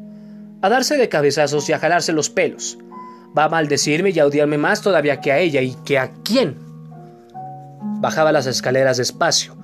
a 0.62 0.68
darse 0.68 0.96
de 0.96 1.08
cabezazos 1.08 1.68
y 1.68 1.72
a 1.72 1.78
jalarse 1.78 2.12
los 2.12 2.30
pelos. 2.30 2.78
Va 3.36 3.44
a 3.44 3.48
maldecirme 3.48 4.10
y 4.10 4.18
a 4.18 4.26
odiarme 4.26 4.58
más 4.58 4.80
todavía 4.80 5.20
que 5.20 5.32
a 5.32 5.38
ella 5.38 5.60
y 5.60 5.74
que 5.84 5.98
a 5.98 6.10
quién. 6.24 6.56
Bajaba 8.00 8.32
las 8.32 8.46
escaleras 8.46 8.96
despacio, 8.96 9.56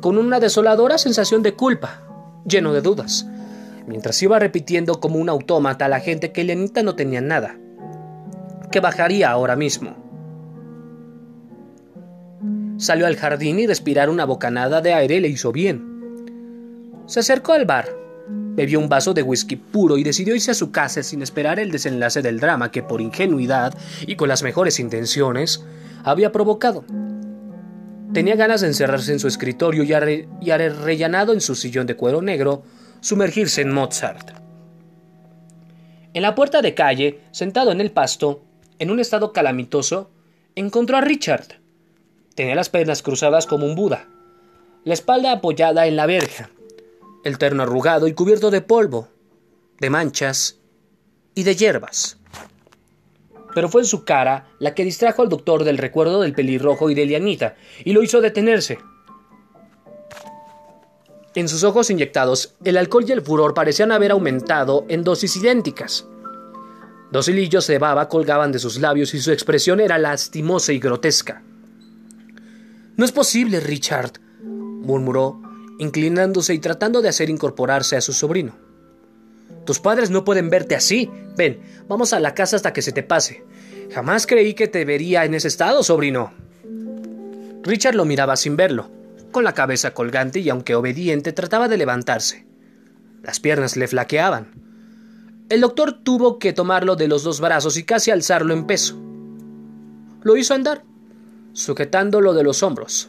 con 0.00 0.16
una 0.16 0.40
desoladora 0.40 0.98
sensación 0.98 1.42
de 1.42 1.54
culpa, 1.54 2.00
lleno 2.46 2.72
de 2.72 2.80
dudas, 2.80 3.26
mientras 3.86 4.22
iba 4.22 4.38
repitiendo 4.38 5.00
como 5.00 5.18
un 5.18 5.28
autómata 5.28 5.86
a 5.86 5.88
la 5.88 6.00
gente 6.00 6.32
que 6.32 6.44
Lenita 6.44 6.82
no 6.82 6.94
tenía 6.94 7.20
nada, 7.20 7.56
que 8.70 8.80
bajaría 8.80 9.30
ahora 9.30 9.56
mismo. 9.56 10.05
Salió 12.78 13.06
al 13.06 13.16
jardín 13.16 13.58
y 13.58 13.66
respirar 13.66 14.10
una 14.10 14.24
bocanada 14.24 14.80
de 14.80 14.92
aire 14.92 15.20
le 15.20 15.28
hizo 15.28 15.50
bien. 15.52 15.96
Se 17.06 17.20
acercó 17.20 17.52
al 17.52 17.64
bar, 17.64 17.88
bebió 18.28 18.80
un 18.80 18.88
vaso 18.88 19.14
de 19.14 19.22
whisky 19.22 19.56
puro 19.56 19.96
y 19.96 20.02
decidió 20.02 20.34
irse 20.34 20.50
a 20.50 20.54
su 20.54 20.72
casa 20.72 21.02
sin 21.02 21.22
esperar 21.22 21.58
el 21.58 21.70
desenlace 21.70 22.22
del 22.22 22.40
drama 22.40 22.70
que 22.70 22.82
por 22.82 23.00
ingenuidad 23.00 23.74
y 24.06 24.16
con 24.16 24.28
las 24.28 24.42
mejores 24.42 24.80
intenciones 24.80 25.64
había 26.04 26.32
provocado. 26.32 26.84
Tenía 28.12 28.36
ganas 28.36 28.60
de 28.60 28.68
encerrarse 28.68 29.12
en 29.12 29.20
su 29.20 29.28
escritorio 29.28 29.82
y, 29.82 29.92
y 30.40 30.50
rellenado 30.50 31.32
en 31.32 31.40
su 31.40 31.54
sillón 31.54 31.86
de 31.86 31.96
cuero 31.96 32.22
negro, 32.22 32.62
sumergirse 33.00 33.62
en 33.62 33.72
Mozart. 33.72 34.30
En 36.14 36.22
la 36.22 36.34
puerta 36.34 36.62
de 36.62 36.74
calle, 36.74 37.20
sentado 37.30 37.72
en 37.72 37.80
el 37.80 37.90
pasto, 37.90 38.42
en 38.78 38.90
un 38.90 39.00
estado 39.00 39.32
calamitoso, 39.32 40.10
encontró 40.54 40.96
a 40.96 41.02
Richard. 41.02 41.65
Tenía 42.36 42.54
las 42.54 42.68
piernas 42.68 43.02
cruzadas 43.02 43.46
como 43.46 43.64
un 43.64 43.74
Buda, 43.74 44.08
la 44.84 44.92
espalda 44.92 45.32
apoyada 45.32 45.86
en 45.86 45.96
la 45.96 46.04
verja, 46.04 46.50
el 47.24 47.38
terno 47.38 47.62
arrugado 47.62 48.06
y 48.08 48.12
cubierto 48.12 48.50
de 48.50 48.60
polvo, 48.60 49.08
de 49.80 49.88
manchas 49.88 50.58
y 51.34 51.44
de 51.44 51.56
hierbas. 51.56 52.18
Pero 53.54 53.70
fue 53.70 53.80
en 53.80 53.86
su 53.86 54.04
cara 54.04 54.48
la 54.58 54.74
que 54.74 54.84
distrajo 54.84 55.22
al 55.22 55.30
doctor 55.30 55.64
del 55.64 55.78
recuerdo 55.78 56.20
del 56.20 56.34
pelirrojo 56.34 56.90
y 56.90 56.94
de 56.94 57.06
Lianita, 57.06 57.56
y 57.84 57.94
lo 57.94 58.02
hizo 58.02 58.20
detenerse. 58.20 58.78
En 61.34 61.48
sus 61.48 61.64
ojos 61.64 61.88
inyectados, 61.88 62.54
el 62.64 62.76
alcohol 62.76 63.06
y 63.08 63.12
el 63.12 63.22
furor 63.22 63.54
parecían 63.54 63.92
haber 63.92 64.10
aumentado 64.10 64.84
en 64.90 65.04
dosis 65.04 65.36
idénticas. 65.36 66.06
Dos 67.10 67.28
hilillos 67.28 67.66
de 67.66 67.78
baba 67.78 68.10
colgaban 68.10 68.52
de 68.52 68.58
sus 68.58 68.78
labios 68.78 69.14
y 69.14 69.20
su 69.20 69.32
expresión 69.32 69.80
era 69.80 69.96
lastimosa 69.96 70.74
y 70.74 70.78
grotesca. 70.78 71.42
No 72.96 73.04
es 73.04 73.12
posible, 73.12 73.60
Richard, 73.60 74.12
murmuró, 74.42 75.42
inclinándose 75.78 76.54
y 76.54 76.58
tratando 76.58 77.02
de 77.02 77.10
hacer 77.10 77.28
incorporarse 77.28 77.96
a 77.96 78.00
su 78.00 78.12
sobrino. 78.12 78.56
Tus 79.66 79.80
padres 79.80 80.10
no 80.10 80.24
pueden 80.24 80.48
verte 80.48 80.74
así. 80.76 81.10
Ven, 81.36 81.60
vamos 81.88 82.12
a 82.12 82.20
la 82.20 82.34
casa 82.34 82.56
hasta 82.56 82.72
que 82.72 82.82
se 82.82 82.92
te 82.92 83.02
pase. 83.02 83.44
Jamás 83.92 84.26
creí 84.26 84.54
que 84.54 84.68
te 84.68 84.84
vería 84.84 85.24
en 85.24 85.34
ese 85.34 85.48
estado, 85.48 85.82
sobrino. 85.82 86.32
Richard 87.62 87.96
lo 87.96 88.04
miraba 88.04 88.36
sin 88.36 88.56
verlo, 88.56 88.90
con 89.32 89.44
la 89.44 89.52
cabeza 89.52 89.92
colgante 89.92 90.38
y 90.40 90.48
aunque 90.48 90.74
obediente 90.74 91.32
trataba 91.32 91.68
de 91.68 91.76
levantarse. 91.76 92.46
Las 93.22 93.40
piernas 93.40 93.76
le 93.76 93.88
flaqueaban. 93.88 94.52
El 95.48 95.60
doctor 95.60 95.92
tuvo 95.92 96.38
que 96.38 96.52
tomarlo 96.52 96.96
de 96.96 97.08
los 97.08 97.24
dos 97.24 97.40
brazos 97.40 97.76
y 97.76 97.84
casi 97.84 98.10
alzarlo 98.10 98.54
en 98.54 98.66
peso. 98.66 98.98
Lo 100.22 100.36
hizo 100.36 100.54
andar, 100.54 100.84
sujetándolo 101.56 102.34
de 102.34 102.44
los 102.44 102.62
hombros. 102.62 103.08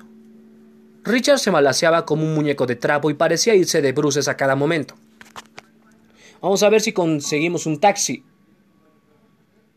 Richard 1.04 1.40
se 1.40 1.52
malaseaba 1.52 2.06
como 2.06 2.24
un 2.24 2.34
muñeco 2.34 2.66
de 2.66 2.76
trapo 2.76 3.10
y 3.10 3.14
parecía 3.14 3.56
irse 3.56 3.82
de 3.82 3.92
bruces 3.92 4.28
a 4.28 4.38
cada 4.38 4.56
momento. 4.56 4.96
Vamos 6.42 6.64
a 6.64 6.70
ver 6.70 6.82
si 6.82 6.94
conseguimos 6.94 7.66
un 7.66 7.80
taxi, 7.80 8.24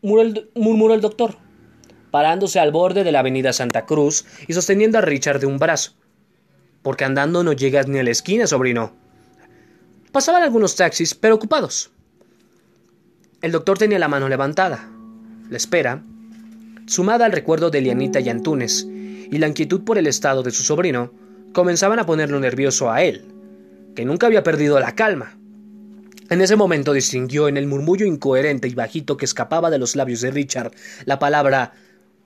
murmuró 0.02 0.94
el 0.94 1.00
doctor, 1.00 1.36
parándose 2.10 2.60
al 2.60 2.70
borde 2.70 3.02
de 3.02 3.12
la 3.12 3.20
avenida 3.20 3.52
Santa 3.52 3.86
Cruz 3.86 4.24
y 4.46 4.52
sosteniendo 4.52 4.98
a 4.98 5.02
Richard 5.02 5.40
de 5.40 5.46
un 5.46 5.58
brazo. 5.58 5.92
Porque 6.82 7.04
andando 7.04 7.42
no 7.42 7.52
llegas 7.52 7.88
ni 7.88 7.98
a 7.98 8.04
la 8.04 8.10
esquina, 8.10 8.46
sobrino. 8.46 8.92
Pasaban 10.12 10.42
algunos 10.42 10.76
taxis, 10.76 11.14
pero 11.14 11.34
ocupados. 11.34 11.90
El 13.42 13.52
doctor 13.52 13.78
tenía 13.78 13.98
la 13.98 14.08
mano 14.08 14.28
levantada. 14.28 14.88
La 15.48 15.56
espera, 15.56 16.02
sumada 16.90 17.24
al 17.24 17.30
recuerdo 17.30 17.70
de 17.70 17.80
Lianita 17.80 18.18
y 18.18 18.28
Antunes, 18.28 18.84
y 18.84 19.38
la 19.38 19.46
inquietud 19.46 19.84
por 19.84 19.96
el 19.96 20.08
estado 20.08 20.42
de 20.42 20.50
su 20.50 20.64
sobrino, 20.64 21.12
comenzaban 21.52 22.00
a 22.00 22.04
ponerlo 22.04 22.40
nervioso 22.40 22.90
a 22.90 23.04
él, 23.04 23.26
que 23.94 24.04
nunca 24.04 24.26
había 24.26 24.42
perdido 24.42 24.80
la 24.80 24.96
calma. 24.96 25.38
En 26.30 26.40
ese 26.40 26.56
momento 26.56 26.92
distinguió 26.92 27.46
en 27.46 27.56
el 27.56 27.68
murmullo 27.68 28.06
incoherente 28.06 28.66
y 28.66 28.74
bajito 28.74 29.16
que 29.16 29.24
escapaba 29.24 29.70
de 29.70 29.78
los 29.78 29.94
labios 29.94 30.20
de 30.20 30.32
Richard 30.32 30.72
la 31.04 31.20
palabra 31.20 31.74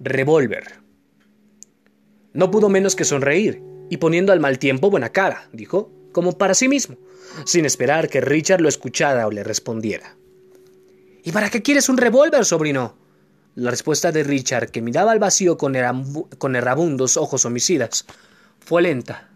revólver. 0.00 0.64
No 2.32 2.50
pudo 2.50 2.70
menos 2.70 2.96
que 2.96 3.04
sonreír, 3.04 3.62
y 3.90 3.98
poniendo 3.98 4.32
al 4.32 4.40
mal 4.40 4.58
tiempo 4.58 4.88
buena 4.88 5.10
cara, 5.10 5.46
dijo, 5.52 5.92
como 6.10 6.38
para 6.38 6.54
sí 6.54 6.68
mismo, 6.68 6.96
sin 7.44 7.66
esperar 7.66 8.08
que 8.08 8.22
Richard 8.22 8.62
lo 8.62 8.70
escuchara 8.70 9.26
o 9.26 9.30
le 9.30 9.44
respondiera. 9.44 10.16
¿Y 11.22 11.32
para 11.32 11.50
qué 11.50 11.60
quieres 11.60 11.90
un 11.90 11.98
revólver, 11.98 12.46
sobrino? 12.46 13.03
La 13.56 13.70
respuesta 13.70 14.10
de 14.10 14.24
Richard, 14.24 14.70
que 14.70 14.82
miraba 14.82 15.12
al 15.12 15.20
vacío 15.20 15.56
con, 15.56 15.74
con 16.38 16.56
errabundos 16.56 17.16
ojos 17.16 17.44
homicidas, 17.44 18.04
fue 18.58 18.82
lenta, 18.82 19.28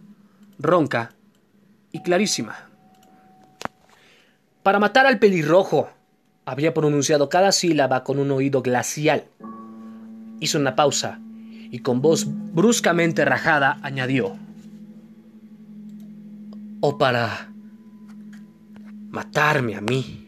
ronca 0.59 1.13
y 1.93 2.03
clarísima. 2.03 2.69
Para 4.63 4.81
matar 4.81 5.07
al 5.07 5.19
pelirrojo, 5.19 5.89
había 6.45 6.75
pronunciado 6.75 7.29
cada 7.29 7.53
sílaba 7.53 8.05
con 8.05 8.19
un 8.19 8.31
oído 8.31 8.63
glacial. 8.63 9.25
Hizo 10.41 10.59
una 10.59 10.75
pausa 10.75 11.21
y 11.71 11.81
con 11.81 12.01
voz 12.01 12.27
bruscamente 12.27 13.25
rajada 13.25 13.79
añadió, 13.83 14.37
o 16.81 16.99
para 16.99 17.53
matarme 19.11 19.77
a 19.77 19.81
mí. 19.81 20.28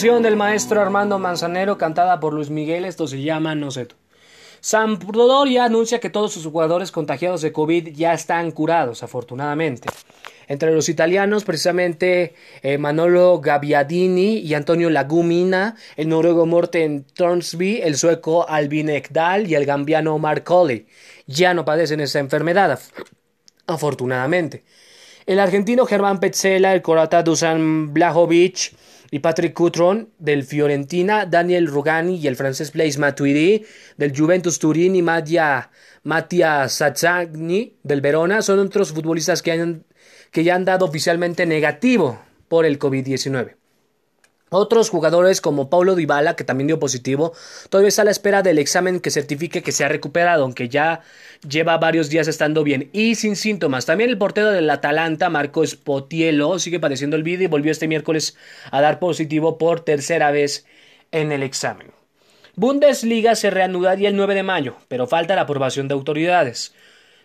Canción 0.00 0.22
del 0.22 0.34
maestro 0.36 0.80
Armando 0.80 1.18
Manzanero 1.18 1.76
cantada 1.76 2.20
por 2.20 2.32
Luis 2.32 2.48
Miguel, 2.48 2.86
esto 2.86 3.06
se 3.06 3.20
llama 3.20 3.54
No 3.54 3.70
sé 3.70 3.84
tú. 3.84 3.96
Sampdoria 4.62 5.64
anuncia 5.66 6.00
que 6.00 6.08
todos 6.08 6.32
sus 6.32 6.46
jugadores 6.46 6.90
contagiados 6.90 7.42
de 7.42 7.52
COVID 7.52 7.88
ya 7.94 8.14
están 8.14 8.50
curados, 8.50 9.02
afortunadamente. 9.02 9.90
Entre 10.48 10.72
los 10.72 10.88
italianos, 10.88 11.44
precisamente 11.44 12.34
eh, 12.62 12.78
Manolo 12.78 13.40
Gabbiadini 13.42 14.38
y 14.38 14.54
Antonio 14.54 14.88
Lagumina, 14.88 15.76
el 15.96 16.08
noruego 16.08 16.46
Morten 16.46 17.04
Tornsby, 17.04 17.82
el 17.82 17.98
sueco 17.98 18.48
Albin 18.48 18.88
Ekdal 18.88 19.50
y 19.50 19.54
el 19.54 19.66
gambiano 19.66 20.16
Mark 20.18 20.44
Colley 20.44 20.86
ya 21.26 21.52
no 21.52 21.66
padecen 21.66 22.00
esta 22.00 22.20
enfermedad, 22.20 22.70
af- 22.78 23.04
afortunadamente. 23.66 24.64
El 25.26 25.40
argentino 25.40 25.84
Germán 25.84 26.20
Petzela, 26.20 26.72
el 26.72 26.80
croata 26.80 27.22
Dusan 27.22 27.92
Blajovic 27.92 28.72
y 29.10 29.18
Patrick 29.20 29.54
Cutron 29.54 30.10
del 30.18 30.44
Fiorentina, 30.44 31.26
Daniel 31.26 31.66
Rugani 31.66 32.16
y 32.16 32.26
el 32.26 32.36
francés 32.36 32.72
Blaise 32.72 32.98
Matuidi 32.98 33.64
del 33.96 34.16
Juventus 34.16 34.58
Turín 34.58 34.94
y 34.94 35.02
Mattia, 35.02 35.70
Mattia 36.02 36.68
Sazzagni 36.68 37.76
del 37.82 38.00
Verona 38.00 38.42
son 38.42 38.58
otros 38.60 38.92
futbolistas 38.92 39.42
que, 39.42 39.80
que 40.30 40.44
ya 40.44 40.54
han 40.54 40.64
dado 40.64 40.84
oficialmente 40.86 41.46
negativo 41.46 42.20
por 42.48 42.64
el 42.64 42.78
COVID-19. 42.78 43.59
Otros 44.50 44.90
jugadores 44.90 45.40
como 45.40 45.70
Paulo 45.70 45.94
Dybala, 45.94 46.34
que 46.34 46.42
también 46.42 46.66
dio 46.66 46.80
positivo, 46.80 47.32
todavía 47.68 47.88
está 47.88 48.02
a 48.02 48.04
la 48.04 48.10
espera 48.10 48.42
del 48.42 48.58
examen 48.58 48.98
que 48.98 49.12
certifique 49.12 49.62
que 49.62 49.70
se 49.70 49.84
ha 49.84 49.88
recuperado, 49.88 50.42
aunque 50.42 50.68
ya 50.68 51.02
lleva 51.48 51.78
varios 51.78 52.10
días 52.10 52.26
estando 52.26 52.64
bien 52.64 52.90
y 52.92 53.14
sin 53.14 53.36
síntomas. 53.36 53.86
También 53.86 54.10
el 54.10 54.18
portero 54.18 54.50
del 54.50 54.68
Atalanta, 54.68 55.30
Marco 55.30 55.64
Spotielo, 55.64 56.58
sigue 56.58 56.80
padeciendo 56.80 57.16
el 57.16 57.22
virus 57.22 57.44
y 57.44 57.46
volvió 57.46 57.70
este 57.70 57.86
miércoles 57.86 58.36
a 58.72 58.80
dar 58.80 58.98
positivo 58.98 59.56
por 59.56 59.80
tercera 59.80 60.32
vez 60.32 60.66
en 61.12 61.30
el 61.30 61.44
examen. 61.44 61.92
Bundesliga 62.56 63.36
se 63.36 63.50
reanudaría 63.50 64.08
el 64.08 64.16
9 64.16 64.34
de 64.34 64.42
mayo, 64.42 64.76
pero 64.88 65.06
falta 65.06 65.36
la 65.36 65.42
aprobación 65.42 65.86
de 65.86 65.94
autoridades. 65.94 66.74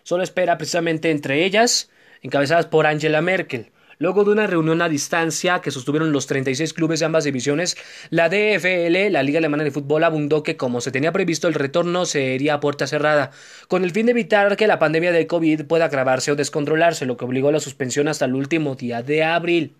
Solo 0.04 0.22
espera 0.22 0.56
precisamente 0.58 1.10
entre 1.10 1.44
ellas, 1.44 1.90
encabezadas 2.22 2.66
por 2.66 2.86
Angela 2.86 3.20
Merkel. 3.20 3.72
Luego 3.98 4.24
de 4.24 4.30
una 4.30 4.46
reunión 4.46 4.82
a 4.82 4.90
distancia 4.90 5.60
que 5.60 5.70
sostuvieron 5.70 6.12
los 6.12 6.26
36 6.26 6.74
clubes 6.74 7.00
de 7.00 7.06
ambas 7.06 7.24
divisiones, 7.24 7.78
la 8.10 8.28
DFL, 8.28 9.10
la 9.10 9.22
Liga 9.22 9.38
Alemana 9.38 9.64
de 9.64 9.70
Fútbol, 9.70 10.04
abundó 10.04 10.42
que 10.42 10.58
como 10.58 10.82
se 10.82 10.90
tenía 10.90 11.12
previsto 11.12 11.48
el 11.48 11.54
retorno 11.54 12.04
sería 12.04 12.54
a 12.54 12.60
puerta 12.60 12.86
cerrada, 12.86 13.30
con 13.68 13.84
el 13.84 13.92
fin 13.92 14.04
de 14.04 14.12
evitar 14.12 14.56
que 14.58 14.66
la 14.66 14.78
pandemia 14.78 15.12
del 15.12 15.26
COVID 15.26 15.64
pueda 15.64 15.86
agravarse 15.86 16.30
o 16.30 16.36
descontrolarse, 16.36 17.06
lo 17.06 17.16
que 17.16 17.24
obligó 17.24 17.48
a 17.48 17.52
la 17.52 17.60
suspensión 17.60 18.06
hasta 18.08 18.26
el 18.26 18.34
último 18.34 18.74
día 18.74 19.02
de 19.02 19.24
abril. 19.24 19.72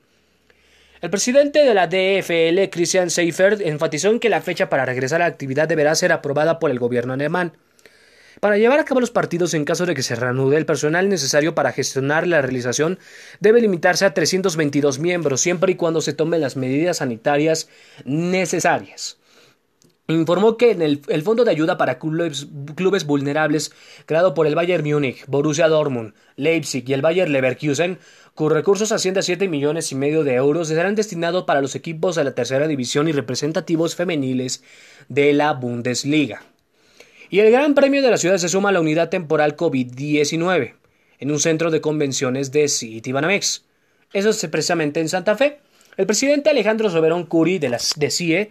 El 1.03 1.11
presidente 1.11 1.62
de 1.62 1.75
la 1.75 1.87
DFL, 1.87 2.71
Christian 2.71 3.11
Seifert, 3.11 3.61
enfatizó 3.61 4.09
en 4.09 4.19
que 4.19 4.31
la 4.31 4.41
fecha 4.41 4.71
para 4.71 4.87
regresar 4.87 5.21
a 5.21 5.27
la 5.27 5.31
actividad 5.31 5.69
deberá 5.69 5.95
ser 5.95 6.11
aprobada 6.11 6.59
por 6.59 6.71
el 6.71 6.79
gobierno 6.79 7.12
alemán. 7.12 7.53
Para 8.41 8.59
llevar 8.59 8.78
a 8.78 8.84
cabo 8.84 9.01
los 9.01 9.11
partidos 9.11 9.55
en 9.55 9.64
caso 9.64 9.87
de 9.87 9.95
que 9.95 10.03
se 10.03 10.14
reanude, 10.14 10.59
el 10.59 10.66
personal 10.66 11.09
necesario 11.09 11.55
para 11.55 11.72
gestionar 11.72 12.26
la 12.26 12.43
realización 12.43 12.99
debe 13.41 13.61
limitarse 13.61 14.05
a 14.05 14.12
322 14.12 14.99
miembros, 14.99 15.41
siempre 15.41 15.72
y 15.72 15.76
cuando 15.76 16.01
se 16.03 16.12
tomen 16.12 16.43
las 16.43 16.57
medidas 16.57 16.99
sanitarias 16.99 17.68
necesarias. 18.05 19.18
Informó 20.09 20.57
que 20.57 20.70
en 20.70 20.82
el, 20.82 21.01
Fondo 21.24 21.45
de 21.45 21.51
Ayuda 21.51 21.78
para 21.78 21.99
clubes, 21.99 22.47
vulnerables, 23.07 23.72
creado 24.05 24.34
por 24.34 24.47
el 24.47 24.55
Bayern 24.55 24.84
Múnich, 24.84 25.24
Borussia 25.26 25.66
Dortmund, 25.66 26.14
Leipzig 26.37 26.84
y 26.89 26.93
el 26.93 27.03
Bayern 27.03 27.32
Leverkusen, 27.32 27.99
cuyos 28.34 28.53
recursos 28.53 28.93
ascienden 28.93 29.20
a 29.20 29.22
7 29.22 29.49
millones 29.49 29.91
y 29.91 29.97
medio 29.97 30.22
de 30.22 30.34
euros, 30.34 30.68
serán 30.68 30.95
destinados 30.95 31.43
para 31.45 31.61
los 31.61 31.74
equipos 31.74 32.14
de 32.14 32.22
la 32.22 32.34
tercera 32.34 32.68
división 32.68 33.09
y 33.09 33.12
representativos 33.12 33.97
femeniles 33.97 34.62
de 35.09 35.32
la 35.32 35.55
Bundesliga. 35.55 36.43
Y 37.29 37.41
el 37.41 37.51
Gran 37.51 37.74
Premio 37.74 38.03
de 38.03 38.11
la 38.11 38.18
ciudad 38.18 38.39
se 38.39 38.49
suma 38.49 38.68
a 38.68 38.72
la 38.72 38.81
unidad 38.81 39.09
temporal 39.09 39.57
COVID-19 39.57 40.74
en 41.18 41.31
un 41.31 41.41
centro 41.41 41.70
de 41.70 41.81
convenciones 41.81 42.53
de 42.53 42.68
Citibanamex. 42.68 43.64
Eso 44.12 44.31
es 44.31 44.47
precisamente 44.51 45.01
en 45.01 45.09
Santa 45.09 45.37
Fe. 45.37 45.59
El 45.97 46.07
presidente 46.07 46.51
Alejandro 46.51 46.91
Soberón 46.91 47.24
Curi 47.24 47.59
de, 47.59 47.70
la, 47.70 47.79
de 47.97 48.11
CIE 48.11 48.51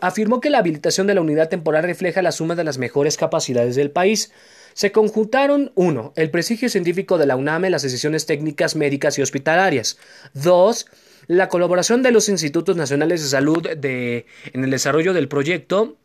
afirmó 0.00 0.40
que 0.40 0.50
la 0.50 0.58
habilitación 0.58 1.06
de 1.06 1.14
la 1.14 1.20
unidad 1.20 1.48
temporal 1.48 1.84
refleja 1.84 2.22
la 2.22 2.32
suma 2.32 2.54
de 2.54 2.64
las 2.64 2.78
mejores 2.78 3.16
capacidades 3.16 3.76
del 3.76 3.90
país. 3.90 4.32
Se 4.74 4.92
conjuntaron 4.92 5.72
1. 5.74 6.14
El 6.16 6.30
prestigio 6.30 6.68
científico 6.68 7.18
de 7.18 7.26
la 7.26 7.36
UNAM 7.36 7.66
en 7.66 7.72
las 7.72 7.82
decisiones 7.82 8.26
técnicas 8.26 8.74
médicas 8.76 9.18
y 9.18 9.22
hospitalarias. 9.22 9.98
2. 10.34 10.86
La 11.28 11.48
colaboración 11.48 12.02
de 12.02 12.10
los 12.10 12.28
institutos 12.28 12.76
nacionales 12.76 13.22
de 13.22 13.28
salud 13.28 13.66
en 13.66 14.64
el 14.64 14.70
desarrollo 14.70 15.12
del 15.12 15.28
proyecto. 15.28 15.96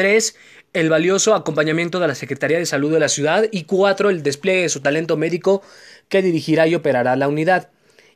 3. 0.00 0.34
El 0.72 0.88
valioso 0.88 1.34
acompañamiento 1.34 2.00
de 2.00 2.08
la 2.08 2.14
Secretaría 2.14 2.56
de 2.56 2.64
Salud 2.64 2.90
de 2.90 3.00
la 3.00 3.10
ciudad. 3.10 3.44
Y 3.52 3.64
4. 3.64 4.08
El 4.08 4.22
despliegue 4.22 4.62
de 4.62 4.68
su 4.70 4.80
talento 4.80 5.18
médico 5.18 5.60
que 6.08 6.22
dirigirá 6.22 6.66
y 6.66 6.74
operará 6.74 7.16
la 7.16 7.28
unidad. 7.28 7.68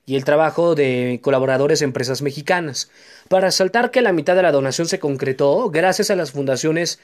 y 0.07 0.17
el 0.17 0.25
trabajo 0.25 0.75
de 0.75 1.21
colaboradores 1.23 1.79
de 1.79 1.87
empresas 1.87 2.21
mexicanas, 2.21 2.91
para 3.29 3.47
resaltar 3.47 3.91
que 3.91 4.03
la 4.03 4.13
mitad 4.13 4.37
de 4.37 4.43
la 4.43 4.53
donación 4.53 4.87
se 4.87 4.99
concretó 4.99 5.71
gracias 5.71 6.11
a 6.11 6.17
las 6.17 6.33
fundaciones 6.33 7.01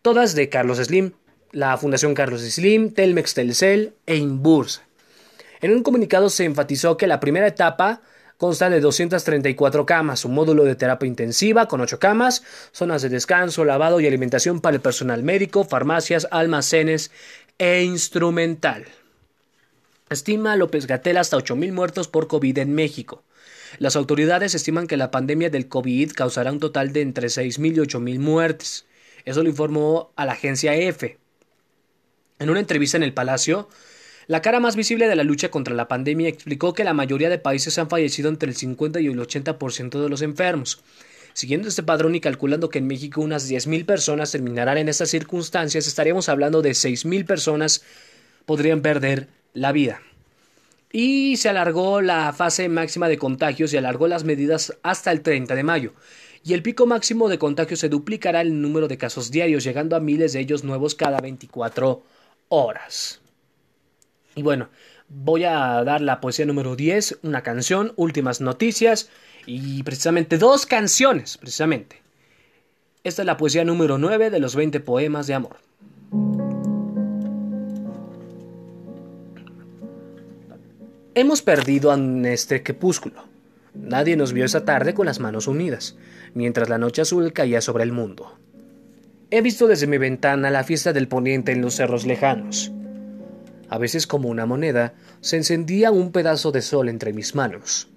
todas 0.00 0.36
de 0.36 0.48
Carlos 0.48 0.78
Slim, 0.78 1.12
la 1.50 1.76
Fundación 1.76 2.14
Carlos 2.14 2.42
Slim, 2.42 2.92
Telmex 2.92 3.34
Telcel 3.34 3.94
e 4.06 4.14
Inbursa. 4.16 4.82
En 5.60 5.72
un 5.72 5.82
comunicado 5.82 6.30
se 6.30 6.44
enfatizó 6.44 6.96
que 6.96 7.08
la 7.08 7.18
primera 7.18 7.48
etapa 7.48 8.00
consta 8.36 8.70
de 8.70 8.80
234 8.80 9.86
camas, 9.86 10.24
un 10.24 10.34
módulo 10.34 10.64
de 10.64 10.76
terapia 10.76 11.06
intensiva 11.06 11.66
con 11.68 11.80
8 11.80 11.98
camas, 11.98 12.42
zonas 12.72 13.02
de 13.02 13.08
descanso, 13.08 13.64
lavado 13.64 14.00
y 14.00 14.06
alimentación 14.06 14.60
para 14.60 14.76
el 14.76 14.82
personal 14.82 15.22
médico, 15.22 15.64
farmacias, 15.64 16.28
almacenes 16.30 17.10
e 17.58 17.82
instrumental. 17.82 18.84
Estima 20.08 20.56
López 20.56 20.86
Gatel 20.86 21.16
hasta 21.16 21.36
8.000 21.36 21.72
muertos 21.72 22.08
por 22.08 22.28
COVID 22.28 22.58
en 22.58 22.74
México. 22.74 23.24
Las 23.78 23.96
autoridades 23.96 24.54
estiman 24.54 24.86
que 24.86 24.96
la 24.96 25.10
pandemia 25.10 25.50
del 25.50 25.68
COVID 25.68 26.12
causará 26.12 26.52
un 26.52 26.60
total 26.60 26.92
de 26.92 27.00
entre 27.00 27.26
6.000 27.26 27.76
y 27.76 27.78
8.000 27.78 28.18
muertes. 28.20 28.86
Eso 29.24 29.42
lo 29.42 29.48
informó 29.48 30.12
a 30.14 30.24
la 30.24 30.32
agencia 30.32 30.74
EFE. 30.74 31.18
En 32.38 32.50
una 32.50 32.60
entrevista 32.60 32.96
en 32.96 33.02
el 33.02 33.12
Palacio, 33.12 33.68
la 34.28 34.42
cara 34.42 34.58
más 34.58 34.74
visible 34.74 35.08
de 35.08 35.14
la 35.14 35.22
lucha 35.22 35.50
contra 35.50 35.74
la 35.74 35.86
pandemia 35.86 36.28
explicó 36.28 36.74
que 36.74 36.82
la 36.82 36.94
mayoría 36.94 37.30
de 37.30 37.38
países 37.38 37.78
han 37.78 37.88
fallecido 37.88 38.28
entre 38.28 38.48
el 38.48 38.56
50 38.56 39.00
y 39.00 39.06
el 39.06 39.18
80% 39.18 40.02
de 40.02 40.08
los 40.08 40.20
enfermos. 40.22 40.82
Siguiendo 41.32 41.68
este 41.68 41.84
padrón 41.84 42.14
y 42.14 42.20
calculando 42.20 42.68
que 42.68 42.78
en 42.78 42.86
México 42.86 43.20
unas 43.20 43.48
10.000 43.48 43.84
personas 43.84 44.32
terminarán 44.32 44.78
en 44.78 44.88
estas 44.88 45.10
circunstancias, 45.10 45.86
estaríamos 45.86 46.28
hablando 46.28 46.62
de 46.62 46.70
6.000 46.70 47.24
personas 47.24 47.84
podrían 48.46 48.80
perder 48.80 49.28
la 49.52 49.70
vida. 49.70 50.00
Y 50.90 51.36
se 51.36 51.48
alargó 51.48 52.00
la 52.00 52.32
fase 52.32 52.68
máxima 52.68 53.08
de 53.08 53.18
contagios 53.18 53.72
y 53.72 53.76
alargó 53.76 54.08
las 54.08 54.24
medidas 54.24 54.72
hasta 54.82 55.12
el 55.12 55.20
30 55.20 55.54
de 55.54 55.62
mayo. 55.62 55.92
Y 56.42 56.54
el 56.54 56.62
pico 56.62 56.86
máximo 56.86 57.28
de 57.28 57.38
contagios 57.38 57.80
se 57.80 57.88
duplicará 57.88 58.40
el 58.40 58.60
número 58.60 58.88
de 58.88 58.98
casos 58.98 59.30
diarios, 59.30 59.62
llegando 59.62 59.94
a 59.94 60.00
miles 60.00 60.32
de 60.32 60.40
ellos 60.40 60.64
nuevos 60.64 60.94
cada 60.94 61.20
24 61.20 62.02
horas. 62.48 63.20
Y 64.36 64.42
bueno, 64.42 64.68
voy 65.08 65.44
a 65.44 65.82
dar 65.82 66.02
la 66.02 66.20
poesía 66.20 66.44
número 66.44 66.76
10, 66.76 67.20
una 67.22 67.42
canción, 67.42 67.94
últimas 67.96 68.42
noticias 68.42 69.08
y 69.46 69.82
precisamente 69.82 70.36
dos 70.36 70.66
canciones, 70.66 71.38
precisamente. 71.38 72.02
Esta 73.02 73.22
es 73.22 73.26
la 73.26 73.38
poesía 73.38 73.64
número 73.64 73.96
9 73.96 74.28
de 74.28 74.38
los 74.38 74.54
20 74.54 74.78
poemas 74.80 75.26
de 75.26 75.34
amor. 75.34 75.56
Hemos 81.14 81.40
perdido 81.40 81.90
a 81.90 81.96
este 82.28 82.62
crepúsculo. 82.62 83.24
Nadie 83.72 84.18
nos 84.18 84.34
vio 84.34 84.44
esa 84.44 84.66
tarde 84.66 84.92
con 84.92 85.06
las 85.06 85.18
manos 85.18 85.46
unidas, 85.46 85.96
mientras 86.34 86.68
la 86.68 86.76
noche 86.76 87.00
azul 87.00 87.32
caía 87.32 87.62
sobre 87.62 87.84
el 87.84 87.92
mundo. 87.92 88.36
He 89.30 89.40
visto 89.40 89.66
desde 89.66 89.86
mi 89.86 89.96
ventana 89.96 90.50
la 90.50 90.62
fiesta 90.62 90.92
del 90.92 91.08
poniente 91.08 91.52
en 91.52 91.62
los 91.62 91.76
cerros 91.76 92.04
lejanos. 92.04 92.70
A 93.68 93.78
veces 93.78 94.06
como 94.06 94.28
una 94.28 94.46
moneda 94.46 94.94
se 95.20 95.36
encendía 95.36 95.90
un 95.90 96.12
pedazo 96.12 96.52
de 96.52 96.62
sol 96.62 96.88
entre 96.88 97.12
mis 97.12 97.34
manos. 97.34 97.88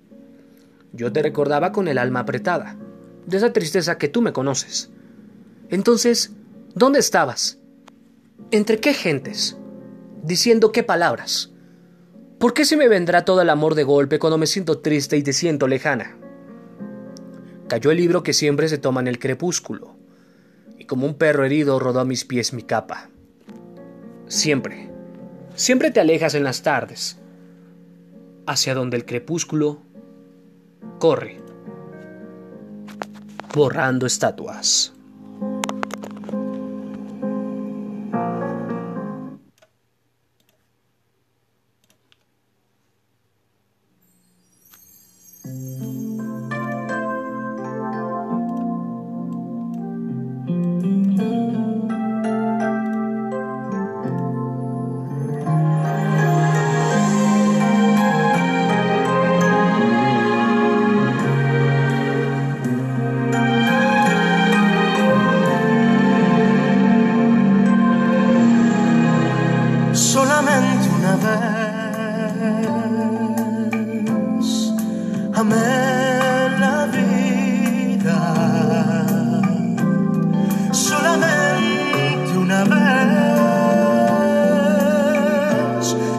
Yo 0.93 1.11
te 1.11 1.21
recordaba 1.21 1.71
con 1.71 1.87
el 1.87 1.97
alma 1.97 2.21
apretada, 2.21 2.77
de 3.25 3.37
esa 3.37 3.53
tristeza 3.53 3.97
que 3.97 4.07
tú 4.07 4.21
me 4.21 4.33
conoces. 4.33 4.89
Entonces, 5.69 6.33
¿dónde 6.73 6.99
estabas? 6.99 7.59
¿Entre 8.51 8.79
qué 8.79 8.93
gentes? 8.93 9.57
¿Diciendo 10.23 10.71
qué 10.71 10.81
palabras? 10.81 11.51
¿Por 12.39 12.53
qué 12.53 12.65
se 12.65 12.77
me 12.77 12.87
vendrá 12.87 13.25
todo 13.25 13.41
el 13.41 13.49
amor 13.49 13.75
de 13.75 13.83
golpe 13.83 14.17
cuando 14.17 14.37
me 14.37 14.47
siento 14.47 14.79
triste 14.79 15.17
y 15.17 15.23
te 15.23 15.33
siento 15.33 15.67
lejana? 15.67 16.17
Cayó 17.67 17.91
el 17.91 17.97
libro 17.97 18.23
que 18.23 18.33
siempre 18.33 18.67
se 18.67 18.79
toma 18.79 19.01
en 19.01 19.07
el 19.07 19.19
crepúsculo, 19.19 19.95
y 20.77 20.85
como 20.85 21.05
un 21.05 21.15
perro 21.15 21.45
herido 21.45 21.77
rodó 21.77 21.99
a 21.99 22.05
mis 22.05 22.25
pies 22.25 22.53
mi 22.53 22.63
capa. 22.63 23.09
Siempre, 24.27 24.88
siempre 25.59 25.91
te 25.91 25.99
alejas 25.99 26.35
en 26.35 26.45
las 26.45 26.63
tardes, 26.63 27.19
hacia 28.47 28.73
donde 28.73 28.95
el 28.95 29.05
crepúsculo 29.05 29.81
corre, 30.99 31.41
borrando 33.53 34.05
estatuas. 34.05 34.93
amé 75.39 76.49
la 76.59 76.85
vida 76.97 78.21
solamente 80.73 82.31
una 82.37 82.63
vez 82.65 82.79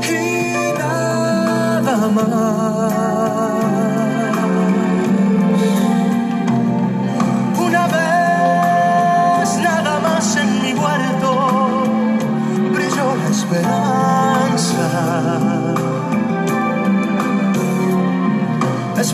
y 0.08 0.72
nada 0.78 2.08
más. 2.16 3.09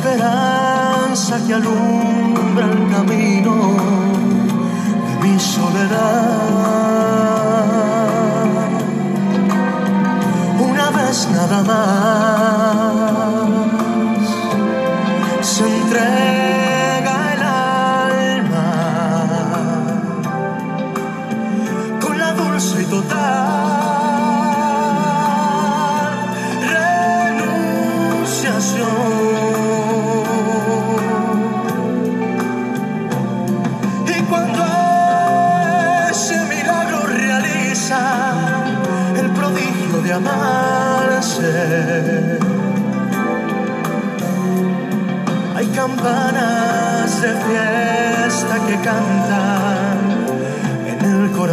esperanza 0.07 1.45
que 1.47 1.55
alumbra 1.55 2.67
el 2.67 2.91
camino 2.91 3.55
de 5.07 5.29
mi 5.29 5.39
soledad. 5.41 6.37
Una 10.61 10.91
vez 10.91 11.29
nada 11.33 11.63
más. 11.63 12.46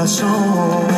corazón. 0.04 0.93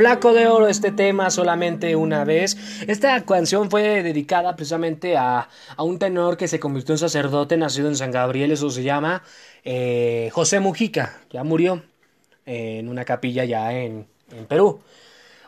Flaco 0.00 0.32
de 0.32 0.46
oro 0.46 0.66
este 0.66 0.92
tema 0.92 1.30
solamente 1.30 1.94
una 1.94 2.24
vez. 2.24 2.56
Esta 2.88 3.22
canción 3.26 3.70
fue 3.70 4.02
dedicada 4.02 4.56
precisamente 4.56 5.18
a, 5.18 5.46
a 5.76 5.82
un 5.82 5.98
tenor 5.98 6.38
que 6.38 6.48
se 6.48 6.58
convirtió 6.58 6.94
en 6.94 6.98
sacerdote 6.98 7.58
nacido 7.58 7.86
en 7.88 7.96
San 7.96 8.10
Gabriel, 8.10 8.50
eso 8.50 8.70
se 8.70 8.82
llama 8.82 9.22
eh, 9.62 10.30
José 10.32 10.58
Mujica, 10.58 11.20
ya 11.30 11.44
murió 11.44 11.82
eh, 12.46 12.78
en 12.78 12.88
una 12.88 13.04
capilla 13.04 13.44
ya 13.44 13.74
en, 13.74 14.06
en 14.34 14.46
Perú. 14.46 14.80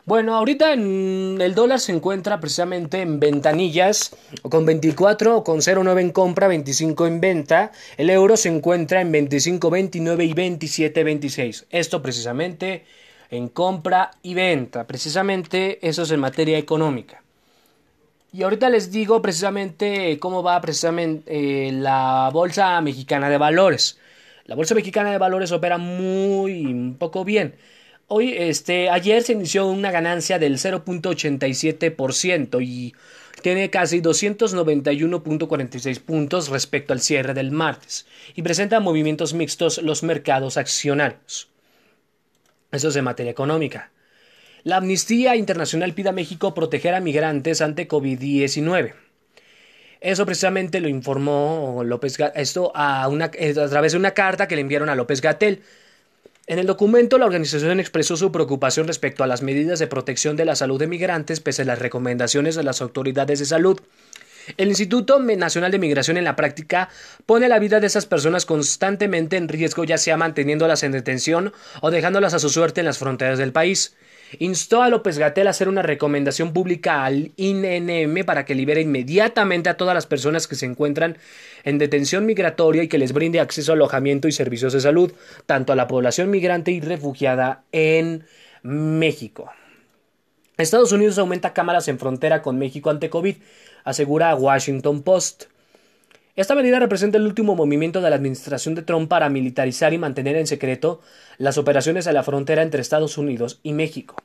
Bueno, 0.05 0.35
ahorita 0.35 0.73
el 0.73 1.53
dólar 1.55 1.79
se 1.79 1.91
encuentra 1.91 2.39
precisamente 2.39 3.01
en 3.01 3.19
ventanillas, 3.19 4.15
con 4.43 4.67
24 4.67 5.37
o 5.37 5.43
con 5.43 5.61
0,9 5.61 5.99
en 5.99 6.11
compra, 6.11 6.47
25 6.47 7.07
en 7.07 7.21
venta. 7.21 7.71
El 7.97 8.11
euro 8.11 8.37
se 8.37 8.49
encuentra 8.49 9.01
en 9.01 9.11
25, 9.11 9.71
29 9.71 10.25
y 10.25 10.33
27, 10.33 11.03
26. 11.03 11.65
Esto 11.71 12.03
precisamente 12.03 12.83
en 13.33 13.49
compra 13.49 14.11
y 14.21 14.35
venta. 14.35 14.85
Precisamente 14.85 15.79
eso 15.87 16.03
es 16.03 16.11
en 16.11 16.19
materia 16.19 16.59
económica. 16.59 17.23
Y 18.31 18.43
ahorita 18.43 18.69
les 18.69 18.91
digo 18.91 19.21
precisamente 19.21 20.19
cómo 20.19 20.43
va 20.43 20.61
precisamente 20.61 21.67
eh, 21.67 21.71
la 21.71 22.29
Bolsa 22.31 22.79
Mexicana 22.81 23.29
de 23.29 23.37
Valores. 23.37 23.99
La 24.45 24.55
Bolsa 24.55 24.75
Mexicana 24.75 25.11
de 25.11 25.17
Valores 25.17 25.51
opera 25.51 25.79
muy 25.79 26.95
poco 26.99 27.25
bien. 27.25 27.55
Hoy, 28.07 28.35
este, 28.37 28.89
ayer 28.89 29.23
se 29.23 29.33
inició 29.33 29.65
una 29.67 29.89
ganancia 29.89 30.37
del 30.37 30.57
0.87% 30.57 32.63
y 32.63 32.93
tiene 33.41 33.71
casi 33.71 33.99
291.46 34.01 35.99
puntos 36.01 36.49
respecto 36.49 36.93
al 36.93 37.01
cierre 37.01 37.33
del 37.33 37.49
martes 37.51 38.05
y 38.35 38.43
presenta 38.43 38.79
movimientos 38.79 39.33
mixtos 39.33 39.81
los 39.81 40.03
mercados 40.03 40.57
accionarios. 40.57 41.52
Eso 42.73 42.89
es 42.89 42.95
en 42.95 43.05
materia 43.05 43.31
económica. 43.31 43.91
La 44.63 44.77
Amnistía 44.77 45.35
Internacional 45.35 45.93
pide 45.93 46.09
a 46.09 46.13
México 46.13 46.55
proteger 46.55 46.95
a 46.95 47.01
migrantes 47.01 47.61
ante 47.61 47.87
COVID-19. 47.87 48.93
Eso 50.01 50.25
precisamente 50.25 50.81
lo 50.81 50.89
informó 50.89 51.83
López 51.85 52.17
esto 52.35 52.71
a, 52.75 53.05
a 53.05 53.69
través 53.69 53.91
de 53.91 53.97
una 53.97 54.11
carta 54.11 54.47
que 54.47 54.55
le 54.55 54.61
enviaron 54.61 54.89
a 54.89 54.95
López 54.95 55.21
Gatel. 55.21 55.61
En 56.47 56.59
el 56.59 56.65
documento, 56.65 57.17
la 57.17 57.25
organización 57.25 57.79
expresó 57.79 58.17
su 58.17 58.31
preocupación 58.31 58.87
respecto 58.87 59.23
a 59.23 59.27
las 59.27 59.43
medidas 59.43 59.79
de 59.79 59.87
protección 59.87 60.35
de 60.35 60.45
la 60.45 60.55
salud 60.55 60.79
de 60.79 60.87
migrantes 60.87 61.39
pese 61.39 61.61
a 61.61 61.65
las 61.65 61.79
recomendaciones 61.79 62.55
de 62.55 62.63
las 62.63 62.81
autoridades 62.81 63.39
de 63.39 63.45
salud. 63.45 63.79
El 64.57 64.69
Instituto 64.69 65.19
Nacional 65.19 65.71
de 65.71 65.79
Migración 65.79 66.17
en 66.17 66.23
la 66.23 66.35
práctica 66.35 66.89
pone 67.25 67.47
la 67.47 67.59
vida 67.59 67.79
de 67.79 67.87
esas 67.87 68.05
personas 68.05 68.45
constantemente 68.45 69.37
en 69.37 69.47
riesgo, 69.47 69.83
ya 69.83 69.97
sea 69.97 70.17
manteniéndolas 70.17 70.83
en 70.83 70.91
detención 70.91 71.53
o 71.81 71.91
dejándolas 71.91 72.33
a 72.33 72.39
su 72.39 72.49
suerte 72.49 72.81
en 72.81 72.85
las 72.85 72.97
fronteras 72.97 73.39
del 73.39 73.51
país. 73.51 73.95
Instó 74.39 74.81
a 74.81 74.89
López 74.89 75.17
Gatel 75.19 75.47
a 75.47 75.51
hacer 75.51 75.69
una 75.69 75.83
recomendación 75.83 76.53
pública 76.53 77.05
al 77.05 77.31
INM 77.37 78.25
para 78.25 78.45
que 78.45 78.55
libere 78.55 78.81
inmediatamente 78.81 79.69
a 79.69 79.77
todas 79.77 79.93
las 79.93 80.07
personas 80.07 80.47
que 80.47 80.55
se 80.55 80.65
encuentran 80.65 81.17
en 81.63 81.77
detención 81.77 82.25
migratoria 82.25 82.83
y 82.83 82.87
que 82.87 82.97
les 82.97 83.13
brinde 83.13 83.39
acceso 83.39 83.71
a 83.71 83.75
alojamiento 83.75 84.27
y 84.27 84.31
servicios 84.31 84.73
de 84.73 84.81
salud, 84.81 85.13
tanto 85.45 85.71
a 85.71 85.75
la 85.75 85.87
población 85.87 86.31
migrante 86.31 86.71
y 86.71 86.81
refugiada 86.81 87.63
en 87.71 88.25
México. 88.63 89.51
Estados 90.57 90.91
Unidos 90.91 91.17
aumenta 91.17 91.53
cámaras 91.53 91.87
en 91.87 91.97
frontera 91.97 92.43
con 92.43 92.59
México 92.59 92.91
ante 92.91 93.09
COVID, 93.09 93.37
asegura 93.83 94.35
Washington 94.35 95.01
Post. 95.03 95.45
Esta 96.35 96.55
medida 96.55 96.79
representa 96.79 97.17
el 97.17 97.25
último 97.25 97.55
movimiento 97.55 98.01
de 98.01 98.09
la 98.09 98.15
administración 98.15 98.73
de 98.73 98.81
Trump 98.81 99.07
para 99.07 99.29
militarizar 99.29 99.93
y 99.93 99.99
mantener 99.99 100.35
en 100.35 100.47
secreto 100.47 101.01
las 101.37 101.57
operaciones 101.57 102.07
a 102.07 102.13
la 102.13 102.23
frontera 102.23 102.63
entre 102.63 102.81
Estados 102.81 103.17
Unidos 103.17 103.59
y 103.61 103.73
México. 103.73 104.15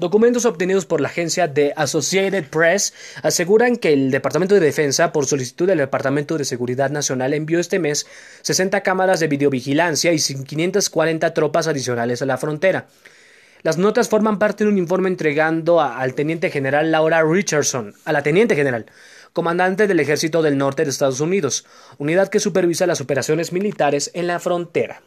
Documentos 0.00 0.46
obtenidos 0.46 0.86
por 0.86 1.02
la 1.02 1.08
agencia 1.08 1.46
de 1.46 1.74
Associated 1.76 2.46
Press 2.48 2.94
aseguran 3.22 3.76
que 3.76 3.92
el 3.92 4.10
Departamento 4.10 4.54
de 4.54 4.60
Defensa, 4.62 5.12
por 5.12 5.26
solicitud 5.26 5.66
del 5.66 5.76
Departamento 5.76 6.38
de 6.38 6.46
Seguridad 6.46 6.88
Nacional, 6.88 7.34
envió 7.34 7.60
este 7.60 7.78
mes 7.78 8.06
60 8.40 8.80
cámaras 8.82 9.20
de 9.20 9.28
videovigilancia 9.28 10.10
y 10.14 10.18
540 10.18 11.34
tropas 11.34 11.66
adicionales 11.66 12.22
a 12.22 12.26
la 12.26 12.38
frontera. 12.38 12.86
Las 13.62 13.76
notas 13.76 14.08
forman 14.08 14.38
parte 14.38 14.64
de 14.64 14.70
un 14.70 14.78
informe 14.78 15.08
entregando 15.08 15.82
al 15.82 16.14
teniente 16.14 16.50
general 16.50 16.90
Laura 16.90 17.22
Richardson, 17.22 17.94
a 18.06 18.12
la 18.12 18.22
teniente 18.22 18.56
general, 18.56 18.86
comandante 19.34 19.86
del 19.86 20.00
Ejército 20.00 20.40
del 20.40 20.56
Norte 20.56 20.84
de 20.84 20.90
Estados 20.90 21.20
Unidos, 21.20 21.66
unidad 21.98 22.28
que 22.28 22.40
supervisa 22.40 22.86
las 22.86 23.02
operaciones 23.02 23.52
militares 23.52 24.10
en 24.14 24.26
la 24.26 24.38
frontera. 24.38 25.02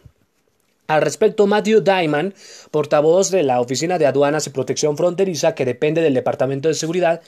Al 0.85 1.01
respecto, 1.01 1.47
Matthew 1.47 1.81
Diamond, 1.81 2.35
portavoz 2.69 3.31
de 3.31 3.41
la 3.41 3.59
Oficina 3.59 3.97
de 3.97 4.05
Aduanas 4.05 4.45
y 4.45 4.51
Protección 4.51 4.97
Fronteriza, 4.97 5.55
que 5.55 5.65
depende 5.65 6.01
del 6.01 6.13
Departamento 6.13 6.67
de 6.67 6.75
Seguridad, 6.75 7.21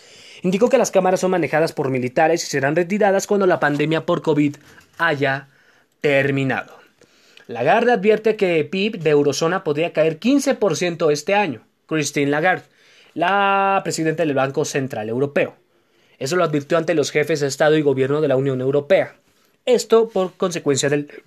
indicó 0.44 0.70
que 0.70 0.78
las 0.78 0.92
cámaras 0.92 1.22
son 1.22 1.32
manejadas 1.32 1.74
por 1.74 1.90
militares 1.90 2.44
y 2.44 2.48
serán 2.48 2.76
retiradas 2.76 3.26
cuando 3.26 3.48
la 3.48 3.60
pandemia 3.60 4.06
por 4.06 4.22
COVID 4.22 4.58
haya 5.00 5.48
terminado. 6.02 6.85
Lagarde 7.48 7.92
advierte 7.92 8.36
que 8.36 8.64
PIB 8.66 9.00
de 9.00 9.12
Eurozona 9.12 9.64
podría 9.64 9.94
caer 9.94 10.20
15% 10.20 11.12
este 11.12 11.36
año. 11.36 11.66
Christine 11.86 12.32
Lagarde, 12.32 12.66
la 13.14 13.82
presidenta 13.84 14.26
del 14.26 14.34
Banco 14.34 14.66
Central 14.66 15.10
Europeo. 15.10 15.56
Eso 16.18 16.36
lo 16.36 16.44
advirtió 16.44 16.78
ante 16.78 16.96
los 16.96 17.12
jefes 17.12 17.42
de 17.42 17.48
Estado 17.48 17.78
y 17.78 17.82
Gobierno 17.82 18.22
de 18.22 18.28
la 18.28 18.38
Unión 18.38 18.62
Europea. 18.62 19.16
Esto 19.66 20.10
por 20.10 20.34
consecuencia 20.34 20.90
del 20.90 21.24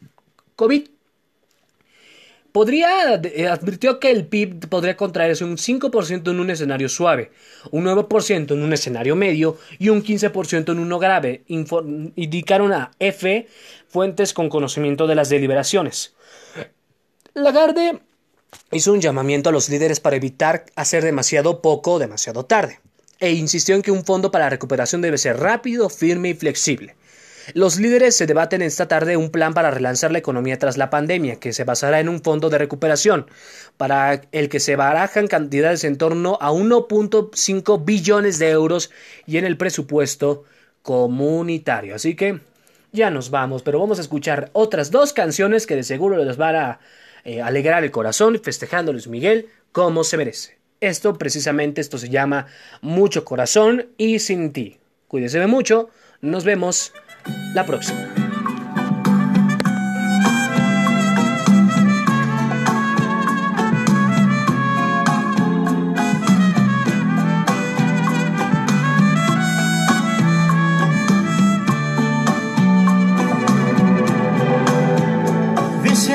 COVID. 0.56 0.88
Podría, 2.52 3.12
advirtió 3.50 4.00
que 4.00 4.10
el 4.10 4.26
PIB 4.26 4.68
podría 4.68 4.96
contraerse 4.96 5.44
un 5.44 5.58
5% 5.58 6.30
en 6.30 6.40
un 6.40 6.50
escenario 6.50 6.88
suave, 6.88 7.30
un 7.70 7.84
9% 7.84 8.52
en 8.52 8.62
un 8.62 8.72
escenario 8.72 9.16
medio 9.16 9.58
y 9.78 9.90
un 9.90 10.02
15% 10.02 10.72
en 10.72 10.78
uno 10.78 10.98
grave, 10.98 11.44
indicaron 11.46 12.72
a 12.72 12.90
F 12.98 13.46
fuentes 13.88 14.32
con 14.32 14.48
conocimiento 14.48 15.06
de 15.06 15.14
las 15.14 15.28
deliberaciones. 15.28 16.14
Lagarde 17.34 18.00
hizo 18.72 18.92
un 18.92 19.00
llamamiento 19.00 19.50
a 19.50 19.52
los 19.52 19.68
líderes 19.68 20.00
para 20.00 20.16
evitar 20.16 20.64
hacer 20.74 21.04
demasiado 21.04 21.60
poco 21.60 21.92
o 21.92 21.98
demasiado 21.98 22.44
tarde 22.44 22.80
e 23.20 23.32
insistió 23.32 23.74
en 23.74 23.82
que 23.82 23.90
un 23.90 24.04
fondo 24.04 24.30
para 24.30 24.44
la 24.44 24.50
recuperación 24.50 25.02
debe 25.02 25.18
ser 25.18 25.38
rápido, 25.38 25.88
firme 25.88 26.30
y 26.30 26.34
flexible. 26.34 26.94
Los 27.54 27.78
líderes 27.78 28.16
se 28.16 28.26
debaten 28.26 28.62
esta 28.62 28.88
tarde 28.88 29.16
un 29.16 29.30
plan 29.30 29.54
para 29.54 29.70
relanzar 29.70 30.12
la 30.12 30.18
economía 30.18 30.58
tras 30.58 30.76
la 30.76 30.90
pandemia, 30.90 31.36
que 31.36 31.52
se 31.52 31.64
basará 31.64 32.00
en 32.00 32.08
un 32.08 32.22
fondo 32.22 32.50
de 32.50 32.58
recuperación, 32.58 33.26
para 33.76 34.22
el 34.32 34.48
que 34.48 34.60
se 34.60 34.76
barajan 34.76 35.28
cantidades 35.28 35.84
en 35.84 35.96
torno 35.96 36.38
a 36.40 36.52
1.5 36.52 37.84
billones 37.84 38.38
de 38.38 38.50
euros 38.50 38.90
y 39.26 39.38
en 39.38 39.44
el 39.44 39.56
presupuesto 39.56 40.44
comunitario. 40.82 41.94
Así 41.94 42.14
que 42.14 42.40
ya 42.92 43.10
nos 43.10 43.30
vamos, 43.30 43.62
pero 43.62 43.78
vamos 43.78 43.98
a 43.98 44.02
escuchar 44.02 44.50
otras 44.52 44.90
dos 44.90 45.12
canciones 45.12 45.66
que 45.66 45.76
de 45.76 45.84
seguro 45.84 46.22
les 46.22 46.36
van 46.36 46.56
a 46.56 46.80
eh, 47.24 47.42
alegrar 47.42 47.84
el 47.84 47.90
corazón, 47.90 48.40
festejando 48.42 48.92
Miguel 49.08 49.48
como 49.72 50.04
se 50.04 50.16
merece. 50.16 50.58
Esto 50.80 51.14
precisamente, 51.18 51.80
esto 51.80 51.98
se 51.98 52.08
llama 52.08 52.46
Mucho 52.82 53.24
Corazón 53.24 53.88
y 53.96 54.20
Sin 54.20 54.52
Ti. 54.52 54.78
Cuídese 55.08 55.44
mucho, 55.46 55.90
nos 56.20 56.44
vemos 56.44 56.92
la 57.54 57.64
próxima. 57.64 58.08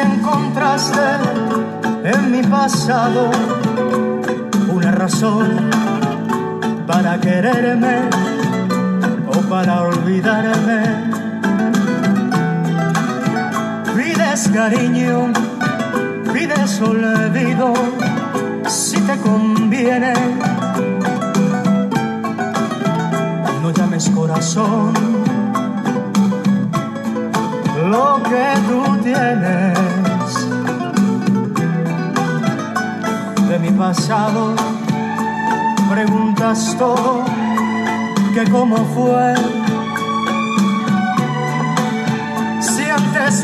Encontraste 0.03 1.02
en 2.03 2.31
mi 2.31 2.41
pasado 2.44 3.30
una 4.73 4.91
razón 4.91 5.69
para 6.88 7.19
quererme 7.19 8.10
para 9.49 9.82
olvidarme. 9.82 10.84
Pides 13.95 14.49
cariño, 14.53 15.32
pides 16.34 16.82
olvido, 16.82 17.74
si 18.68 18.99
te 19.02 19.18
conviene. 19.18 20.14
No 23.61 23.72
llames 23.72 24.10
corazón 24.10 24.94
lo 27.90 28.22
que 28.24 28.45
tú 28.68 28.98
tienes. 29.03 29.80
De 33.49 33.60
mi 33.60 33.70
pasado 33.70 34.56
preguntas 35.90 36.76
todo 36.78 37.33
que 38.34 38.50
cómo 38.50 38.78
fue. 38.96 39.34
Si 42.62 42.84
antes 42.90 43.44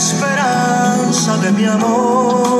esperanza 0.00 1.36
de 1.42 1.52
mi 1.52 1.66
amor. 1.66 2.59